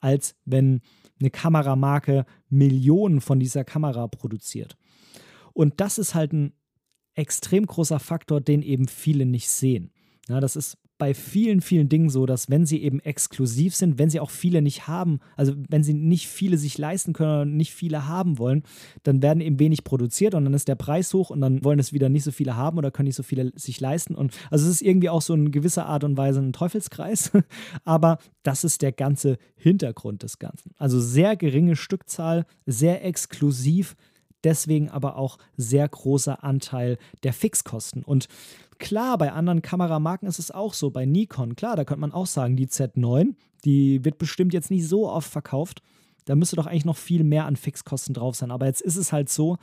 als 0.00 0.34
wenn 0.44 0.80
eine 1.20 1.30
Kameramarke 1.30 2.26
Millionen 2.48 3.20
von 3.20 3.38
dieser 3.38 3.64
Kamera 3.64 4.08
produziert. 4.08 4.76
Und 5.52 5.80
das 5.80 5.98
ist 5.98 6.14
halt 6.14 6.32
ein 6.32 6.52
extrem 7.14 7.66
großer 7.66 8.00
Faktor, 8.00 8.40
den 8.40 8.62
eben 8.62 8.88
viele 8.88 9.24
nicht 9.24 9.48
sehen. 9.48 9.92
Ja, 10.28 10.40
das 10.40 10.56
ist 10.56 10.78
bei 11.00 11.14
vielen, 11.14 11.62
vielen 11.62 11.88
Dingen 11.88 12.10
so, 12.10 12.26
dass 12.26 12.50
wenn 12.50 12.66
sie 12.66 12.82
eben 12.82 13.00
exklusiv 13.00 13.74
sind, 13.74 13.98
wenn 13.98 14.10
sie 14.10 14.20
auch 14.20 14.30
viele 14.30 14.60
nicht 14.60 14.86
haben, 14.86 15.18
also 15.34 15.54
wenn 15.68 15.82
sie 15.82 15.94
nicht 15.94 16.28
viele 16.28 16.58
sich 16.58 16.76
leisten 16.76 17.14
können 17.14 17.30
oder 17.30 17.44
nicht 17.46 17.72
viele 17.72 18.06
haben 18.06 18.38
wollen, 18.38 18.62
dann 19.02 19.22
werden 19.22 19.40
eben 19.40 19.58
wenig 19.58 19.82
produziert 19.82 20.34
und 20.34 20.44
dann 20.44 20.52
ist 20.54 20.68
der 20.68 20.74
Preis 20.74 21.12
hoch 21.14 21.30
und 21.30 21.40
dann 21.40 21.64
wollen 21.64 21.78
es 21.78 21.94
wieder 21.94 22.10
nicht 22.10 22.24
so 22.24 22.30
viele 22.30 22.54
haben 22.54 22.76
oder 22.76 22.90
können 22.90 23.06
nicht 23.06 23.16
so 23.16 23.22
viele 23.22 23.50
sich 23.56 23.80
leisten. 23.80 24.14
Und 24.14 24.36
also 24.50 24.66
es 24.66 24.72
ist 24.72 24.82
irgendwie 24.82 25.08
auch 25.08 25.22
so 25.22 25.32
in 25.32 25.50
gewisser 25.50 25.86
Art 25.86 26.04
und 26.04 26.18
Weise 26.18 26.40
ein 26.40 26.52
Teufelskreis, 26.52 27.32
aber 27.84 28.18
das 28.42 28.62
ist 28.62 28.82
der 28.82 28.92
ganze 28.92 29.38
Hintergrund 29.56 30.22
des 30.22 30.38
Ganzen. 30.38 30.72
Also 30.76 31.00
sehr 31.00 31.34
geringe 31.34 31.76
Stückzahl, 31.76 32.44
sehr 32.66 33.04
exklusiv, 33.06 33.96
deswegen 34.44 34.88
aber 34.88 35.16
auch 35.16 35.38
sehr 35.56 35.88
großer 35.88 36.42
Anteil 36.44 36.98
der 37.22 37.32
Fixkosten. 37.32 38.02
Und 38.04 38.28
Klar, 38.80 39.18
bei 39.18 39.30
anderen 39.30 39.60
Kameramarken 39.60 40.26
ist 40.26 40.38
es 40.38 40.50
auch 40.50 40.72
so. 40.72 40.90
Bei 40.90 41.04
Nikon, 41.04 41.54
klar, 41.54 41.76
da 41.76 41.84
könnte 41.84 42.00
man 42.00 42.12
auch 42.12 42.26
sagen, 42.26 42.56
die 42.56 42.66
Z9, 42.66 43.34
die 43.62 44.04
wird 44.06 44.16
bestimmt 44.16 44.54
jetzt 44.54 44.70
nicht 44.70 44.88
so 44.88 45.08
oft 45.08 45.30
verkauft. 45.30 45.82
Da 46.24 46.34
müsste 46.34 46.56
doch 46.56 46.66
eigentlich 46.66 46.86
noch 46.86 46.96
viel 46.96 47.22
mehr 47.22 47.44
an 47.44 47.56
Fixkosten 47.56 48.14
drauf 48.14 48.36
sein. 48.36 48.50
Aber 48.50 48.64
jetzt 48.64 48.80
ist 48.80 48.96
es 48.96 49.12
halt 49.12 49.28
so, 49.28 49.58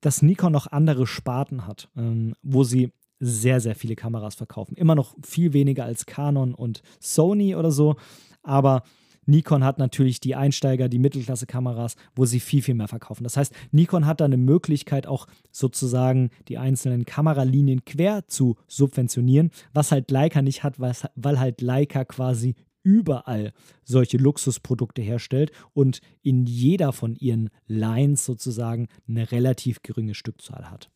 dass 0.00 0.22
Nikon 0.22 0.52
noch 0.52 0.68
andere 0.68 1.06
Sparten 1.06 1.66
hat, 1.66 1.90
ähm, 1.98 2.34
wo 2.42 2.64
sie 2.64 2.92
sehr, 3.20 3.60
sehr 3.60 3.74
viele 3.74 3.94
Kameras 3.94 4.34
verkaufen. 4.34 4.74
Immer 4.74 4.94
noch 4.94 5.14
viel 5.22 5.52
weniger 5.52 5.84
als 5.84 6.06
Canon 6.06 6.54
und 6.54 6.82
Sony 6.98 7.56
oder 7.56 7.70
so. 7.70 7.96
Aber 8.42 8.84
Nikon 9.26 9.64
hat 9.64 9.78
natürlich 9.78 10.20
die 10.20 10.34
Einsteiger, 10.34 10.88
die 10.88 10.98
Mittelklasse-Kameras, 10.98 11.96
wo 12.14 12.24
sie 12.24 12.40
viel, 12.40 12.62
viel 12.62 12.74
mehr 12.74 12.88
verkaufen. 12.88 13.24
Das 13.24 13.36
heißt, 13.36 13.52
Nikon 13.72 14.06
hat 14.06 14.20
da 14.20 14.24
eine 14.24 14.36
Möglichkeit, 14.36 15.06
auch 15.06 15.26
sozusagen 15.50 16.30
die 16.48 16.58
einzelnen 16.58 17.04
Kameralinien 17.04 17.84
quer 17.84 18.26
zu 18.28 18.56
subventionieren, 18.68 19.50
was 19.74 19.92
halt 19.92 20.10
Leica 20.10 20.42
nicht 20.42 20.62
hat, 20.62 20.80
weil 20.80 21.40
halt 21.40 21.60
Leica 21.60 22.04
quasi 22.04 22.54
überall 22.82 23.52
solche 23.82 24.16
Luxusprodukte 24.16 25.02
herstellt 25.02 25.50
und 25.72 26.00
in 26.22 26.46
jeder 26.46 26.92
von 26.92 27.16
ihren 27.16 27.50
Lines 27.66 28.24
sozusagen 28.24 28.86
eine 29.08 29.32
relativ 29.32 29.82
geringe 29.82 30.14
Stückzahl 30.14 30.70
hat. 30.70 30.88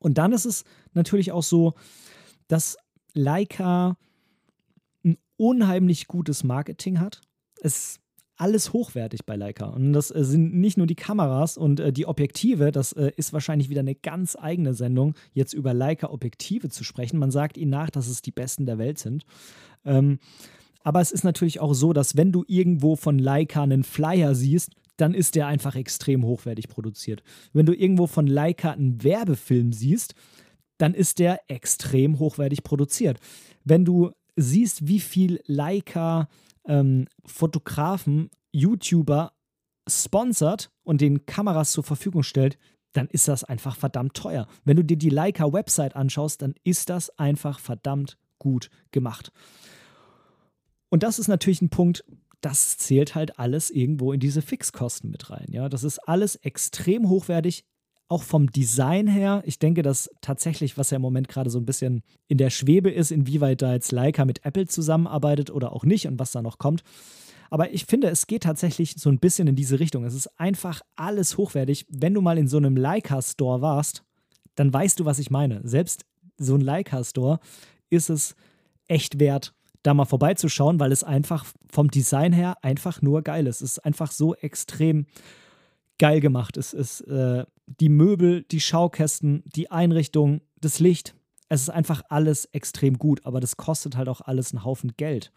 Und 0.00 0.16
dann 0.16 0.32
ist 0.32 0.46
es 0.46 0.64
natürlich 0.94 1.30
auch 1.30 1.42
so, 1.42 1.74
dass 2.48 2.78
Leica 3.12 3.98
unheimlich 5.42 6.06
gutes 6.06 6.44
Marketing 6.44 7.00
hat. 7.00 7.20
Es 7.60 7.76
ist 7.76 8.00
alles 8.36 8.72
hochwertig 8.72 9.26
bei 9.26 9.34
Leica. 9.36 9.66
Und 9.66 9.92
das 9.92 10.10
äh, 10.14 10.24
sind 10.24 10.54
nicht 10.54 10.78
nur 10.78 10.86
die 10.86 10.94
Kameras 10.94 11.56
und 11.56 11.80
äh, 11.80 11.92
die 11.92 12.06
Objektive, 12.06 12.70
das 12.70 12.92
äh, 12.92 13.10
ist 13.16 13.32
wahrscheinlich 13.32 13.68
wieder 13.68 13.80
eine 13.80 13.96
ganz 13.96 14.36
eigene 14.36 14.72
Sendung, 14.72 15.14
jetzt 15.32 15.52
über 15.52 15.74
Leica-Objektive 15.74 16.68
zu 16.68 16.84
sprechen. 16.84 17.18
Man 17.18 17.32
sagt 17.32 17.56
ihnen 17.56 17.70
nach, 17.70 17.90
dass 17.90 18.08
es 18.08 18.22
die 18.22 18.30
besten 18.30 18.66
der 18.66 18.78
Welt 18.78 18.98
sind. 18.98 19.24
Ähm, 19.84 20.18
aber 20.84 21.00
es 21.00 21.10
ist 21.10 21.24
natürlich 21.24 21.60
auch 21.60 21.74
so, 21.74 21.92
dass 21.92 22.16
wenn 22.16 22.32
du 22.32 22.44
irgendwo 22.46 22.96
von 22.96 23.18
Leica 23.18 23.62
einen 23.62 23.84
Flyer 23.84 24.34
siehst, 24.34 24.70
dann 24.96 25.12
ist 25.12 25.34
der 25.34 25.48
einfach 25.48 25.74
extrem 25.74 26.24
hochwertig 26.24 26.68
produziert. 26.68 27.22
Wenn 27.52 27.66
du 27.66 27.72
irgendwo 27.72 28.06
von 28.06 28.26
Leica 28.26 28.70
einen 28.70 29.02
Werbefilm 29.02 29.72
siehst, 29.72 30.14
dann 30.78 30.94
ist 30.94 31.18
der 31.18 31.40
extrem 31.48 32.18
hochwertig 32.18 32.62
produziert. 32.62 33.18
Wenn 33.64 33.84
du 33.84 34.10
siehst, 34.36 34.86
wie 34.86 35.00
viel 35.00 35.40
Leica 35.46 36.28
ähm, 36.66 37.06
Fotografen, 37.24 38.30
YouTuber 38.52 39.32
sponsert 39.88 40.70
und 40.84 41.00
den 41.00 41.26
Kameras 41.26 41.72
zur 41.72 41.84
Verfügung 41.84 42.22
stellt, 42.22 42.58
dann 42.92 43.08
ist 43.08 43.28
das 43.28 43.44
einfach 43.44 43.76
verdammt 43.76 44.14
teuer. 44.14 44.46
Wenn 44.64 44.76
du 44.76 44.84
dir 44.84 44.98
die 44.98 45.08
Leica-Website 45.08 45.96
anschaust, 45.96 46.42
dann 46.42 46.54
ist 46.62 46.90
das 46.90 47.10
einfach 47.18 47.58
verdammt 47.58 48.18
gut 48.38 48.70
gemacht. 48.90 49.32
Und 50.90 51.02
das 51.02 51.18
ist 51.18 51.28
natürlich 51.28 51.62
ein 51.62 51.70
Punkt, 51.70 52.04
das 52.42 52.76
zählt 52.76 53.14
halt 53.14 53.38
alles 53.38 53.70
irgendwo 53.70 54.12
in 54.12 54.20
diese 54.20 54.42
Fixkosten 54.42 55.10
mit 55.10 55.30
rein. 55.30 55.46
Ja, 55.50 55.68
das 55.68 55.84
ist 55.84 56.00
alles 56.00 56.36
extrem 56.36 57.08
hochwertig, 57.08 57.64
auch 58.08 58.22
vom 58.22 58.50
Design 58.50 59.06
her, 59.06 59.42
ich 59.46 59.58
denke, 59.58 59.82
dass 59.82 60.10
tatsächlich, 60.20 60.76
was 60.76 60.90
ja 60.90 60.96
im 60.96 61.02
Moment 61.02 61.28
gerade 61.28 61.50
so 61.50 61.58
ein 61.58 61.64
bisschen 61.64 62.02
in 62.28 62.38
der 62.38 62.50
Schwebe 62.50 62.90
ist, 62.90 63.10
inwieweit 63.10 63.62
da 63.62 63.72
jetzt 63.72 63.92
Leica 63.92 64.24
mit 64.24 64.44
Apple 64.44 64.66
zusammenarbeitet 64.66 65.50
oder 65.50 65.72
auch 65.72 65.84
nicht 65.84 66.06
und 66.06 66.18
was 66.18 66.32
da 66.32 66.42
noch 66.42 66.58
kommt. 66.58 66.82
Aber 67.50 67.72
ich 67.72 67.84
finde, 67.84 68.08
es 68.08 68.26
geht 68.26 68.44
tatsächlich 68.44 68.94
so 68.96 69.10
ein 69.10 69.18
bisschen 69.18 69.46
in 69.46 69.56
diese 69.56 69.78
Richtung. 69.78 70.04
Es 70.04 70.14
ist 70.14 70.28
einfach 70.40 70.80
alles 70.96 71.36
hochwertig. 71.36 71.86
Wenn 71.90 72.14
du 72.14 72.22
mal 72.22 72.38
in 72.38 72.48
so 72.48 72.56
einem 72.56 72.76
Leica-Store 72.76 73.60
warst, 73.60 74.04
dann 74.54 74.72
weißt 74.72 75.00
du, 75.00 75.04
was 75.04 75.18
ich 75.18 75.30
meine. 75.30 75.60
Selbst 75.62 76.04
so 76.38 76.54
ein 76.54 76.62
Leica-Store 76.62 77.40
ist 77.90 78.10
es 78.10 78.36
echt 78.88 79.20
wert, 79.20 79.54
da 79.82 79.94
mal 79.94 80.04
vorbeizuschauen, 80.04 80.80
weil 80.80 80.92
es 80.92 81.04
einfach 81.04 81.44
vom 81.70 81.90
Design 81.90 82.32
her 82.32 82.56
einfach 82.62 83.02
nur 83.02 83.22
geil 83.22 83.46
ist. 83.46 83.60
Es 83.60 83.72
ist 83.72 83.78
einfach 83.80 84.12
so 84.12 84.34
extrem 84.34 85.06
geil 85.98 86.20
gemacht. 86.20 86.56
Es 86.56 86.72
ist 86.72 87.02
äh, 87.02 87.44
die 87.66 87.88
Möbel, 87.88 88.42
die 88.44 88.60
Schaukästen, 88.60 89.42
die 89.46 89.70
Einrichtung, 89.70 90.40
das 90.60 90.78
Licht. 90.78 91.14
Es 91.48 91.62
ist 91.62 91.70
einfach 91.70 92.02
alles 92.08 92.46
extrem 92.46 92.98
gut, 92.98 93.24
aber 93.24 93.40
das 93.40 93.56
kostet 93.56 93.96
halt 93.96 94.08
auch 94.08 94.20
alles 94.20 94.52
einen 94.52 94.64
Haufen 94.64 94.92
Geld. 94.96 95.32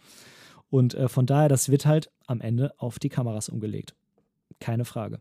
Und 0.70 0.94
äh, 0.94 1.08
von 1.08 1.26
daher, 1.26 1.50
das 1.50 1.70
wird 1.70 1.86
halt 1.86 2.10
am 2.28 2.42
Ende 2.42 2.74
auf 2.80 3.00
die 3.00 3.10
Kameras 3.10 3.50
umgelegt. 3.50 3.96
Keine 4.60 4.86
Frage. 4.86 5.20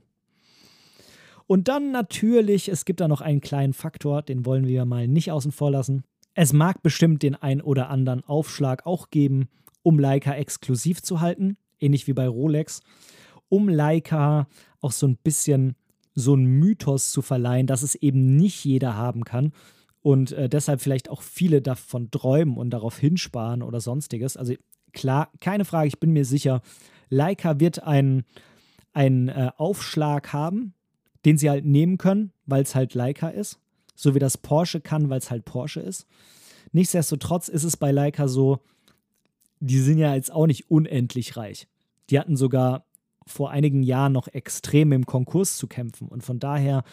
Und 1.47 1.68
dann 1.68 1.91
natürlich, 1.91 2.68
es 2.68 2.85
gibt 2.85 3.01
da 3.01 3.09
noch 3.09 3.20
einen 3.20 3.41
kleinen 3.41 3.74
Faktor, 3.74 4.22
den 4.22 4.47
wollen 4.47 4.66
wir 4.66 4.85
mal 4.85 5.07
nicht 5.07 5.30
außen 5.30 5.53
vor 5.53 5.70
lassen. 5.70 6.05
Es 6.35 6.53
mag 6.53 6.82
bestimmt 6.82 7.22
den 7.22 7.35
ein 7.35 7.61
oder 7.61 7.91
anderen 7.91 8.24
Aufschlag 8.24 8.87
auch 8.87 9.11
geben, 9.11 9.49
um 9.82 9.99
Leica 9.99 10.35
exklusiv 10.35 11.03
zu 11.03 11.20
halten, 11.20 11.57
ähnlich 11.78 12.07
wie 12.07 12.14
bei 12.14 12.26
Rolex, 12.26 12.80
um 13.49 13.68
Leica 13.68 14.49
auch 14.80 14.92
so 14.92 15.07
ein 15.07 15.16
bisschen 15.16 15.76
so 16.14 16.34
einen 16.34 16.47
Mythos 16.47 17.11
zu 17.11 17.22
verleihen, 17.22 17.66
dass 17.66 17.82
es 17.82 17.95
eben 17.95 18.36
nicht 18.36 18.64
jeder 18.64 18.97
haben 18.97 19.24
kann 19.24 19.53
und 20.05 20.32
äh, 20.32 20.49
deshalb 20.49 20.82
vielleicht 20.82 21.09
auch 21.09 21.22
viele 21.22 21.62
davon 21.62 22.11
träumen 22.11 22.59
und 22.59 22.70
darauf 22.70 22.99
hinsparen 22.99 23.62
oder 23.62 23.80
sonstiges. 23.80 24.36
Also 24.36 24.55
klar, 24.92 25.30
keine 25.40 25.64
Frage, 25.64 25.88
ich 25.88 25.99
bin 25.99 26.12
mir 26.12 26.26
sicher, 26.26 26.61
Leica 27.09 27.59
wird 27.59 27.82
einen, 27.82 28.24
äh, 28.95 29.51
Aufschlag 29.57 30.32
haben, 30.32 30.74
den 31.24 31.38
sie 31.38 31.49
halt 31.49 31.64
nehmen 31.64 31.97
können, 31.97 32.32
weil 32.45 32.62
es 32.62 32.74
halt 32.74 32.95
Leica 32.95 33.28
ist, 33.28 33.59
so 33.95 34.14
wie 34.14 34.18
das 34.18 34.36
Porsche 34.36 34.82
kann, 34.82 35.09
weil 35.09 35.18
es 35.18 35.30
halt 35.30 35.47
Porsche 35.47 35.80
ist. 35.80 36.07
Nichtsdestotrotz 36.72 37.49
ist 37.49 37.64
es 37.64 37.76
bei 37.76 37.90
Leica 37.90 38.28
so, 38.28 38.61
die 39.61 39.78
sind 39.78 39.97
ja 39.97 40.14
jetzt 40.14 40.32
auch 40.32 40.47
nicht 40.47 40.70
unendlich 40.70 41.36
reich. 41.36 41.66
Die 42.11 42.18
hatten 42.18 42.36
sogar 42.36 42.84
vor 43.26 43.50
einigen 43.50 43.82
Jahren 43.82 44.12
noch 44.12 44.28
extrem 44.28 44.92
im 44.92 45.06
Konkurs 45.06 45.56
zu 45.56 45.66
kämpfen. 45.66 46.08
Und 46.08 46.22
von 46.22 46.38
daher, 46.38 46.84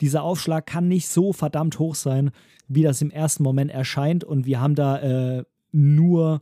dieser 0.00 0.22
Aufschlag 0.22 0.66
kann 0.66 0.88
nicht 0.88 1.08
so 1.08 1.32
verdammt 1.32 1.78
hoch 1.78 1.94
sein, 1.94 2.30
wie 2.68 2.82
das 2.82 3.02
im 3.02 3.10
ersten 3.10 3.42
Moment 3.42 3.70
erscheint. 3.70 4.24
Und 4.24 4.46
wir 4.46 4.60
haben 4.60 4.74
da 4.74 4.98
äh, 5.38 5.44
nur 5.72 6.40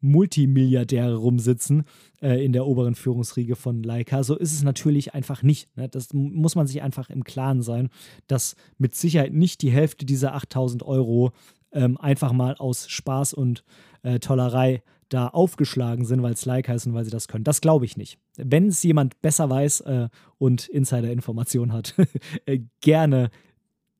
Multimilliardäre 0.00 1.14
rumsitzen 1.14 1.84
äh, 2.22 2.44
in 2.44 2.52
der 2.52 2.66
oberen 2.66 2.94
Führungsriege 2.94 3.56
von 3.56 3.82
Leica. 3.82 4.22
So 4.22 4.36
ist 4.36 4.52
es 4.52 4.62
natürlich 4.62 5.14
einfach 5.14 5.42
nicht. 5.42 5.74
Ne? 5.76 5.88
Das 5.88 6.12
muss 6.12 6.54
man 6.54 6.66
sich 6.66 6.82
einfach 6.82 7.10
im 7.10 7.24
Klaren 7.24 7.62
sein, 7.62 7.90
dass 8.26 8.56
mit 8.78 8.94
Sicherheit 8.94 9.34
nicht 9.34 9.62
die 9.62 9.70
Hälfte 9.70 10.06
dieser 10.06 10.34
8000 10.34 10.82
Euro 10.82 11.32
ähm, 11.72 11.98
einfach 11.98 12.32
mal 12.32 12.56
aus 12.56 12.88
Spaß 12.88 13.34
und 13.34 13.64
äh, 14.02 14.18
Tollerei 14.18 14.82
da 15.08 15.28
aufgeschlagen 15.28 16.04
sind, 16.04 16.22
weil 16.22 16.34
es 16.34 16.44
Leica 16.44 16.72
ist 16.72 16.86
und 16.86 16.94
weil 16.94 17.04
sie 17.04 17.10
das 17.10 17.28
können. 17.28 17.44
Das 17.44 17.60
glaube 17.60 17.84
ich 17.84 17.96
nicht. 17.96 18.18
Wenn 18.36 18.68
es 18.68 18.82
jemand 18.82 19.20
besser 19.22 19.50
weiß 19.50 19.80
äh, 19.82 20.08
und 20.38 20.68
Insider-Informationen 20.68 21.72
hat, 21.72 21.94
äh, 22.46 22.60
gerne 22.80 23.30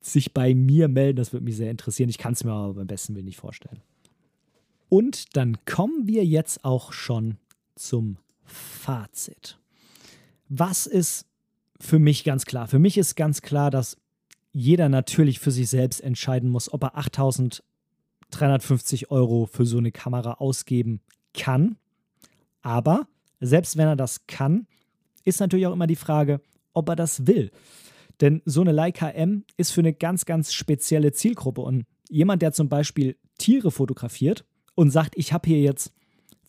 sich 0.00 0.32
bei 0.32 0.54
mir 0.54 0.88
melden. 0.88 1.16
Das 1.16 1.32
würde 1.32 1.44
mich 1.44 1.56
sehr 1.56 1.70
interessieren. 1.70 2.08
Ich 2.08 2.18
kann 2.18 2.32
es 2.32 2.44
mir 2.44 2.52
aber 2.52 2.74
beim 2.74 2.86
besten 2.86 3.14
Willen 3.14 3.26
nicht 3.26 3.36
vorstellen. 3.36 3.82
Und 4.88 5.36
dann 5.36 5.58
kommen 5.66 6.06
wir 6.06 6.24
jetzt 6.24 6.64
auch 6.64 6.92
schon 6.92 7.36
zum 7.76 8.16
Fazit. 8.44 9.58
Was 10.48 10.86
ist 10.86 11.26
für 11.78 11.98
mich 11.98 12.24
ganz 12.24 12.44
klar? 12.44 12.66
Für 12.66 12.78
mich 12.78 12.98
ist 12.98 13.14
ganz 13.14 13.42
klar, 13.42 13.70
dass 13.70 13.96
jeder 14.52 14.88
natürlich 14.88 15.38
für 15.38 15.52
sich 15.52 15.68
selbst 15.68 16.00
entscheiden 16.00 16.50
muss, 16.50 16.72
ob 16.72 16.82
er 16.82 16.96
8350 18.30 19.10
Euro 19.10 19.46
für 19.46 19.66
so 19.66 19.78
eine 19.78 19.92
Kamera 19.92 20.34
ausgeben 20.34 21.00
kann. 21.34 21.76
Aber 22.62 23.06
selbst 23.40 23.76
wenn 23.76 23.88
er 23.88 23.96
das 23.96 24.26
kann, 24.26 24.66
ist 25.24 25.40
natürlich 25.40 25.66
auch 25.66 25.72
immer 25.72 25.86
die 25.86 25.96
Frage, 25.96 26.40
ob 26.72 26.88
er 26.88 26.96
das 26.96 27.26
will. 27.26 27.50
Denn 28.20 28.42
so 28.44 28.60
eine 28.60 28.72
Leica 28.72 29.08
M 29.08 29.44
ist 29.56 29.70
für 29.72 29.80
eine 29.80 29.94
ganz, 29.94 30.24
ganz 30.26 30.52
spezielle 30.52 31.12
Zielgruppe. 31.12 31.62
Und 31.62 31.86
jemand, 32.08 32.42
der 32.42 32.52
zum 32.52 32.68
Beispiel 32.68 33.16
Tiere 33.38 33.70
fotografiert 33.70 34.44
und 34.74 34.90
sagt, 34.90 35.16
ich 35.16 35.32
habe 35.32 35.48
hier 35.48 35.60
jetzt 35.60 35.92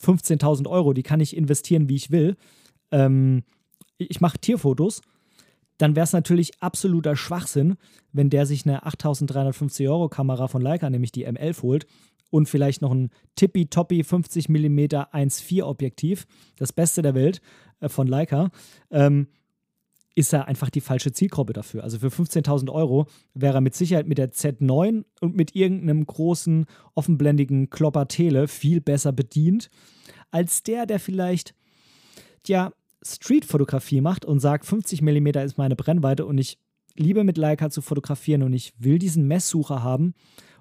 15.000 0.02 0.68
Euro, 0.68 0.94
die 0.94 1.04
kann 1.04 1.20
ich 1.20 1.36
investieren, 1.36 1.88
wie 1.88 1.96
ich 1.96 2.12
will, 2.12 2.36
ähm, 2.92 3.44
ich 3.98 4.20
mache 4.20 4.40
Tierfotos, 4.40 5.02
dann 5.82 5.96
wäre 5.96 6.04
es 6.04 6.14
natürlich 6.14 6.62
absoluter 6.62 7.16
Schwachsinn, 7.16 7.76
wenn 8.12 8.30
der 8.30 8.46
sich 8.46 8.66
eine 8.66 8.86
8.350 8.86 9.90
Euro 9.90 10.10
Kamera 10.10 10.48
von 10.48 10.62
Leica, 10.62 10.90
nämlich 10.90 11.12
die 11.12 11.28
M11 11.28 11.62
holt 11.64 11.88
und 12.30 12.48
vielleicht 12.48 12.82
noch 12.82 12.92
ein 12.92 13.10
tippitoppi 13.36 14.04
50 14.04 14.50
mm 14.50 14.80
1.4 14.80 15.64
Objektiv, 15.64 16.26
das 16.58 16.72
Beste 16.72 17.02
der 17.02 17.16
Welt 17.16 17.42
äh, 17.80 17.90
von 17.90 18.08
Leica, 18.08 18.52
ähm, 18.92 19.28
ist 20.14 20.34
er 20.34 20.48
einfach 20.48 20.70
die 20.70 20.82
falsche 20.82 21.14
Zielgruppe 21.14 21.54
dafür. 21.54 21.84
Also 21.84 22.00
für 22.00 22.10
15.000 22.10 22.70
Euro 22.70 23.08
wäre 23.34 23.56
er 23.56 23.62
mit 23.62 23.76
Sicherheit 23.76 24.08
mit 24.08 24.18
der 24.18 24.32
Z9 24.32 25.06
und 25.22 25.36
mit 25.36 25.56
irgendeinem 25.56 26.06
großen 26.06 26.66
offenblendigen 26.96 27.70
Klopper 27.70 28.08
Tele 28.08 28.48
viel 28.48 28.82
besser 28.82 29.14
bedient, 29.14 29.70
als 30.30 30.64
der, 30.64 30.86
der 30.86 31.00
vielleicht, 31.00 31.56
ja, 32.46 32.74
Street-Fotografie 33.04 34.02
macht 34.02 34.26
und 34.26 34.40
sagt, 34.40 34.66
50 34.66 35.02
mm 35.02 35.28
ist 35.40 35.58
meine 35.58 35.76
Brennweite 35.76 36.26
und 36.26 36.38
ich 36.38 36.58
liebe 36.96 37.24
mit 37.24 37.38
Leica 37.38 37.70
zu 37.70 37.82
fotografieren 37.82 38.44
und 38.44 38.54
ich 38.54 38.74
will 38.78 39.00
diesen 39.00 39.28
Messsucher 39.28 39.84
haben 39.84 40.14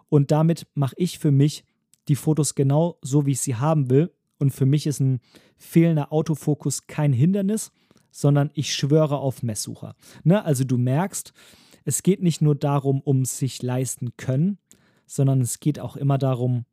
und 0.08 0.30
damit 0.30 0.66
mache 0.74 0.94
ich 0.98 1.18
für 1.18 1.30
mich 1.30 1.64
die 2.08 2.16
Fotos 2.16 2.54
genau 2.54 2.98
so, 3.02 3.24
wie 3.24 3.32
ich 3.32 3.40
sie 3.40 3.54
haben 3.54 3.88
will. 3.88 4.12
Und 4.38 4.50
für 4.50 4.66
mich 4.66 4.86
ist 4.86 5.00
ein 5.00 5.20
fehlender 5.56 6.12
Autofokus 6.12 6.86
kein 6.86 7.12
Hindernis, 7.12 7.70
sondern 8.10 8.50
ich 8.54 8.74
schwöre 8.74 9.18
auf 9.18 9.42
Messsucher. 9.42 9.94
Ne? 10.24 10.44
Also 10.44 10.64
du 10.64 10.76
merkst, 10.76 11.32
es 11.84 12.02
geht 12.02 12.22
nicht 12.22 12.42
nur 12.42 12.54
darum, 12.54 13.00
um 13.00 13.24
sich 13.24 13.62
leisten 13.62 14.16
können, 14.16 14.58
sondern 15.06 15.40
es 15.40 15.60
geht 15.60 15.78
auch 15.78 15.96
immer 15.96 16.18
darum, 16.18 16.64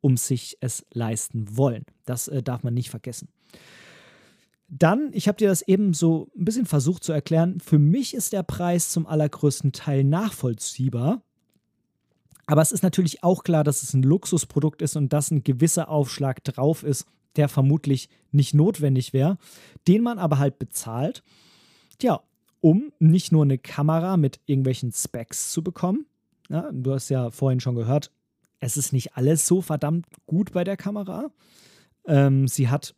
um 0.00 0.16
sich 0.16 0.56
es 0.60 0.86
leisten 0.92 1.56
wollen. 1.56 1.84
Das 2.06 2.28
äh, 2.28 2.42
darf 2.42 2.62
man 2.62 2.72
nicht 2.72 2.90
vergessen. 2.90 3.28
Dann, 4.72 5.10
ich 5.12 5.26
habe 5.26 5.36
dir 5.36 5.48
das 5.48 5.62
eben 5.62 5.94
so 5.94 6.30
ein 6.36 6.44
bisschen 6.44 6.64
versucht 6.64 7.02
zu 7.02 7.12
erklären, 7.12 7.58
für 7.58 7.78
mich 7.78 8.14
ist 8.14 8.32
der 8.32 8.44
Preis 8.44 8.90
zum 8.90 9.04
allergrößten 9.04 9.72
Teil 9.72 10.04
nachvollziehbar. 10.04 11.22
Aber 12.46 12.62
es 12.62 12.70
ist 12.70 12.82
natürlich 12.82 13.24
auch 13.24 13.42
klar, 13.42 13.64
dass 13.64 13.82
es 13.82 13.94
ein 13.94 14.04
Luxusprodukt 14.04 14.80
ist 14.80 14.96
und 14.96 15.12
dass 15.12 15.30
ein 15.32 15.42
gewisser 15.42 15.88
Aufschlag 15.88 16.44
drauf 16.44 16.84
ist, 16.84 17.06
der 17.36 17.48
vermutlich 17.48 18.08
nicht 18.30 18.54
notwendig 18.54 19.12
wäre, 19.12 19.38
den 19.88 20.02
man 20.02 20.18
aber 20.18 20.38
halt 20.38 20.58
bezahlt, 20.58 21.22
ja, 22.00 22.20
um 22.60 22.92
nicht 22.98 23.32
nur 23.32 23.42
eine 23.42 23.58
Kamera 23.58 24.16
mit 24.16 24.40
irgendwelchen 24.46 24.92
Specs 24.92 25.50
zu 25.50 25.62
bekommen. 25.62 26.06
Ja, 26.48 26.70
du 26.72 26.92
hast 26.92 27.08
ja 27.08 27.30
vorhin 27.30 27.60
schon 27.60 27.74
gehört, 27.74 28.10
es 28.60 28.76
ist 28.76 28.92
nicht 28.92 29.16
alles 29.16 29.46
so 29.46 29.62
verdammt 29.62 30.06
gut 30.26 30.52
bei 30.52 30.64
der 30.64 30.76
Kamera. 30.76 31.30
Ähm, 32.06 32.46
sie 32.46 32.68
hat 32.68 32.94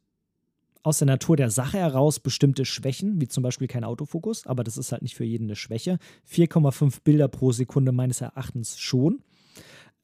aus 0.83 0.99
der 0.99 1.07
Natur 1.07 1.37
der 1.37 1.51
Sache 1.51 1.78
heraus 1.78 2.18
bestimmte 2.18 2.64
Schwächen, 2.64 3.20
wie 3.20 3.28
zum 3.28 3.43
Beispiel 3.43 3.68
kein 3.68 3.85
Autofokus, 3.85 4.47
aber 4.47 4.64
das 4.64 4.76
ist 4.76 4.93
halt 4.93 5.03
nicht 5.03 5.14
für 5.14 5.24
jeden 5.24 5.45
eine 5.45 5.57
Schwäche. 5.57 5.99
4,5 6.28 7.03
Bilder 7.05 7.28
pro 7.28 7.53
Sekunde 7.53 7.93
meines 7.93 8.20
Erachtens 8.20 8.78
schon. 8.78 9.22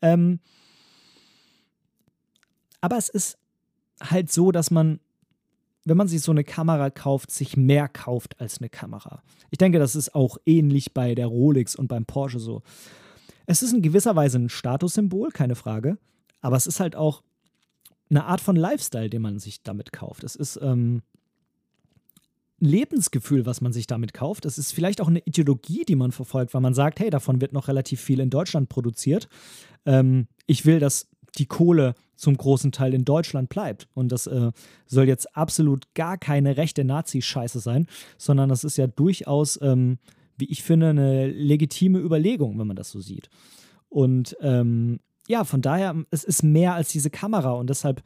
Ähm, 0.03 0.39
aber 2.81 2.97
es 2.97 3.09
ist 3.09 3.39
halt 4.01 4.31
so, 4.31 4.53
dass 4.53 4.70
man, 4.70 5.01
wenn 5.85 5.97
man 5.97 6.07
sich 6.07 6.22
so 6.22 6.31
eine 6.31 6.45
Kamera 6.45 6.91
kauft, 6.91 7.33
sich 7.33 7.57
mehr 7.57 7.89
kauft 7.89 8.41
als 8.41 8.59
eine 8.59 8.68
Kamera. 8.68 9.22
Ich 9.51 9.59
denke, 9.59 9.81
das 9.81 9.97
ist 9.97 10.14
auch 10.14 10.39
ähnlich 10.47 10.95
bei 10.95 11.16
der 11.16 11.26
Rolex 11.26 11.74
und 11.74 11.89
beim 11.89 12.07
Porsche 12.07 12.39
so. 12.39 12.62
Es 13.47 13.62
ist 13.62 13.72
in 13.72 13.83
gewisser 13.83 14.14
Weise 14.14 14.39
ein 14.39 14.49
Statussymbol, 14.49 15.31
keine 15.31 15.57
Frage, 15.57 15.99
aber 16.41 16.57
es 16.57 16.68
ist 16.68 16.79
halt 16.79 16.95
auch 16.95 17.22
eine 18.11 18.24
Art 18.24 18.40
von 18.40 18.56
Lifestyle, 18.56 19.11
den 19.11 19.22
man 19.22 19.38
sich 19.38 19.62
damit 19.62 19.92
kauft. 19.92 20.24
Es 20.24 20.36
ist 20.36 20.59
ähm, 20.62 21.02
ein 22.61 22.66
Lebensgefühl, 22.66 23.46
was 23.46 23.61
man 23.61 23.72
sich 23.72 23.86
damit 23.86 24.14
kauft. 24.14 24.44
Es 24.44 24.59
ist 24.59 24.72
vielleicht 24.72 25.00
auch 25.00 25.09
eine 25.09 25.20
Ideologie, 25.20 25.84
die 25.84 25.96
man 25.96 26.12
verfolgt, 26.12 26.54
weil 26.54 26.61
man 26.61 26.74
sagt, 26.74 27.00
hey, 27.00 27.11
davon 27.11 27.40
wird 27.40 27.52
noch 27.52 27.68
relativ 27.68 28.00
viel 28.00 28.20
in 28.20 28.30
Deutschland 28.30 28.68
produziert. 28.68 29.28
Ähm, 29.86 30.26
ich 30.46 30.66
will, 30.66 30.80
dass 30.80 31.09
die 31.36 31.46
Kohle 31.46 31.94
zum 32.16 32.36
großen 32.36 32.72
Teil 32.72 32.94
in 32.94 33.04
Deutschland 33.04 33.48
bleibt. 33.48 33.88
Und 33.94 34.11
das 34.11 34.26
äh, 34.26 34.50
soll 34.86 35.06
jetzt 35.06 35.36
absolut 35.36 35.94
gar 35.94 36.18
keine 36.18 36.56
rechte 36.56 36.84
Nazi-Scheiße 36.84 37.61
sein, 37.61 37.86
sondern 38.16 38.48
das 38.48 38.64
ist 38.64 38.76
ja 38.76 38.88
durchaus, 38.88 39.61
ähm, 39.62 39.98
wie 40.36 40.46
ich 40.46 40.62
finde, 40.62 40.88
eine 40.88 41.28
legitime 41.28 42.00
Überlegung, 42.00 42.59
wenn 42.59 42.66
man 42.66 42.76
das 42.76 42.90
so 42.90 43.00
sieht. 43.00 43.30
Und 43.88 44.36
ähm, 44.40 44.98
ja, 45.29 45.45
von 45.45 45.61
daher, 45.61 45.95
es 46.11 46.24
ist 46.24 46.43
mehr 46.43 46.74
als 46.74 46.89
diese 46.89 47.11
Kamera 47.11 47.53
und 47.53 47.70
deshalb, 47.70 48.03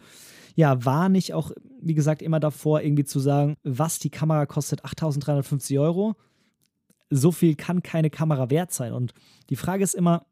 ja, 0.55 0.85
warne 0.85 1.17
ich 1.17 1.33
auch, 1.33 1.53
wie 1.81 1.95
gesagt, 1.95 2.21
immer 2.21 2.41
davor, 2.41 2.83
irgendwie 2.83 3.05
zu 3.05 3.21
sagen, 3.21 3.57
was 3.63 3.99
die 3.99 4.11
Kamera 4.11 4.45
kostet, 4.45 4.85
8350 4.85 5.79
Euro. 5.79 6.15
So 7.09 7.31
viel 7.31 7.55
kann 7.55 7.83
keine 7.83 8.11
Kamera 8.11 8.51
wert 8.51 8.73
sein. 8.73 8.93
Und 8.93 9.15
die 9.51 9.57
Frage 9.57 9.85
ist 9.85 9.95
immer, 9.95 10.27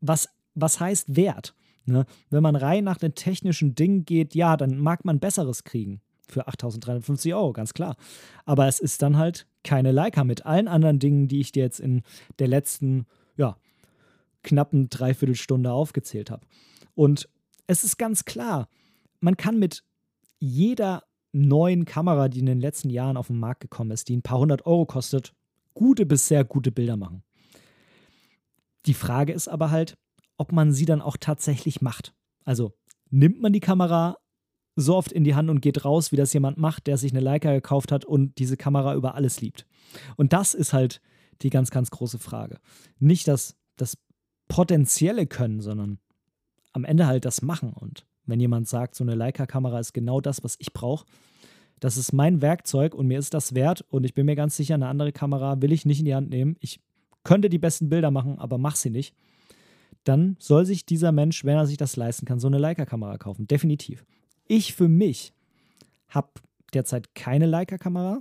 was, 0.00 0.28
was 0.54 0.80
heißt 0.80 1.16
Wert? 1.16 1.54
Ne? 1.84 2.04
Wenn 2.30 2.42
man 2.42 2.56
rein 2.56 2.84
nach 2.84 2.98
den 2.98 3.14
technischen 3.14 3.74
Dingen 3.74 4.04
geht, 4.04 4.34
ja, 4.34 4.56
dann 4.56 4.78
mag 4.78 5.04
man 5.04 5.20
Besseres 5.20 5.64
kriegen 5.64 6.00
für 6.28 6.48
8.350 6.48 7.34
Euro, 7.34 7.52
ganz 7.52 7.74
klar. 7.74 7.96
Aber 8.44 8.66
es 8.66 8.80
ist 8.80 9.02
dann 9.02 9.16
halt 9.16 9.46
keine 9.64 9.92
Leica 9.92 10.24
mit 10.24 10.46
allen 10.46 10.68
anderen 10.68 10.98
Dingen, 10.98 11.28
die 11.28 11.40
ich 11.40 11.52
dir 11.52 11.62
jetzt 11.62 11.80
in 11.80 12.02
der 12.38 12.48
letzten, 12.48 13.06
ja, 13.36 13.56
knappen 14.42 14.88
Dreiviertelstunde 14.88 15.72
aufgezählt 15.72 16.30
habe. 16.30 16.46
Und 16.94 17.28
es 17.66 17.84
ist 17.84 17.98
ganz 17.98 18.24
klar, 18.24 18.68
man 19.20 19.36
kann 19.36 19.58
mit 19.58 19.84
jeder 20.38 21.04
neuen 21.32 21.84
Kamera, 21.84 22.28
die 22.28 22.40
in 22.40 22.46
den 22.46 22.60
letzten 22.60 22.90
Jahren 22.90 23.16
auf 23.16 23.28
den 23.28 23.38
Markt 23.38 23.60
gekommen 23.60 23.90
ist, 23.90 24.08
die 24.08 24.16
ein 24.16 24.22
paar 24.22 24.38
hundert 24.38 24.66
Euro 24.66 24.86
kostet, 24.86 25.34
gute 25.74 26.06
bis 26.06 26.26
sehr 26.26 26.44
gute 26.44 26.72
Bilder 26.72 26.96
machen. 26.96 27.22
Die 28.86 28.94
Frage 28.94 29.32
ist 29.32 29.48
aber 29.48 29.70
halt, 29.70 29.96
ob 30.36 30.52
man 30.52 30.72
sie 30.72 30.86
dann 30.86 31.02
auch 31.02 31.16
tatsächlich 31.18 31.82
macht. 31.82 32.14
Also 32.44 32.72
nimmt 33.10 33.40
man 33.40 33.52
die 33.52 33.60
Kamera 33.60 34.16
so 34.76 34.96
oft 34.96 35.12
in 35.12 35.24
die 35.24 35.34
Hand 35.34 35.50
und 35.50 35.60
geht 35.60 35.84
raus, 35.84 36.12
wie 36.12 36.16
das 36.16 36.32
jemand 36.32 36.56
macht, 36.56 36.86
der 36.86 36.96
sich 36.96 37.12
eine 37.12 37.20
Leica 37.20 37.52
gekauft 37.52 37.92
hat 37.92 38.04
und 38.04 38.38
diese 38.38 38.56
Kamera 38.56 38.94
über 38.94 39.14
alles 39.14 39.40
liebt. 39.40 39.66
Und 40.16 40.32
das 40.32 40.54
ist 40.54 40.72
halt 40.72 41.00
die 41.42 41.50
ganz, 41.50 41.70
ganz 41.70 41.90
große 41.90 42.18
Frage. 42.18 42.58
Nicht 42.98 43.28
das, 43.28 43.56
das 43.76 43.98
potenzielle 44.50 45.26
Können, 45.26 45.60
sondern 45.60 45.98
am 46.72 46.84
Ende 46.84 47.06
halt 47.06 47.24
das 47.24 47.40
Machen. 47.40 47.72
Und 47.72 48.04
wenn 48.26 48.40
jemand 48.40 48.68
sagt, 48.68 48.94
so 48.94 49.04
eine 49.04 49.14
Leica-Kamera 49.14 49.80
ist 49.80 49.94
genau 49.94 50.20
das, 50.20 50.44
was 50.44 50.56
ich 50.58 50.72
brauche, 50.72 51.06
das 51.80 51.96
ist 51.96 52.12
mein 52.12 52.42
Werkzeug 52.42 52.94
und 52.94 53.06
mir 53.06 53.18
ist 53.18 53.32
das 53.32 53.54
wert 53.54 53.82
und 53.88 54.04
ich 54.04 54.12
bin 54.12 54.26
mir 54.26 54.36
ganz 54.36 54.56
sicher, 54.56 54.74
eine 54.74 54.88
andere 54.88 55.12
Kamera 55.12 55.62
will 55.62 55.72
ich 55.72 55.86
nicht 55.86 56.00
in 56.00 56.04
die 56.04 56.14
Hand 56.14 56.28
nehmen. 56.28 56.56
Ich 56.60 56.80
könnte 57.24 57.48
die 57.48 57.58
besten 57.58 57.88
Bilder 57.88 58.10
machen, 58.10 58.38
aber 58.38 58.58
mach 58.58 58.76
sie 58.76 58.90
nicht 58.90 59.14
dann 60.04 60.36
soll 60.38 60.64
sich 60.64 60.86
dieser 60.86 61.12
Mensch, 61.12 61.44
wenn 61.44 61.56
er 61.56 61.66
sich 61.66 61.76
das 61.76 61.96
leisten 61.96 62.26
kann, 62.26 62.40
so 62.40 62.46
eine 62.46 62.58
Leica-Kamera 62.58 63.18
kaufen. 63.18 63.46
Definitiv. 63.46 64.04
Ich 64.46 64.74
für 64.74 64.88
mich 64.88 65.32
habe 66.08 66.28
derzeit 66.72 67.14
keine 67.14 67.46
Leica-Kamera, 67.46 68.20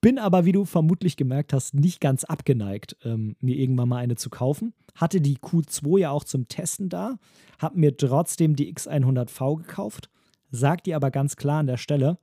Bin 0.00 0.18
aber, 0.18 0.44
wie 0.44 0.52
du 0.52 0.64
vermutlich 0.64 1.16
gemerkt 1.16 1.52
hast, 1.52 1.74
nicht 1.74 2.00
ganz 2.00 2.22
abgeneigt, 2.22 2.96
ähm, 3.02 3.34
mir 3.40 3.56
irgendwann 3.56 3.88
mal 3.88 3.96
eine 3.96 4.14
zu 4.14 4.30
kaufen. 4.30 4.72
Hatte 4.96 5.20
die 5.20 5.38
Q2 5.38 6.00
ja 6.00 6.10
auch 6.10 6.24
zum 6.24 6.48
Testen 6.48 6.88
da, 6.88 7.18
habe 7.58 7.78
mir 7.78 7.96
trotzdem 7.96 8.56
die 8.56 8.74
X100V 8.74 9.58
gekauft. 9.58 10.10
Sag 10.50 10.84
dir 10.84 10.96
aber 10.96 11.10
ganz 11.10 11.36
klar 11.36 11.60
an 11.60 11.66
der 11.66 11.76
Stelle, 11.76 12.18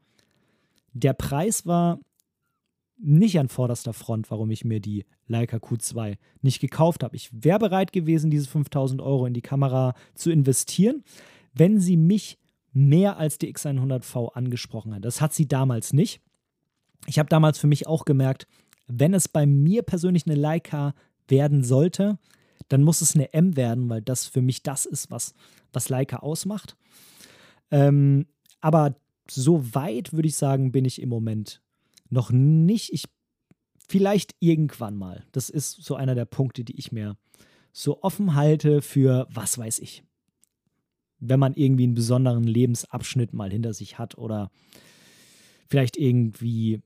der 0.93 1.13
Preis 1.13 1.65
war 1.65 1.99
nicht 2.97 3.39
an 3.39 3.49
vorderster 3.49 3.93
Front, 3.93 4.29
warum 4.31 4.49
ich 4.51 4.63
mir 4.63 4.79
die 4.79 5.05
Leica 5.27 5.57
Q2 5.57 6.17
nicht 6.41 6.59
gekauft 6.59 7.03
habe. 7.03 7.15
Ich 7.15 7.29
wäre 7.33 7.59
bereit 7.59 7.91
gewesen, 7.91 8.29
diese 8.31 8.47
5000 8.47 9.01
Euro 9.01 9.25
in 9.25 9.33
die 9.33 9.41
Kamera 9.41 9.93
zu 10.13 10.31
investieren, 10.31 11.03
wenn 11.53 11.79
sie 11.79 11.97
mich 11.97 12.37
mehr 12.71 13.17
als 13.17 13.37
die 13.37 13.53
X100V 13.53 14.33
angesprochen 14.33 14.95
hat. 14.95 15.05
Das 15.05 15.21
hat 15.21 15.33
sie 15.33 15.47
damals 15.47 15.93
nicht. 15.93 16.21
Ich 17.05 17.19
habe 17.19 17.29
damals 17.29 17.59
für 17.59 17.67
mich 17.67 17.87
auch 17.87 18.05
gemerkt, 18.05 18.47
wenn 18.87 19.13
es 19.13 19.27
bei 19.27 19.45
mir 19.45 19.83
persönlich 19.83 20.25
eine 20.25 20.35
Leica 20.35 20.93
werden 21.27 21.63
sollte, 21.63 22.17
dann 22.69 22.83
muss 22.83 23.01
es 23.01 23.15
eine 23.15 23.33
M 23.33 23.55
werden, 23.55 23.89
weil 23.89 24.01
das 24.01 24.25
für 24.25 24.41
mich 24.41 24.63
das 24.63 24.85
ist, 24.85 25.11
was, 25.11 25.33
was 25.71 25.89
Leica 25.89 26.17
ausmacht. 26.17 26.75
Ähm, 27.71 28.27
aber 28.61 28.95
so 29.29 29.73
weit 29.73 30.13
würde 30.13 30.27
ich 30.27 30.35
sagen, 30.35 30.71
bin 30.71 30.85
ich 30.85 31.01
im 31.01 31.09
Moment 31.09 31.61
noch 32.09 32.31
nicht. 32.31 32.93
Ich 32.93 33.05
vielleicht 33.87 34.35
irgendwann 34.39 34.97
mal. 34.97 35.25
Das 35.31 35.49
ist 35.49 35.83
so 35.83 35.95
einer 35.95 36.15
der 36.15 36.25
Punkte, 36.25 36.63
die 36.63 36.77
ich 36.77 36.91
mir 36.91 37.17
so 37.71 38.01
offen 38.01 38.35
halte 38.35 38.81
für 38.81 39.27
was 39.29 39.57
weiß 39.57 39.79
ich. 39.79 40.03
Wenn 41.19 41.39
man 41.39 41.53
irgendwie 41.53 41.83
einen 41.83 41.95
besonderen 41.95 42.43
Lebensabschnitt 42.43 43.33
mal 43.33 43.51
hinter 43.51 43.73
sich 43.73 43.97
hat 43.97 44.17
oder 44.17 44.51
vielleicht 45.69 45.97
irgendwie 45.97 46.81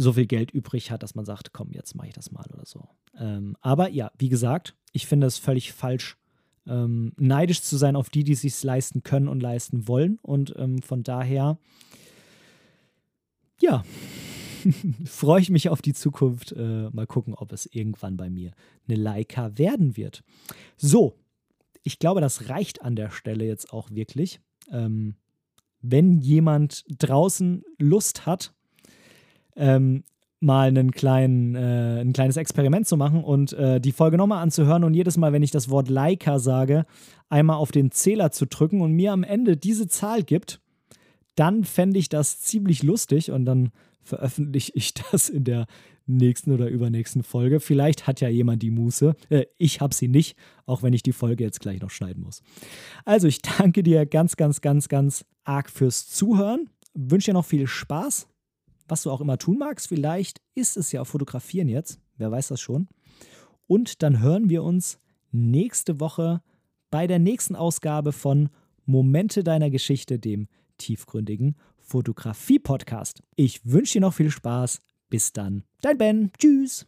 so 0.00 0.14
viel 0.14 0.26
Geld 0.26 0.50
übrig 0.50 0.90
hat, 0.90 1.02
dass 1.02 1.14
man 1.14 1.24
sagt, 1.24 1.52
komm, 1.52 1.72
jetzt 1.72 1.94
mache 1.94 2.08
ich 2.08 2.14
das 2.14 2.30
mal 2.30 2.44
oder 2.52 2.64
so. 2.64 2.88
Ähm, 3.18 3.56
aber 3.60 3.90
ja, 3.90 4.10
wie 4.18 4.28
gesagt, 4.28 4.76
ich 4.92 5.06
finde 5.06 5.26
es 5.26 5.38
völlig 5.38 5.72
falsch, 5.72 6.16
ähm, 6.66 7.12
neidisch 7.16 7.62
zu 7.62 7.76
sein 7.76 7.96
auf 7.96 8.10
die, 8.10 8.24
die 8.24 8.32
es 8.32 8.40
sich 8.40 8.62
leisten 8.62 9.02
können 9.02 9.28
und 9.28 9.40
leisten 9.40 9.88
wollen. 9.88 10.18
Und 10.22 10.54
ähm, 10.56 10.80
von 10.82 11.02
daher, 11.02 11.58
ja, 13.60 13.84
freue 15.04 15.42
ich 15.42 15.50
mich 15.50 15.68
auf 15.68 15.82
die 15.82 15.94
Zukunft. 15.94 16.52
Äh, 16.52 16.88
mal 16.90 17.06
gucken, 17.06 17.34
ob 17.34 17.52
es 17.52 17.66
irgendwann 17.66 18.16
bei 18.16 18.30
mir 18.30 18.52
eine 18.88 18.96
Leica 18.96 19.58
werden 19.58 19.96
wird. 19.96 20.22
So, 20.76 21.18
ich 21.82 21.98
glaube, 21.98 22.20
das 22.20 22.48
reicht 22.48 22.82
an 22.82 22.96
der 22.96 23.10
Stelle 23.10 23.44
jetzt 23.44 23.72
auch 23.72 23.90
wirklich. 23.90 24.40
Ähm, 24.70 25.16
wenn 25.82 26.18
jemand 26.18 26.84
draußen 26.88 27.64
Lust 27.78 28.26
hat, 28.26 28.54
ähm, 29.60 30.04
mal 30.40 30.68
einen 30.68 30.90
kleinen, 30.90 31.54
äh, 31.54 32.00
ein 32.00 32.12
kleines 32.12 32.36
Experiment 32.36 32.88
zu 32.88 32.96
machen 32.96 33.22
und 33.22 33.52
äh, 33.52 33.80
die 33.80 33.92
Folge 33.92 34.16
nochmal 34.16 34.42
anzuhören 34.42 34.84
und 34.84 34.94
jedes 34.94 35.18
Mal, 35.18 35.32
wenn 35.32 35.42
ich 35.42 35.50
das 35.50 35.68
Wort 35.68 35.88
Leica 35.88 36.38
sage, 36.38 36.86
einmal 37.28 37.56
auf 37.56 37.70
den 37.72 37.90
Zähler 37.90 38.32
zu 38.32 38.46
drücken 38.46 38.80
und 38.80 38.92
mir 38.92 39.12
am 39.12 39.22
Ende 39.22 39.56
diese 39.56 39.86
Zahl 39.86 40.22
gibt, 40.22 40.60
dann 41.36 41.64
fände 41.64 41.98
ich 41.98 42.08
das 42.08 42.40
ziemlich 42.40 42.82
lustig 42.82 43.30
und 43.30 43.44
dann 43.44 43.70
veröffentliche 44.02 44.72
ich 44.74 44.94
das 45.12 45.28
in 45.28 45.44
der 45.44 45.66
nächsten 46.06 46.52
oder 46.52 46.68
übernächsten 46.68 47.22
Folge. 47.22 47.60
Vielleicht 47.60 48.06
hat 48.06 48.20
ja 48.20 48.28
jemand 48.28 48.62
die 48.62 48.70
Muße. 48.70 49.14
Äh, 49.28 49.44
ich 49.58 49.82
habe 49.82 49.94
sie 49.94 50.08
nicht, 50.08 50.36
auch 50.64 50.82
wenn 50.82 50.94
ich 50.94 51.02
die 51.02 51.12
Folge 51.12 51.44
jetzt 51.44 51.60
gleich 51.60 51.80
noch 51.80 51.90
schneiden 51.90 52.22
muss. 52.22 52.42
Also 53.04 53.28
ich 53.28 53.42
danke 53.42 53.82
dir 53.82 54.06
ganz, 54.06 54.36
ganz, 54.36 54.62
ganz, 54.62 54.88
ganz 54.88 55.24
arg 55.44 55.68
fürs 55.70 56.08
Zuhören. 56.08 56.70
Wünsche 56.94 57.26
dir 57.26 57.34
noch 57.34 57.44
viel 57.44 57.66
Spaß 57.66 58.29
was 58.90 59.02
du 59.02 59.10
auch 59.10 59.20
immer 59.20 59.38
tun 59.38 59.58
magst. 59.58 59.88
Vielleicht 59.88 60.40
ist 60.54 60.76
es 60.76 60.92
ja 60.92 61.02
auch 61.02 61.06
Fotografieren 61.06 61.68
jetzt, 61.68 62.00
wer 62.16 62.30
weiß 62.30 62.48
das 62.48 62.60
schon. 62.60 62.88
Und 63.66 64.02
dann 64.02 64.20
hören 64.20 64.50
wir 64.50 64.62
uns 64.64 64.98
nächste 65.30 66.00
Woche 66.00 66.42
bei 66.90 67.06
der 67.06 67.18
nächsten 67.18 67.54
Ausgabe 67.54 68.12
von 68.12 68.48
Momente 68.84 69.44
deiner 69.44 69.70
Geschichte, 69.70 70.18
dem 70.18 70.48
tiefgründigen 70.78 71.56
Fotografie-Podcast. 71.78 73.22
Ich 73.36 73.64
wünsche 73.64 73.94
dir 73.94 74.00
noch 74.00 74.14
viel 74.14 74.30
Spaß. 74.30 74.80
Bis 75.08 75.32
dann. 75.32 75.64
Dein 75.80 75.98
Ben. 75.98 76.32
Tschüss. 76.38 76.86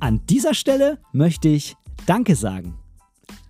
An 0.00 0.20
dieser 0.28 0.52
Stelle 0.52 0.98
möchte 1.12 1.48
ich 1.48 1.76
Danke 2.06 2.36
sagen. 2.36 2.83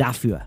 dafür. 0.00 0.42